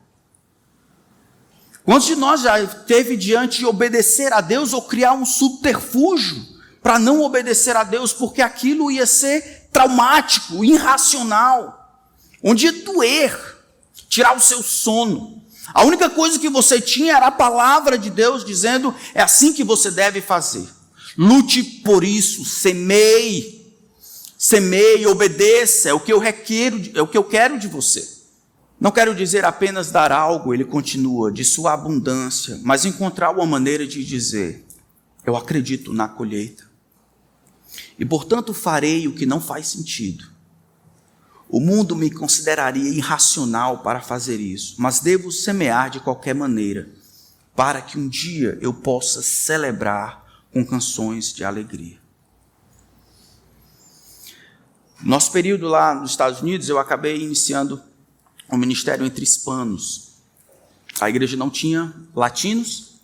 Quantos 1.84 2.08
de 2.08 2.16
nós 2.16 2.40
já 2.40 2.66
teve 2.66 3.16
diante 3.16 3.58
de 3.58 3.66
obedecer 3.66 4.32
a 4.32 4.40
Deus 4.40 4.72
ou 4.72 4.82
criar 4.82 5.12
um 5.12 5.24
subterfúgio 5.24 6.44
para 6.82 6.98
não 6.98 7.22
obedecer 7.22 7.76
a 7.76 7.84
Deus, 7.84 8.12
porque 8.12 8.42
aquilo 8.42 8.90
ia 8.90 9.06
ser 9.06 9.68
traumático, 9.70 10.64
irracional, 10.64 12.02
onde 12.42 12.66
ia 12.66 12.72
doer, 12.84 13.57
tirar 14.08 14.36
o 14.36 14.40
seu 14.40 14.62
sono. 14.62 15.42
A 15.74 15.84
única 15.84 16.08
coisa 16.08 16.38
que 16.38 16.48
você 16.48 16.80
tinha 16.80 17.16
era 17.16 17.26
a 17.26 17.32
palavra 17.32 17.98
de 17.98 18.10
Deus 18.10 18.44
dizendo: 18.44 18.94
é 19.14 19.22
assim 19.22 19.52
que 19.52 19.62
você 19.62 19.90
deve 19.90 20.20
fazer. 20.20 20.68
Lute 21.16 21.62
por 21.62 22.04
isso, 22.04 22.44
semeie, 22.44 23.66
semeie, 24.38 25.06
obedeça, 25.06 25.88
é 25.88 25.92
o 25.92 26.00
que 26.00 26.12
eu 26.12 26.18
requero, 26.18 26.80
é 26.94 27.02
o 27.02 27.08
que 27.08 27.18
eu 27.18 27.24
quero 27.24 27.58
de 27.58 27.66
você. 27.68 28.16
Não 28.80 28.92
quero 28.92 29.14
dizer 29.14 29.44
apenas 29.44 29.90
dar 29.90 30.12
algo, 30.12 30.54
ele 30.54 30.64
continua, 30.64 31.32
de 31.32 31.44
sua 31.44 31.72
abundância, 31.72 32.60
mas 32.62 32.84
encontrar 32.84 33.30
uma 33.30 33.44
maneira 33.44 33.86
de 33.86 34.04
dizer: 34.04 34.64
eu 35.26 35.36
acredito 35.36 35.92
na 35.92 36.08
colheita. 36.08 36.68
E 37.98 38.04
portanto 38.04 38.54
farei 38.54 39.06
o 39.06 39.12
que 39.12 39.26
não 39.26 39.40
faz 39.40 39.68
sentido. 39.68 40.37
O 41.48 41.60
mundo 41.60 41.96
me 41.96 42.10
consideraria 42.10 42.90
irracional 42.90 43.78
para 43.78 44.02
fazer 44.02 44.38
isso, 44.38 44.74
mas 44.78 45.00
devo 45.00 45.32
semear 45.32 45.88
de 45.88 45.98
qualquer 45.98 46.34
maneira, 46.34 46.88
para 47.56 47.80
que 47.80 47.98
um 47.98 48.06
dia 48.06 48.58
eu 48.60 48.74
possa 48.74 49.22
celebrar 49.22 50.26
com 50.52 50.64
canções 50.64 51.32
de 51.32 51.44
alegria. 51.44 51.98
Nosso 55.00 55.32
período 55.32 55.68
lá 55.68 55.94
nos 55.94 56.10
Estados 56.10 56.42
Unidos, 56.42 56.68
eu 56.68 56.78
acabei 56.78 57.22
iniciando 57.22 57.80
um 58.50 58.56
ministério 58.56 59.06
entre 59.06 59.24
hispanos. 59.24 60.08
A 61.00 61.08
igreja 61.08 61.36
não 61.36 61.48
tinha 61.48 61.94
latinos. 62.14 63.00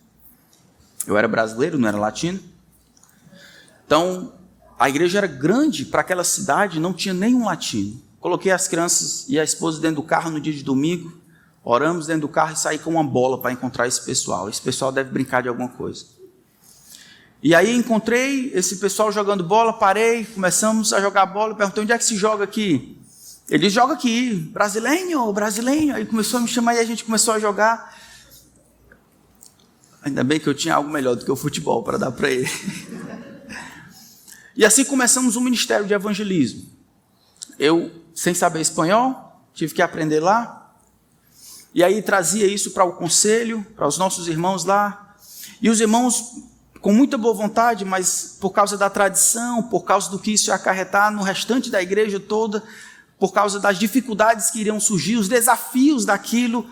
Eu 1.07 1.17
era 1.17 1.29
brasileiro, 1.29 1.79
não 1.79 1.89
era 1.89 1.97
latino. 1.97 2.41
Então, 3.87 4.33
a 4.79 4.89
igreja 4.89 5.19
era 5.19 5.27
grande 5.27 5.85
para 5.85 6.01
aquela 6.01 6.25
cidade, 6.25 6.81
não 6.81 6.93
tinha 6.93 7.15
nenhum 7.15 7.45
latino. 7.45 8.03
Coloquei 8.25 8.53
as 8.53 8.67
crianças 8.67 9.27
e 9.29 9.39
a 9.39 9.45
esposa 9.45 9.79
dentro 9.79 9.97
do 9.97 10.03
carro 10.03 10.31
no 10.31 10.41
dia 10.41 10.55
de 10.55 10.63
domingo, 10.63 11.13
oramos 11.63 12.07
dentro 12.07 12.23
do 12.23 12.29
carro 12.29 12.55
e 12.55 12.59
saí 12.59 12.79
com 12.79 12.89
uma 12.89 13.05
bola 13.05 13.39
para 13.39 13.53
encontrar 13.53 13.87
esse 13.87 14.03
pessoal. 14.03 14.49
Esse 14.49 14.63
pessoal 14.63 14.91
deve 14.91 15.11
brincar 15.11 15.43
de 15.43 15.51
alguma 15.51 15.69
coisa. 15.69 16.07
E 17.43 17.55
aí 17.55 17.77
encontrei 17.77 18.51
esse 18.55 18.77
pessoal 18.77 19.13
jogando 19.13 19.45
bola, 19.45 19.75
parei, 19.75 20.25
começamos 20.25 20.95
a 20.95 21.03
jogar 21.03 21.27
bola, 21.27 21.55
perguntei 21.55 21.83
onde 21.83 21.93
é 21.93 21.99
que 21.99 22.05
se 22.07 22.17
joga 22.17 22.45
aqui. 22.45 22.97
Ele 23.51 23.69
joga 23.69 23.93
aqui, 23.93 24.33
brasileiro, 24.33 25.31
brasileiro. 25.31 25.95
Aí 25.95 26.07
começou 26.07 26.39
a 26.39 26.43
me 26.45 26.49
chamar 26.49 26.77
e 26.77 26.79
a 26.79 26.85
gente 26.85 27.05
começou 27.05 27.35
a 27.35 27.39
jogar. 27.39 27.95
Ainda 30.03 30.25
bem 30.25 30.41
que 30.41 30.49
eu 30.49 30.55
tinha 30.55 30.77
algo 30.77 30.89
melhor 30.89 31.15
do 31.15 31.27
que 31.27 31.31
o 31.31 31.37
futebol 31.37 31.83
para 31.83 31.99
dar 31.99 32.11
para 32.11 32.31
ele. 32.31 32.51
e 34.57 34.65
assim 34.65 34.83
começamos 34.83 35.37
um 35.37 35.43
ministério 35.43 35.85
de 35.85 35.93
evangelismo. 35.93 36.73
Eu, 37.59 38.04
sem 38.15 38.33
saber 38.33 38.61
espanhol, 38.61 39.43
tive 39.53 39.75
que 39.75 39.83
aprender 39.83 40.21
lá. 40.21 40.73
E 41.75 41.83
aí 41.83 42.01
trazia 42.01 42.47
isso 42.47 42.71
para 42.71 42.85
o 42.85 42.93
conselho, 42.93 43.67
para 43.75 43.89
os 43.89 43.99
nossos 43.99 44.29
irmãos 44.29 44.65
lá. 44.65 45.17
E 45.61 45.69
os 45.69 45.81
irmãos, 45.81 46.45
com 46.81 46.93
muita 46.93 47.19
boa 47.19 47.35
vontade, 47.35 47.85
mas 47.85 48.37
por 48.41 48.51
causa 48.51 48.79
da 48.79 48.89
tradição, 48.89 49.65
por 49.65 49.83
causa 49.83 50.09
do 50.11 50.19
que 50.19 50.33
isso 50.33 50.51
ia 50.51 50.55
acarretar 50.55 51.11
no 51.11 51.23
restante 51.23 51.71
da 51.71 51.83
igreja 51.83 52.21
toda, 52.21 52.63
por 53.19 53.33
causa 53.33 53.59
das 53.59 53.79
dificuldades 53.79 54.51
que 54.51 54.61
iriam 54.61 54.79
surgir, 54.79 55.17
os 55.17 55.29
desafios 55.29 56.05
daquilo. 56.05 56.65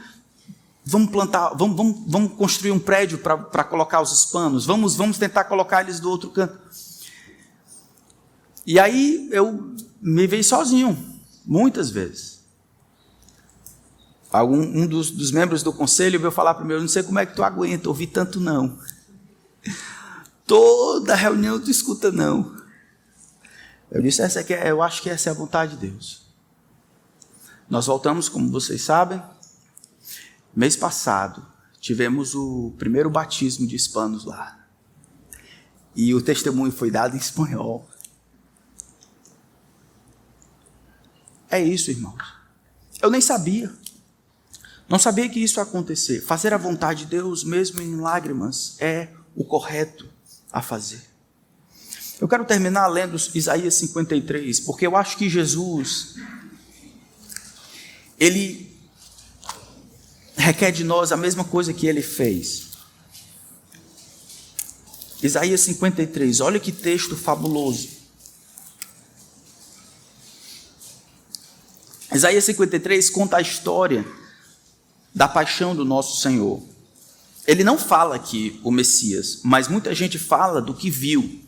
Vamos 0.84 1.11
plantar, 1.11 1.51
vamos, 1.57 1.76
vamos, 1.76 2.03
vamos 2.07 2.32
construir 2.34 2.70
um 2.70 2.78
prédio 2.78 3.18
para 3.18 3.64
colocar 3.64 4.01
os 4.01 4.12
hispanos, 4.12 4.66
vamos, 4.66 4.95
vamos 4.95 5.18
tentar 5.18 5.45
colocar 5.45 5.80
eles 5.80 5.99
do 5.99 6.11
outro 6.11 6.30
canto. 6.30 6.59
E 8.64 8.78
aí 8.78 9.28
eu 9.32 9.74
me 10.01 10.26
vi 10.26 10.43
sozinho, 10.45 11.12
muitas 11.45 11.90
vezes. 11.90 12.43
Algum, 14.30 14.61
um 14.61 14.86
dos, 14.86 15.11
dos 15.11 15.30
membros 15.30 15.62
do 15.62 15.72
conselho 15.72 16.18
veio 16.18 16.32
falar 16.32 16.55
para 16.55 16.64
mim: 16.64 16.72
Eu 16.72 16.80
não 16.80 16.88
sei 16.88 17.03
como 17.03 17.18
é 17.18 17.26
que 17.26 17.36
tu 17.36 17.43
aguenta 17.43 17.88
ouvir 17.88 18.07
tanto 18.07 18.40
não. 18.40 18.78
Toda 20.47 21.14
reunião 21.14 21.61
tu 21.61 21.70
escuta 21.70 22.11
não. 22.11 22.57
Eu 23.90 24.01
disse: 24.01 24.22
essa 24.22 24.40
aqui 24.40 24.55
é, 24.55 24.70
Eu 24.70 24.82
acho 24.82 25.03
que 25.03 25.11
essa 25.11 25.28
é 25.28 25.32
a 25.32 25.34
vontade 25.34 25.76
de 25.76 25.88
Deus. 25.88 26.22
Nós 27.68 27.86
voltamos, 27.86 28.28
como 28.28 28.51
vocês 28.51 28.82
sabem, 28.82 29.22
mês 30.55 30.76
passado, 30.76 31.47
tivemos 31.80 32.34
o 32.34 32.74
primeiro 32.78 33.11
batismo 33.11 33.66
de 33.66 33.76
hispanos 33.76 34.24
lá. 34.24 34.59
E 35.95 36.14
o 36.14 36.22
testemunho 36.22 36.72
foi 36.72 36.90
dado 36.90 37.14
em 37.14 37.18
espanhol. 37.18 37.88
É 41.53 41.62
isso, 41.62 41.90
irmãos. 41.90 42.16
Eu 43.03 43.11
nem 43.11 43.20
sabia. 43.20 43.70
Não 44.88 44.98
sabia 44.98 45.28
que 45.28 45.38
isso 45.38 45.61
ia 45.61 45.62
acontecer. 45.62 46.22
Fazer 46.22 46.55
a 46.55 46.57
vontade 46.57 47.00
de 47.00 47.11
Deus, 47.11 47.44
mesmo 47.44 47.82
em 47.82 47.96
lágrimas, 47.96 48.76
é 48.80 49.09
o 49.36 49.44
correto 49.44 50.09
a 50.50 50.62
fazer. 50.62 51.03
Eu 52.18 52.26
quero 52.26 52.46
terminar 52.46 52.86
lendo 52.86 53.16
Isaías 53.34 53.74
53, 53.74 54.61
porque 54.61 54.86
eu 54.86 54.96
acho 54.96 55.18
que 55.18 55.28
Jesus 55.28 56.14
ele 58.18 58.74
requer 60.34 60.70
de 60.70 60.84
nós 60.84 61.12
a 61.12 61.16
mesma 61.18 61.44
coisa 61.44 61.74
que 61.74 61.86
ele 61.86 62.00
fez. 62.00 62.70
Isaías 65.22 65.61
53, 65.61 66.40
olha 66.40 66.59
que 66.59 66.72
texto 66.72 67.14
fabuloso. 67.14 68.01
Isaías 72.15 72.45
53 72.45 73.09
conta 73.11 73.39
a 73.39 73.41
história 73.41 74.05
da 75.15 75.27
paixão 75.27 75.75
do 75.75 75.85
nosso 75.85 76.21
Senhor. 76.21 76.63
Ele 77.47 77.65
não 77.65 77.79
fala 77.79 78.15
aqui 78.15 78.61
o 78.63 78.71
Messias, 78.71 79.41
mas 79.43 79.69
muita 79.69 79.95
gente 79.95 80.19
fala 80.19 80.61
do 80.61 80.75
que 80.75 80.91
viu. 80.91 81.41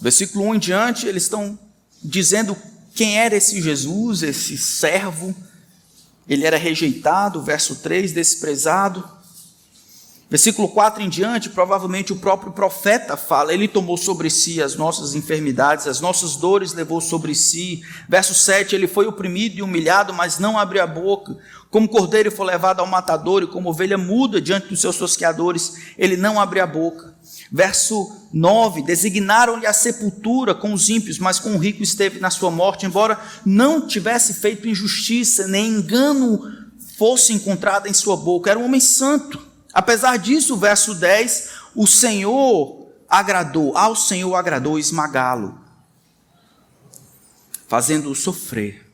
Versículo 0.00 0.44
1 0.46 0.54
em 0.54 0.58
diante, 0.58 1.06
eles 1.06 1.24
estão 1.24 1.58
dizendo 2.02 2.56
quem 2.94 3.18
era 3.18 3.34
esse 3.34 3.60
Jesus, 3.60 4.22
esse 4.22 4.56
servo? 4.56 5.34
Ele 6.28 6.46
era 6.46 6.56
rejeitado, 6.56 7.42
verso 7.42 7.76
3, 7.76 8.12
desprezado. 8.12 9.08
Versículo 10.30 10.68
4 10.68 11.02
em 11.02 11.08
diante, 11.08 11.50
provavelmente 11.50 12.12
o 12.12 12.16
próprio 12.16 12.50
profeta 12.50 13.16
fala: 13.16 13.52
Ele 13.52 13.68
tomou 13.68 13.96
sobre 13.96 14.30
si 14.30 14.60
as 14.60 14.74
nossas 14.74 15.14
enfermidades, 15.14 15.86
as 15.86 16.00
nossas 16.00 16.34
dores 16.36 16.72
levou 16.72 17.00
sobre 17.00 17.34
si. 17.34 17.82
Verso 18.08 18.34
7, 18.34 18.74
ele 18.74 18.88
foi 18.88 19.06
oprimido 19.06 19.58
e 19.58 19.62
humilhado, 19.62 20.14
mas 20.14 20.38
não 20.38 20.58
abriu 20.58 20.82
a 20.82 20.86
boca. 20.86 21.36
Como 21.70 21.88
cordeiro 21.88 22.30
foi 22.30 22.46
levado 22.46 22.80
ao 22.80 22.86
matador 22.86 23.42
e 23.42 23.46
como 23.46 23.68
ovelha 23.68 23.98
muda 23.98 24.40
diante 24.40 24.68
dos 24.68 24.80
seus 24.80 24.96
tosqueadores, 24.96 25.74
ele 25.98 26.16
não 26.16 26.40
abriu 26.40 26.62
a 26.62 26.66
boca. 26.66 27.14
Verso 27.52 28.10
9: 28.32 28.82
Designaram-lhe 28.82 29.66
a 29.66 29.74
sepultura 29.74 30.54
com 30.54 30.72
os 30.72 30.88
ímpios, 30.88 31.18
mas 31.18 31.38
com 31.38 31.54
o 31.54 31.58
rico 31.58 31.82
esteve 31.82 32.18
na 32.18 32.30
sua 32.30 32.50
morte, 32.50 32.86
embora 32.86 33.20
não 33.44 33.86
tivesse 33.86 34.34
feito 34.34 34.66
injustiça, 34.66 35.46
nem 35.46 35.68
engano 35.68 36.40
fosse 36.96 37.32
encontrado 37.32 37.88
em 37.88 37.92
sua 37.92 38.16
boca. 38.16 38.50
Era 38.50 38.58
um 38.58 38.64
homem 38.64 38.80
santo. 38.80 39.53
Apesar 39.74 40.16
disso, 40.18 40.56
verso 40.56 40.94
10: 40.94 41.50
O 41.74 41.84
Senhor 41.84 42.92
agradou, 43.08 43.76
ao 43.76 43.96
Senhor 43.96 44.34
agradou 44.36 44.78
esmagá-lo, 44.78 45.60
fazendo-o 47.66 48.14
sofrer. 48.14 48.84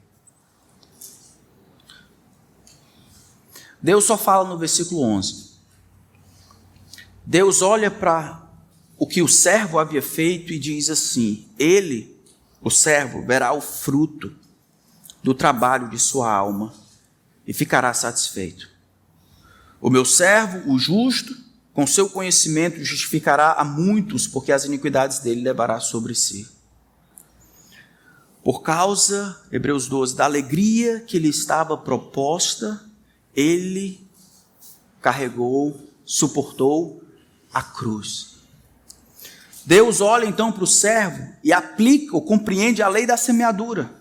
Deus 3.82 4.04
só 4.04 4.16
fala 4.16 4.48
no 4.48 4.58
versículo 4.58 5.02
11. 5.02 5.50
Deus 7.26 7.60
olha 7.62 7.90
para 7.90 8.42
o 8.98 9.06
que 9.06 9.22
o 9.22 9.28
servo 9.28 9.78
havia 9.78 10.02
feito 10.02 10.52
e 10.52 10.58
diz 10.58 10.88
assim: 10.88 11.46
Ele, 11.58 12.18
o 12.60 12.70
servo, 12.70 13.24
verá 13.24 13.52
o 13.52 13.60
fruto 13.60 14.34
do 15.22 15.34
trabalho 15.34 15.90
de 15.90 15.98
sua 15.98 16.32
alma 16.32 16.72
e 17.46 17.52
ficará 17.52 17.92
satisfeito. 17.92 18.69
O 19.80 19.88
meu 19.88 20.04
servo, 20.04 20.70
o 20.70 20.78
justo, 20.78 21.34
com 21.72 21.86
seu 21.86 22.10
conhecimento 22.10 22.84
justificará 22.84 23.52
a 23.52 23.64
muitos, 23.64 24.26
porque 24.26 24.52
as 24.52 24.64
iniquidades 24.64 25.20
dele 25.20 25.40
levará 25.40 25.80
sobre 25.80 26.14
si. 26.14 26.46
Por 28.42 28.62
causa, 28.62 29.40
Hebreus 29.52 29.86
12, 29.86 30.16
da 30.16 30.24
alegria 30.24 31.00
que 31.00 31.18
lhe 31.18 31.28
estava 31.28 31.76
proposta, 31.76 32.84
ele 33.34 34.06
carregou, 35.00 35.88
suportou 36.04 37.02
a 37.52 37.62
cruz. 37.62 38.38
Deus 39.64 40.00
olha 40.00 40.26
então 40.26 40.50
para 40.50 40.64
o 40.64 40.66
servo 40.66 41.32
e 41.44 41.52
aplica 41.52 42.16
ou 42.16 42.22
compreende 42.22 42.82
a 42.82 42.88
lei 42.88 43.06
da 43.06 43.16
semeadura. 43.16 43.99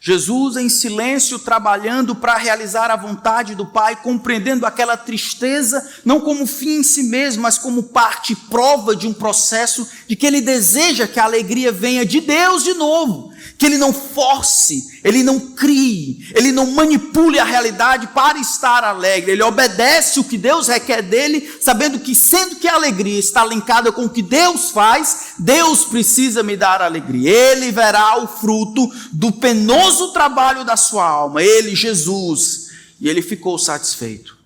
Jesus 0.00 0.56
em 0.56 0.68
silêncio, 0.68 1.40
trabalhando 1.40 2.14
para 2.14 2.36
realizar 2.36 2.88
a 2.90 2.96
vontade 2.96 3.56
do 3.56 3.66
Pai, 3.66 3.96
compreendendo 3.96 4.64
aquela 4.64 4.96
tristeza, 4.96 5.84
não 6.04 6.20
como 6.20 6.46
fim 6.46 6.78
em 6.78 6.82
si 6.84 7.02
mesmo, 7.02 7.42
mas 7.42 7.58
como 7.58 7.82
parte 7.82 8.36
prova 8.36 8.94
de 8.94 9.08
um 9.08 9.12
processo 9.12 9.88
de 10.06 10.14
que 10.14 10.24
ele 10.24 10.40
deseja 10.40 11.08
que 11.08 11.18
a 11.18 11.24
alegria 11.24 11.72
venha 11.72 12.06
de 12.06 12.20
Deus 12.20 12.62
de 12.62 12.74
novo, 12.74 13.32
que 13.58 13.66
ele 13.66 13.76
não 13.76 13.92
force, 13.92 15.00
ele 15.02 15.24
não 15.24 15.40
crie, 15.40 16.30
ele 16.34 16.52
não 16.52 16.66
manipule 16.66 17.40
a 17.40 17.44
realidade 17.44 18.06
para 18.08 18.38
estar 18.38 18.84
alegre, 18.84 19.32
ele 19.32 19.42
obedece 19.42 20.20
o 20.20 20.24
que 20.24 20.38
Deus 20.38 20.68
requer 20.68 21.02
dele, 21.02 21.58
sabendo 21.60 21.98
que, 21.98 22.14
sendo 22.14 22.56
que 22.56 22.68
a 22.68 22.74
alegria 22.74 23.18
está 23.18 23.44
linkada 23.44 23.90
com 23.90 24.04
o 24.04 24.10
que 24.10 24.22
Deus 24.22 24.70
faz, 24.70 25.34
Deus 25.38 25.84
precisa 25.84 26.44
me 26.44 26.56
dar 26.56 26.82
alegria, 26.82 27.30
ele 27.30 27.72
verá 27.72 28.22
o 28.22 28.28
fruto 28.28 28.88
do 29.12 29.32
penoso 29.32 29.87
trabalho 30.12 30.64
da 30.64 30.76
sua 30.76 31.06
alma, 31.08 31.42
ele, 31.42 31.74
Jesus, 31.74 32.70
e 33.00 33.08
ele 33.08 33.22
ficou 33.22 33.58
satisfeito. 33.58 34.36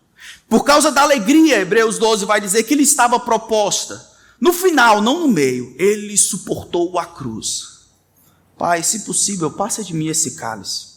Por 0.49 0.65
causa 0.65 0.91
da 0.91 1.03
alegria, 1.03 1.61
Hebreus 1.61 1.99
12 1.99 2.25
vai 2.25 2.41
dizer 2.41 2.65
que 2.65 2.75
ele 2.75 2.83
estava 2.83 3.19
proposta. 3.19 4.11
No 4.41 4.53
final, 4.53 5.01
não 5.01 5.21
no 5.21 5.29
meio, 5.29 5.75
ele 5.79 6.17
suportou 6.17 6.99
a 6.99 7.07
cruz. 7.07 7.87
Pai, 8.59 8.83
se 8.83 9.01
possível, 9.01 9.51
passa 9.51 9.83
de 9.83 9.95
mim 9.95 10.09
esse 10.09 10.33
cálice. 10.33 10.93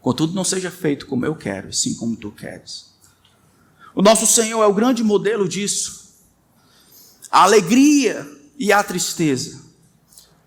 Contudo, 0.00 0.34
não 0.34 0.44
seja 0.44 0.70
feito 0.70 1.06
como 1.06 1.24
eu 1.26 1.34
quero, 1.34 1.72
sim 1.72 1.94
como 1.94 2.16
tu 2.16 2.30
queres. 2.30 2.86
O 3.94 4.02
nosso 4.02 4.26
Senhor 4.26 4.62
é 4.62 4.66
o 4.66 4.74
grande 4.74 5.02
modelo 5.02 5.48
disso. 5.48 6.10
A 7.30 7.44
alegria 7.44 8.26
e 8.58 8.72
a 8.72 8.82
tristeza, 8.82 9.60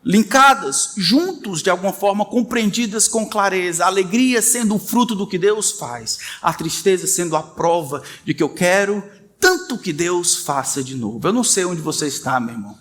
linkadas, 0.06 0.94
juntos 0.98 1.62
de 1.62 1.70
alguma 1.70 1.94
forma, 1.94 2.26
compreendidas 2.26 3.08
com 3.08 3.28
clareza. 3.28 3.86
A 3.86 3.88
alegria 3.88 4.42
sendo 4.42 4.76
o 4.76 4.80
fruto 4.80 5.16
do 5.16 5.28
que 5.28 5.38
Deus 5.38 5.72
faz, 5.72 6.20
a 6.42 6.54
tristeza 6.54 7.08
sendo 7.08 7.36
a 7.36 7.44
prova 7.44 8.04
de 8.26 8.34
que 8.34 8.44
eu 8.44 8.50
quero 8.50 9.04
tanto 9.40 9.78
que 9.78 9.92
Deus 9.92 10.38
faça 10.38 10.82
de 10.82 10.96
novo. 10.96 11.28
Eu 11.28 11.34
não 11.34 11.44
sei 11.44 11.66
onde 11.66 11.82
você 11.82 12.08
está, 12.08 12.40
meu 12.40 12.54
irmão. 12.54 12.80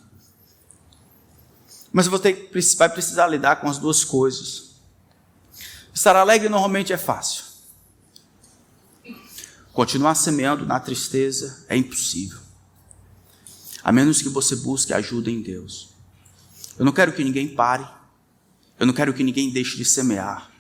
Mas 1.93 2.07
você 2.07 2.49
vai 2.77 2.89
precisar 2.89 3.27
lidar 3.27 3.57
com 3.57 3.69
as 3.69 3.79
duas 3.79 4.05
coisas. 4.05 4.77
Estar 5.93 6.15
alegre 6.15 6.49
normalmente 6.49 6.93
é 6.93 6.97
fácil. 6.97 7.45
Continuar 9.73 10.15
semeando 10.15 10.65
na 10.65 10.79
tristeza 10.79 11.65
é 11.69 11.77
impossível. 11.77 12.39
A 13.83 13.91
menos 13.91 14.23
que 14.23 14.29
você 14.29 14.55
busque 14.55 14.93
ajuda 14.93 15.31
em 15.31 15.43
Deus. 15.43 15.92
Eu 16.79 16.85
não 16.85 16.93
quero 16.93 17.13
que 17.13 17.25
ninguém 17.25 17.49
pare. 17.49 17.87
Eu 18.79 18.87
não 18.87 18.95
quero 18.95 19.15
que 19.15 19.23
ninguém 19.23 19.51
deixe 19.51 19.77
de 19.77 19.85
semear. 19.85 20.51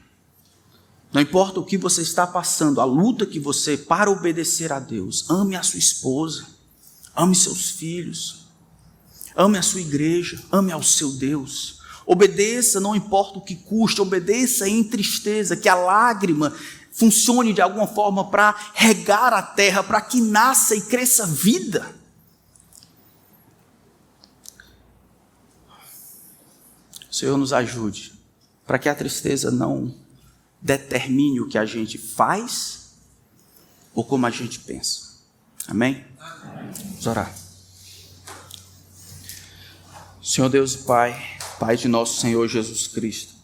Não 1.12 1.20
importa 1.20 1.60
o 1.60 1.64
que 1.64 1.76
você 1.76 2.00
está 2.00 2.26
passando, 2.26 2.80
a 2.80 2.84
luta 2.84 3.26
que 3.26 3.38
você 3.38 3.76
para 3.76 4.10
obedecer 4.10 4.72
a 4.72 4.78
Deus. 4.78 5.28
Ame 5.28 5.56
a 5.56 5.62
sua 5.62 5.78
esposa, 5.78 6.46
ame 7.14 7.34
seus 7.34 7.70
filhos, 7.70 8.42
Ame 9.34 9.58
a 9.58 9.62
sua 9.62 9.80
igreja, 9.80 10.42
ame 10.50 10.72
ao 10.72 10.82
seu 10.82 11.10
Deus. 11.12 11.80
Obedeça, 12.04 12.80
não 12.80 12.94
importa 12.94 13.38
o 13.38 13.42
que 13.42 13.54
custe, 13.54 14.00
obedeça 14.00 14.68
em 14.68 14.84
tristeza, 14.84 15.56
que 15.56 15.68
a 15.68 15.74
lágrima 15.74 16.52
funcione 16.92 17.52
de 17.52 17.62
alguma 17.62 17.86
forma 17.86 18.30
para 18.30 18.54
regar 18.74 19.32
a 19.32 19.40
terra, 19.40 19.82
para 19.82 20.00
que 20.00 20.20
nasça 20.20 20.74
e 20.74 20.82
cresça 20.82 21.26
vida. 21.26 21.94
Senhor 27.12 27.36
nos 27.36 27.52
ajude 27.52 28.14
para 28.66 28.78
que 28.78 28.88
a 28.88 28.94
tristeza 28.94 29.50
não 29.50 29.94
determine 30.62 31.40
o 31.40 31.48
que 31.48 31.58
a 31.58 31.66
gente 31.66 31.98
faz 31.98 32.94
ou 33.94 34.02
como 34.02 34.24
a 34.24 34.30
gente 34.30 34.60
pensa. 34.60 35.12
Amém? 35.68 36.06
Amém. 36.18 36.70
Vamos 36.72 37.06
orar. 37.06 37.34
Senhor 40.22 40.48
Deus 40.48 40.74
e 40.74 40.78
Pai, 40.78 41.38
Pai 41.58 41.76
de 41.76 41.86
nosso 41.86 42.18
Senhor 42.18 42.48
Jesus 42.48 42.86
Cristo, 42.86 43.34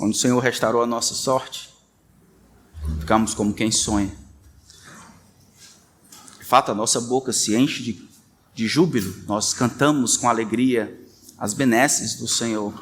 onde 0.00 0.16
o 0.16 0.20
Senhor 0.20 0.38
restaurou 0.38 0.82
a 0.82 0.86
nossa 0.86 1.14
sorte, 1.14 1.68
ficamos 3.00 3.34
como 3.34 3.52
quem 3.52 3.70
sonha. 3.70 4.16
De 6.38 6.46
fato, 6.46 6.70
a 6.70 6.74
nossa 6.74 7.00
boca 7.00 7.30
se 7.30 7.54
enche 7.54 7.82
de, 7.82 8.08
de 8.54 8.66
júbilo, 8.66 9.14
nós 9.26 9.52
cantamos 9.52 10.16
com 10.16 10.30
alegria 10.30 11.01
as 11.42 11.54
benesses 11.54 12.14
do 12.14 12.28
Senhor. 12.28 12.72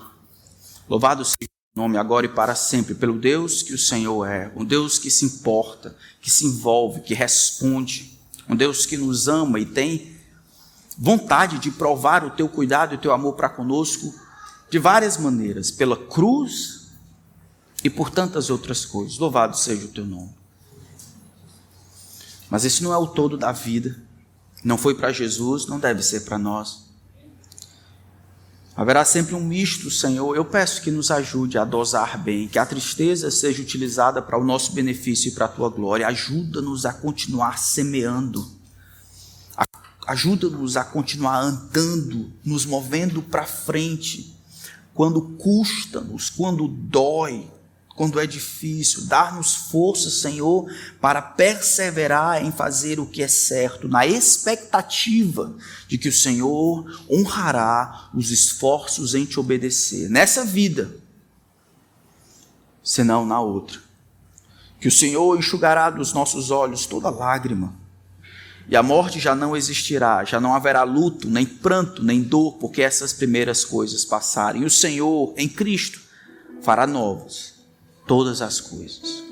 Louvado 0.87 1.25
seja 1.25 1.49
o 1.75 1.81
nome 1.81 1.97
agora 1.97 2.27
e 2.27 2.29
para 2.29 2.55
sempre, 2.55 2.95
pelo 2.95 3.19
Deus 3.19 3.63
que 3.63 3.73
o 3.73 3.79
Senhor 3.79 4.27
é, 4.27 4.53
um 4.55 4.67
Deus 4.67 4.99
que 4.99 5.11
se 5.11 5.25
importa, 5.25 5.97
que 6.21 6.31
se 6.31 6.45
envolve, 6.45 7.01
que 7.01 7.15
responde, 7.15 8.21
um 8.47 8.55
Deus 8.55 8.85
que 8.85 8.99
nos 8.99 9.29
ama 9.29 9.59
e 9.59 9.65
tem 9.65 10.15
vontade 10.99 11.59
de 11.59 11.71
provar 11.71 12.23
o 12.23 12.33
teu 12.33 12.51
cuidado 12.51 12.93
e 12.93 12.99
o 12.99 13.01
teu 13.01 13.13
amor 13.13 13.33
para 13.33 13.49
conosco 13.49 14.15
de 14.69 14.79
várias 14.79 15.17
maneiras, 15.17 15.71
pela 15.71 15.97
cruz 15.97 16.91
e 17.83 17.89
por 17.89 18.11
tantas 18.11 18.51
outras 18.51 18.85
coisas. 18.85 19.17
Louvado 19.17 19.57
seja 19.57 19.87
o 19.87 19.89
teu 19.89 20.05
nome. 20.05 20.35
Mas 22.51 22.67
esse 22.67 22.83
não 22.83 22.93
é 22.93 22.99
o 22.99 23.07
todo 23.07 23.39
da 23.39 23.53
vida. 23.53 23.99
Não 24.63 24.77
foi 24.77 24.95
para 24.95 25.11
Jesus, 25.11 25.65
não 25.65 25.81
deve 25.81 26.03
ser 26.03 26.27
para 26.27 26.39
nós. 26.39 26.90
Haverá 28.77 29.05
sempre 29.05 29.35
um 29.35 29.45
misto, 29.45 29.91
Senhor. 29.91 30.35
Eu 30.35 30.45
peço 30.45 30.81
que 30.81 30.91
nos 30.91 31.11
ajude 31.11 31.59
a 31.59 31.65
dosar 31.65 32.17
bem, 32.19 32.49
que 32.49 32.59
a 32.59 32.65
tristeza 32.65 33.31
seja 33.31 33.63
utilizada 33.63 34.23
para 34.23 34.39
o 34.39 34.45
nosso 34.45 34.73
benefício 34.73 35.31
e 35.31 35.35
para 35.35 35.47
a 35.47 35.49
tua 35.49 35.69
glória. 35.69 36.07
Ajuda-nos 36.07 36.87
a 36.87 36.93
continuar 36.93 37.59
semeando 37.59 38.61
Ajuda-nos 40.11 40.77
a 40.77 40.83
continuar 40.83 41.41
andando, 41.41 42.33
nos 42.45 42.67
movendo 42.67 43.23
para 43.23 43.47
frente, 43.47 44.37
quando 44.93 45.23
custa-nos, 45.37 46.29
quando 46.29 46.67
dói, 46.67 47.49
quando 48.01 48.19
é 48.19 48.27
difícil. 48.27 49.05
Dar-nos 49.05 49.55
força, 49.55 50.09
Senhor, 50.09 50.67
para 51.03 51.21
perseverar 51.21 52.43
em 52.43 52.51
fazer 52.51 52.99
o 52.99 53.05
que 53.05 53.23
é 53.23 53.29
certo, 53.29 53.87
na 53.89 54.07
expectativa 54.07 55.55
de 55.87 55.99
que 55.99 56.09
o 56.09 56.13
Senhor 56.13 56.83
honrará 57.11 58.09
os 58.15 58.31
esforços 58.31 59.15
em 59.15 59.27
te 59.27 59.39
obedecer, 59.39 60.09
nessa 60.09 60.47
vida, 60.47 60.97
senão 62.83 63.27
na 63.27 63.39
outra. 63.39 63.79
Que 64.81 64.89
o 64.89 64.93
Senhor 64.93 65.39
enxugará 65.39 65.91
dos 65.91 66.15
nossos 66.15 66.51
olhos 66.51 66.87
toda 66.87 67.11
lágrima 67.11 67.75
e 68.67 68.75
a 68.75 68.83
morte 68.83 69.21
já 69.21 69.35
não 69.35 69.55
existirá, 69.55 70.25
já 70.25 70.41
não 70.41 70.55
haverá 70.55 70.85
luto, 70.85 71.29
nem 71.29 71.45
pranto, 71.45 72.03
nem 72.03 72.23
dor, 72.23 72.55
porque 72.55 72.81
essas 72.81 73.13
primeiras 73.13 73.63
coisas 73.63 74.07
passarem. 74.07 74.63
E 74.63 74.65
o 74.65 74.71
Senhor, 74.71 75.35
em 75.37 75.47
Cristo, 75.47 76.01
fará 76.63 76.87
novas 76.87 77.60
todas 78.11 78.43
as 78.43 78.61
coisas. 78.61 79.23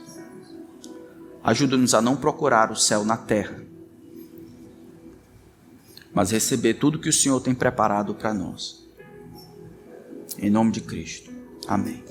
Ajuda-nos 1.42 1.94
a 1.94 2.00
não 2.00 2.14
procurar 2.14 2.70
o 2.70 2.76
céu 2.76 3.04
na 3.04 3.16
terra, 3.16 3.60
mas 6.14 6.30
receber 6.30 6.74
tudo 6.74 7.00
que 7.00 7.08
o 7.08 7.12
Senhor 7.12 7.40
tem 7.40 7.56
preparado 7.56 8.14
para 8.14 8.32
nós. 8.32 8.86
Em 10.38 10.48
nome 10.48 10.70
de 10.70 10.80
Cristo. 10.80 11.28
Amém. 11.66 12.04